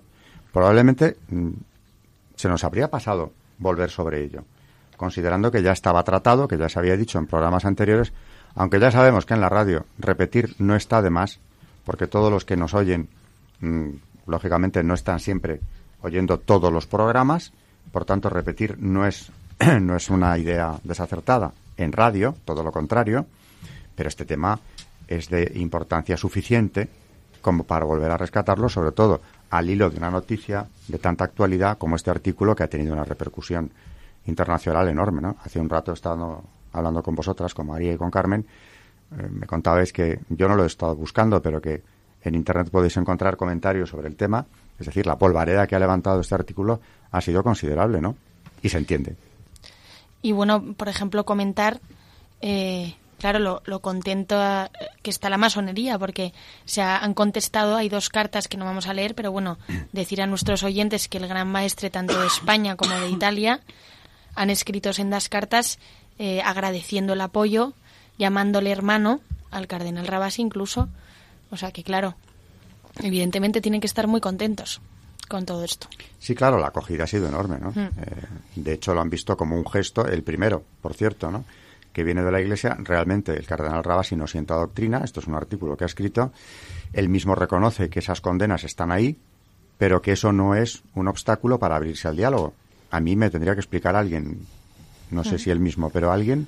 probablemente 0.51 1.17
mm, 1.29 1.49
se 2.35 2.49
nos 2.49 2.63
habría 2.63 2.89
pasado 2.89 3.33
volver 3.57 3.89
sobre 3.89 4.23
ello, 4.23 4.45
considerando 4.97 5.51
que 5.51 5.61
ya 5.61 5.73
estaba 5.73 6.03
tratado, 6.03 6.47
que 6.47 6.57
ya 6.57 6.69
se 6.69 6.79
había 6.79 6.97
dicho 6.97 7.19
en 7.19 7.27
programas 7.27 7.65
anteriores, 7.65 8.13
aunque 8.55 8.79
ya 8.79 8.91
sabemos 8.91 9.25
que 9.25 9.33
en 9.33 9.41
la 9.41 9.49
radio 9.49 9.85
repetir 9.97 10.55
no 10.57 10.75
está 10.75 11.01
de 11.01 11.09
más, 11.09 11.39
porque 11.85 12.07
todos 12.07 12.31
los 12.31 12.45
que 12.45 12.57
nos 12.57 12.73
oyen, 12.73 13.09
mm, 13.59 13.89
lógicamente, 14.27 14.83
no 14.83 14.93
están 14.93 15.19
siempre 15.19 15.59
oyendo 16.01 16.39
todos 16.39 16.71
los 16.71 16.87
programas, 16.87 17.51
por 17.91 18.05
tanto, 18.05 18.29
repetir 18.29 18.77
no 18.79 19.05
es, 19.05 19.31
no 19.81 19.95
es 19.95 20.09
una 20.09 20.37
idea 20.37 20.79
desacertada 20.83 21.51
en 21.79 21.91
radio, 21.91 22.35
todo 22.45 22.63
lo 22.63 22.71
contrario, 22.71 23.25
pero 23.95 24.09
este 24.09 24.25
tema 24.25 24.59
es 25.07 25.29
de 25.29 25.51
importancia 25.55 26.17
suficiente 26.17 26.89
como 27.41 27.63
para 27.63 27.85
volver 27.85 28.11
a 28.11 28.17
rescatarlo, 28.17 28.67
sobre 28.67 28.91
todo 28.91 29.21
al 29.49 29.69
hilo 29.69 29.89
de 29.89 29.97
una 29.97 30.11
noticia 30.11 30.67
de 30.87 30.99
tanta 30.99 31.23
actualidad 31.23 31.77
como 31.77 31.95
este 31.95 32.11
artículo 32.11 32.55
que 32.55 32.63
ha 32.63 32.67
tenido 32.67 32.93
una 32.93 33.05
repercusión 33.05 33.71
internacional 34.25 34.89
enorme. 34.89 35.21
¿no? 35.21 35.37
Hace 35.43 35.59
un 35.59 35.69
rato 35.69 35.91
he 35.91 35.93
estado 35.93 36.43
hablando 36.73 37.01
con 37.01 37.15
vosotras, 37.15 37.53
con 37.53 37.67
María 37.67 37.93
y 37.93 37.97
con 37.97 38.11
Carmen, 38.11 38.45
eh, 39.17 39.27
me 39.31 39.47
contabais 39.47 39.91
que 39.93 40.19
yo 40.29 40.47
no 40.47 40.55
lo 40.55 40.65
he 40.65 40.67
estado 40.67 40.95
buscando, 40.95 41.41
pero 41.41 41.61
que 41.61 41.81
en 42.21 42.35
Internet 42.35 42.69
podéis 42.69 42.97
encontrar 42.97 43.37
comentarios 43.37 43.89
sobre 43.89 44.07
el 44.07 44.15
tema. 44.15 44.45
Es 44.77 44.85
decir, 44.85 45.07
la 45.07 45.17
polvareda 45.17 45.65
que 45.65 45.75
ha 45.75 45.79
levantado 45.79 46.19
este 46.19 46.35
artículo 46.35 46.81
ha 47.11 47.21
sido 47.21 47.41
considerable, 47.41 48.01
¿no? 48.01 48.15
Y 48.61 48.69
se 48.69 48.77
entiende. 48.77 49.28
Y 50.21 50.31
bueno, 50.31 50.73
por 50.73 50.89
ejemplo, 50.89 51.25
comentar, 51.25 51.79
eh, 52.41 52.95
claro, 53.17 53.39
lo, 53.39 53.61
lo 53.65 53.79
contento 53.79 54.37
que 55.01 55.09
está 55.09 55.29
la 55.29 55.37
masonería, 55.37 55.97
porque 55.97 56.33
se 56.65 56.81
han 56.81 57.13
contestado, 57.13 57.75
hay 57.75 57.89
dos 57.89 58.09
cartas 58.09 58.47
que 58.47 58.57
no 58.57 58.65
vamos 58.65 58.87
a 58.87 58.93
leer, 58.93 59.15
pero 59.15 59.31
bueno, 59.31 59.57
decir 59.91 60.21
a 60.21 60.27
nuestros 60.27 60.63
oyentes 60.63 61.07
que 61.07 61.17
el 61.17 61.27
gran 61.27 61.47
maestre, 61.47 61.89
tanto 61.89 62.19
de 62.19 62.27
España 62.27 62.75
como 62.75 62.93
de 62.95 63.09
Italia, 63.09 63.61
han 64.35 64.49
escrito 64.49 64.93
sendas 64.93 65.29
cartas 65.29 65.79
eh, 66.17 66.41
agradeciendo 66.41 67.13
el 67.13 67.21
apoyo, 67.21 67.73
llamándole 68.17 68.71
hermano 68.71 69.21
al 69.51 69.67
cardenal 69.67 70.07
Rabasi 70.07 70.41
incluso. 70.41 70.89
O 71.51 71.57
sea 71.57 71.71
que, 71.71 71.83
claro, 71.83 72.15
evidentemente 73.01 73.61
tienen 73.61 73.81
que 73.81 73.87
estar 73.87 74.07
muy 74.07 74.21
contentos 74.21 74.81
con 75.29 75.45
todo 75.45 75.63
esto. 75.63 75.87
Sí, 76.17 76.35
claro, 76.35 76.57
la 76.57 76.67
acogida 76.67 77.05
ha 77.05 77.07
sido 77.07 77.29
enorme, 77.29 77.59
¿no? 77.59 77.69
Mm. 77.69 77.79
Eh, 77.79 78.27
de 78.55 78.73
hecho, 78.73 78.93
lo 78.93 78.99
han 78.99 79.09
visto 79.09 79.37
como 79.37 79.55
un 79.55 79.65
gesto, 79.65 80.05
el 80.05 80.23
primero, 80.23 80.63
por 80.81 80.93
cierto, 80.93 81.31
¿no? 81.31 81.45
Que 81.93 82.03
viene 82.03 82.23
de 82.23 82.31
la 82.31 82.41
Iglesia. 82.41 82.75
Realmente, 82.79 83.33
el 83.37 83.45
cardenal 83.45 83.83
Rabasi 83.83 84.15
no 84.17 84.27
sienta 84.27 84.55
doctrina. 84.55 85.01
Esto 85.03 85.21
es 85.21 85.27
un 85.27 85.35
artículo 85.35 85.77
que 85.77 85.85
ha 85.85 85.87
escrito. 85.87 86.33
Él 86.91 87.07
mismo 87.07 87.35
reconoce 87.35 87.89
que 87.89 87.99
esas 87.99 88.19
condenas 88.19 88.63
están 88.63 88.91
ahí, 88.91 89.17
pero 89.77 90.01
que 90.01 90.11
eso 90.11 90.33
no 90.33 90.55
es 90.55 90.83
un 90.95 91.07
obstáculo 91.07 91.59
para 91.59 91.77
abrirse 91.77 92.07
al 92.07 92.17
diálogo. 92.17 92.53
A 92.91 92.99
mí 92.99 93.15
me 93.15 93.29
tendría 93.29 93.53
que 93.53 93.61
explicar 93.61 93.95
alguien, 93.95 94.45
no 95.11 95.23
sé 95.23 95.35
mm. 95.35 95.39
si 95.39 95.49
él 95.51 95.59
mismo, 95.59 95.89
pero 95.89 96.11
alguien, 96.11 96.47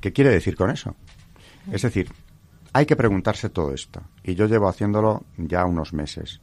¿qué 0.00 0.12
quiere 0.12 0.30
decir 0.30 0.56
con 0.56 0.70
eso? 0.70 0.94
Es 1.72 1.82
decir, 1.82 2.10
hay 2.72 2.86
que 2.86 2.96
preguntarse 2.96 3.48
todo 3.48 3.72
esto. 3.72 4.02
Y 4.24 4.34
yo 4.34 4.46
llevo 4.46 4.68
haciéndolo 4.68 5.24
ya 5.36 5.64
unos 5.64 5.92
meses. 5.92 6.40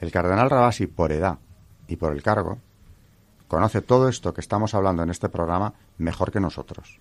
El 0.00 0.10
cardenal 0.10 0.50
Rabasi, 0.50 0.86
por 0.86 1.12
edad 1.12 1.38
y 1.88 1.96
por 1.96 2.12
el 2.12 2.22
cargo, 2.22 2.58
conoce 3.48 3.80
todo 3.80 4.08
esto 4.08 4.34
que 4.34 4.40
estamos 4.40 4.74
hablando 4.74 5.02
en 5.02 5.10
este 5.10 5.28
programa 5.28 5.72
mejor 5.98 6.30
que 6.32 6.40
nosotros. 6.40 6.98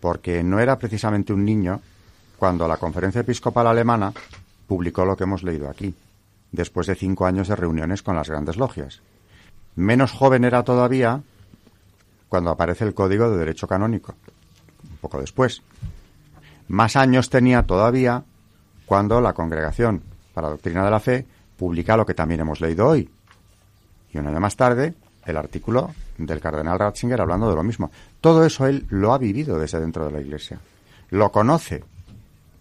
Porque 0.00 0.42
no 0.42 0.58
era 0.58 0.78
precisamente 0.78 1.32
un 1.32 1.44
niño 1.44 1.80
cuando 2.38 2.66
la 2.66 2.78
Conferencia 2.78 3.20
Episcopal 3.20 3.66
Alemana 3.66 4.12
publicó 4.66 5.04
lo 5.04 5.16
que 5.16 5.24
hemos 5.24 5.42
leído 5.42 5.68
aquí, 5.68 5.94
después 6.52 6.86
de 6.86 6.94
cinco 6.94 7.26
años 7.26 7.48
de 7.48 7.56
reuniones 7.56 8.02
con 8.02 8.16
las 8.16 8.28
grandes 8.28 8.56
logias. 8.56 9.00
Menos 9.76 10.12
joven 10.12 10.44
era 10.44 10.62
todavía 10.62 11.22
cuando 12.28 12.50
aparece 12.50 12.84
el 12.84 12.94
Código 12.94 13.30
de 13.30 13.38
Derecho 13.38 13.66
Canónico, 13.66 14.14
un 14.88 14.96
poco 14.98 15.20
después. 15.20 15.62
Más 16.68 16.96
años 16.96 17.30
tenía 17.30 17.64
todavía 17.64 18.24
cuando 18.86 19.20
la 19.20 19.32
Congregación 19.32 20.02
para 20.32 20.48
la 20.48 20.52
Doctrina 20.52 20.84
de 20.84 20.90
la 20.90 21.00
Fe 21.00 21.26
publica 21.60 21.94
lo 21.94 22.06
que 22.06 22.14
también 22.14 22.40
hemos 22.40 22.62
leído 22.62 22.88
hoy. 22.88 23.10
Y 24.14 24.18
un 24.18 24.26
año 24.26 24.40
más 24.40 24.56
tarde, 24.56 24.94
el 25.26 25.36
artículo 25.36 25.90
del 26.16 26.40
cardenal 26.40 26.78
Ratzinger 26.78 27.20
hablando 27.20 27.50
de 27.50 27.54
lo 27.54 27.62
mismo. 27.62 27.90
Todo 28.22 28.46
eso 28.46 28.66
él 28.66 28.86
lo 28.88 29.12
ha 29.12 29.18
vivido 29.18 29.58
desde 29.58 29.78
dentro 29.78 30.06
de 30.06 30.10
la 30.10 30.22
Iglesia. 30.22 30.58
Lo 31.10 31.30
conoce. 31.30 31.84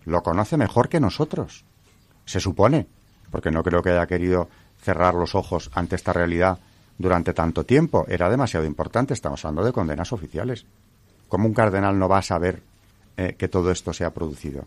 Lo 0.03 0.21
conoce 0.21 0.57
mejor 0.57 0.89
que 0.89 0.99
nosotros. 0.99 1.63
Se 2.25 2.41
supone. 2.41 2.87
Porque 3.31 3.51
no 3.51 3.63
creo 3.63 3.81
que 3.81 3.91
haya 3.91 4.05
querido 4.05 4.49
cerrar 4.81 5.15
los 5.15 5.33
ojos 5.33 5.71
ante 5.73 5.95
esta 5.95 6.11
realidad 6.11 6.59
durante 6.97 7.33
tanto 7.33 7.63
tiempo. 7.63 8.05
Era 8.09 8.29
demasiado 8.29 8.65
importante. 8.65 9.13
Estamos 9.13 9.45
hablando 9.45 9.63
de 9.63 9.71
condenas 9.71 10.11
oficiales. 10.11 10.65
¿Cómo 11.29 11.47
un 11.47 11.53
cardenal 11.53 11.97
no 11.97 12.09
va 12.09 12.17
a 12.17 12.21
saber 12.21 12.61
eh, 13.15 13.35
que 13.37 13.47
todo 13.47 13.71
esto 13.71 13.93
se 13.93 14.03
ha 14.03 14.13
producido? 14.13 14.65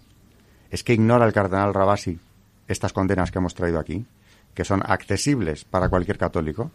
¿Es 0.70 0.82
que 0.82 0.94
ignora 0.94 1.26
el 1.26 1.34
cardenal 1.34 1.74
Rabasi 1.74 2.18
estas 2.66 2.94
condenas 2.94 3.30
que 3.30 3.38
hemos 3.38 3.54
traído 3.54 3.78
aquí? 3.78 4.06
Que 4.54 4.64
son 4.64 4.82
accesibles 4.84 5.64
para 5.64 5.88
cualquier 5.88 6.18
católico, 6.18 6.70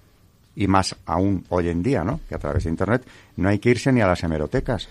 y 0.56 0.68
más 0.68 0.96
aún 1.06 1.46
hoy 1.50 1.70
en 1.70 1.84
día, 1.84 2.04
¿no? 2.04 2.20
Que 2.28 2.34
a 2.34 2.40
través 2.40 2.64
de 2.64 2.72
Internet 2.72 3.06
no 3.36 3.48
hay 3.48 3.60
que 3.60 3.70
irse 3.70 3.92
ni 3.92 4.02
a 4.02 4.08
las 4.08 4.24
hemerotecas, 4.24 4.90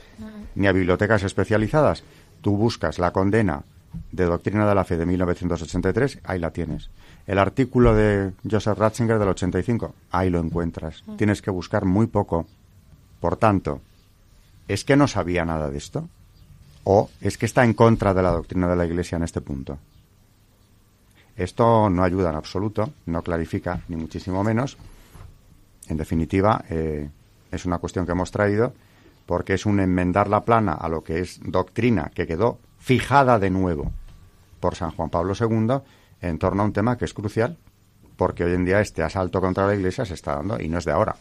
ni 0.55 0.69
a 0.69 0.73
bibliotecas 0.73 1.25
especializadas. 1.25 2.05
Tú 2.41 2.57
buscas 2.57 3.01
la 3.01 3.11
condena 3.11 3.65
de 4.13 4.25
Doctrina 4.27 4.69
de 4.69 4.75
la 4.77 4.85
Fe 4.85 4.97
de 4.97 5.07
1983, 5.07 6.21
ahí 6.23 6.39
la 6.39 6.53
tienes. 6.53 6.89
El 7.27 7.41
artículo 7.41 7.97
de 7.97 8.33
Joseph 8.49 8.79
Ratzinger 8.79 9.19
del 9.19 9.31
85, 9.31 9.93
ahí 10.13 10.31
lo 10.31 10.39
encuentras. 10.39 11.03
Tienes 11.17 11.43
que 11.43 11.51
buscar 11.51 11.85
muy 11.85 12.07
poco. 12.07 12.47
Por 13.21 13.37
tanto, 13.37 13.81
¿es 14.69 14.85
que 14.85 14.95
no 14.95 15.09
sabía 15.09 15.45
nada 15.45 15.69
de 15.69 15.79
esto? 15.79 16.09
¿O 16.85 17.11
es 17.21 17.39
que 17.39 17.47
está 17.47 17.65
en 17.65 17.75
contra 17.75 18.15
de 18.15 18.23
la 18.23 18.31
doctrina 18.31 18.69
de 18.69 18.77
la 18.77 18.87
Iglesia 18.87 19.17
en 19.17 19.25
este 19.25 19.41
punto? 19.41 19.79
Esto 21.37 21.91
no 21.91 22.03
ayuda 22.03 22.31
en 22.31 22.37
absoluto, 22.37 22.93
no 23.07 23.23
clarifica 23.23 23.83
ni 23.89 23.97
muchísimo 23.97 24.43
menos. 24.43 24.77
En 25.89 25.97
definitiva, 25.97 26.65
eh, 26.71 27.09
es 27.51 27.65
una 27.67 27.79
cuestión 27.79 28.07
que 28.07 28.13
hemos 28.13 28.31
traído 28.31 28.73
porque 29.27 29.55
es 29.55 29.67
un 29.67 29.81
enmendar 29.81 30.29
la 30.29 30.45
plana 30.45 30.73
a 30.73 30.89
lo 30.89 31.03
que 31.03 31.21
es 31.21 31.41
doctrina 31.43 32.11
que 32.15 32.27
quedó 32.27 32.59
fijada 32.79 33.39
de 33.39 33.51
nuevo 33.51 33.91
por 34.61 34.77
San 34.77 34.93
Juan 34.93 35.11
Pablo 35.11 35.35
II 35.39 35.79
en 36.21 36.39
torno 36.39 36.63
a 36.63 36.67
un 36.67 36.73
tema 36.73 36.97
que 36.97 37.05
es 37.05 37.13
crucial 37.13 37.57
porque 38.17 38.45
hoy 38.45 38.55
en 38.55 38.65
día 38.65 38.81
este 38.81 39.03
asalto 39.03 39.41
contra 39.41 39.67
la 39.67 39.75
Iglesia 39.75 40.05
se 40.05 40.15
está 40.15 40.37
dando 40.37 40.61
y 40.61 40.69
no 40.69 40.79
es 40.79 40.85
de 40.85 40.93
ahora, 40.93 41.15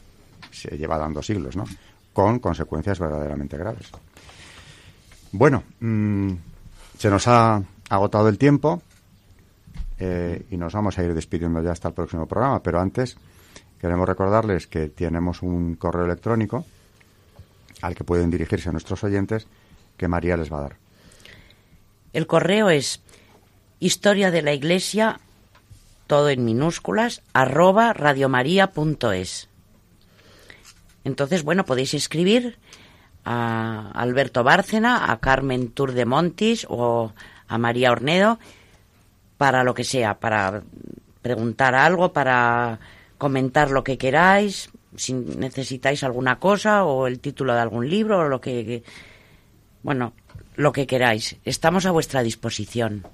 se 0.52 0.78
lleva 0.78 0.98
dando 0.98 1.22
siglos, 1.22 1.56
¿no? 1.56 1.66
Con 2.14 2.40
consecuencias 2.40 3.00
verdaderamente 3.00 3.58
graves. 3.58 3.92
Bueno, 5.32 5.64
mm, 5.82 6.32
se 6.98 7.10
nos 7.10 7.28
ha 7.28 7.62
agotado 7.90 8.30
el 8.30 8.38
tiempo. 8.38 8.82
Eh, 9.98 10.46
y 10.50 10.58
nos 10.58 10.74
vamos 10.74 10.98
a 10.98 11.04
ir 11.04 11.14
despidiendo 11.14 11.62
ya 11.62 11.72
hasta 11.72 11.88
el 11.88 11.94
próximo 11.94 12.28
programa. 12.28 12.62
Pero 12.62 12.80
antes 12.80 13.18
queremos 13.80 14.08
recordarles 14.08 14.68
que 14.68 14.90
tenemos 14.90 15.42
un 15.42 15.76
correo 15.76 16.06
electrónico 16.06 16.66
al 17.82 17.96
que 17.96 18.04
pueden 18.04 18.30
dirigirse 18.30 18.70
a 18.70 18.72
nuestros 18.72 19.04
oyentes 19.04 19.48
que 19.98 20.08
María 20.08 20.38
les 20.38 20.52
va 20.52 20.60
a 20.60 20.62
dar. 20.62 20.76
El 22.14 22.28
correo 22.28 22.70
es 22.70 23.02
historia 23.80 24.32
de 24.32 24.42
la 24.42 24.54
iglesia 24.54 25.20
todo 26.08 26.30
en 26.30 26.46
minúsculas, 26.46 27.22
arroba 27.34 27.94
radiomaria.es. 27.94 29.50
Entonces, 31.04 31.44
bueno, 31.44 31.66
podéis 31.66 31.94
escribir 31.94 32.58
a 33.24 33.92
Alberto 33.94 34.44
Bárcena, 34.44 35.12
a 35.12 35.20
Carmen 35.20 35.70
Tour 35.72 35.94
de 35.94 36.06
Montis 36.06 36.66
o 36.70 37.12
a 37.48 37.58
María 37.58 37.92
Ornedo 37.92 38.40
para 39.38 39.64
lo 39.64 39.74
que 39.74 39.84
sea, 39.84 40.20
para 40.20 40.64
preguntar 41.22 41.76
algo, 41.76 42.14
para 42.14 42.80
comentar 43.18 43.72
lo 43.72 43.84
que 43.84 43.98
queráis, 43.98 44.70
si 44.96 45.14
necesitáis 45.14 46.04
alguna 46.04 46.40
cosa 46.40 46.86
o 46.86 47.08
el 47.08 47.20
título 47.20 47.54
de 47.54 47.62
algún 47.62 47.90
libro 47.90 48.20
o 48.20 48.28
lo 48.28 48.40
que 48.40 48.84
bueno, 49.84 50.14
lo 50.56 50.72
que 50.72 50.88
queráis. 50.88 51.38
Estamos 51.46 51.86
a 51.86 51.92
vuestra 51.92 52.24
disposición. 52.24 53.06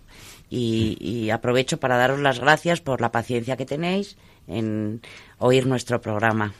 Y, 0.49 1.29
aprovecho 1.29 1.79
para 1.79 1.97
daros 1.97 2.19
las 2.19 2.39
gracias 2.39 2.81
por 2.81 2.99
la 2.99 3.11
paciencia 3.11 3.55
que 3.55 3.65
tenéis 3.65 4.17
en 4.47 5.01
oír 5.37 5.65
nuestro 5.65 6.01
programa. 6.01 6.53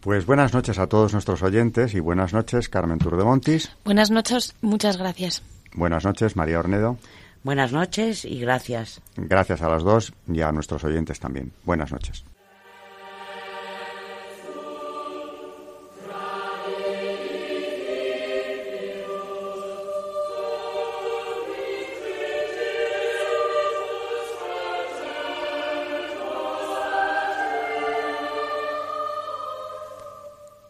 Pues 0.00 0.26
buenas 0.26 0.54
noches 0.54 0.78
a 0.78 0.88
todos 0.88 1.12
nuestros 1.12 1.42
oyentes 1.42 1.94
y 1.94 2.00
buenas 2.00 2.32
noches, 2.32 2.68
Carmen 2.68 2.98
Tour 2.98 3.16
de 3.16 3.24
Montis. 3.24 3.70
Buenas 3.84 4.10
noches, 4.10 4.54
muchas 4.60 4.96
gracias. 4.96 5.42
Buenas 5.74 6.04
noches, 6.04 6.34
María 6.34 6.58
Ornedo. 6.58 6.98
Buenas 7.42 7.72
noches 7.72 8.24
y 8.24 8.40
gracias. 8.40 9.00
Gracias 9.16 9.62
a 9.62 9.68
las 9.68 9.82
dos 9.82 10.12
y 10.26 10.40
a 10.40 10.52
nuestros 10.52 10.84
oyentes 10.84 11.20
también. 11.20 11.52
Buenas 11.64 11.92
noches. 11.92 12.24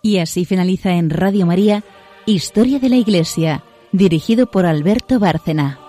Y 0.00 0.20
así 0.20 0.46
finaliza 0.46 0.92
en 0.92 1.10
Radio 1.10 1.44
María 1.44 1.84
Historia 2.24 2.78
de 2.78 2.88
la 2.88 2.96
Iglesia, 2.96 3.64
dirigido 3.92 4.50
por 4.50 4.64
Alberto 4.64 5.18
Bárcena. 5.18 5.87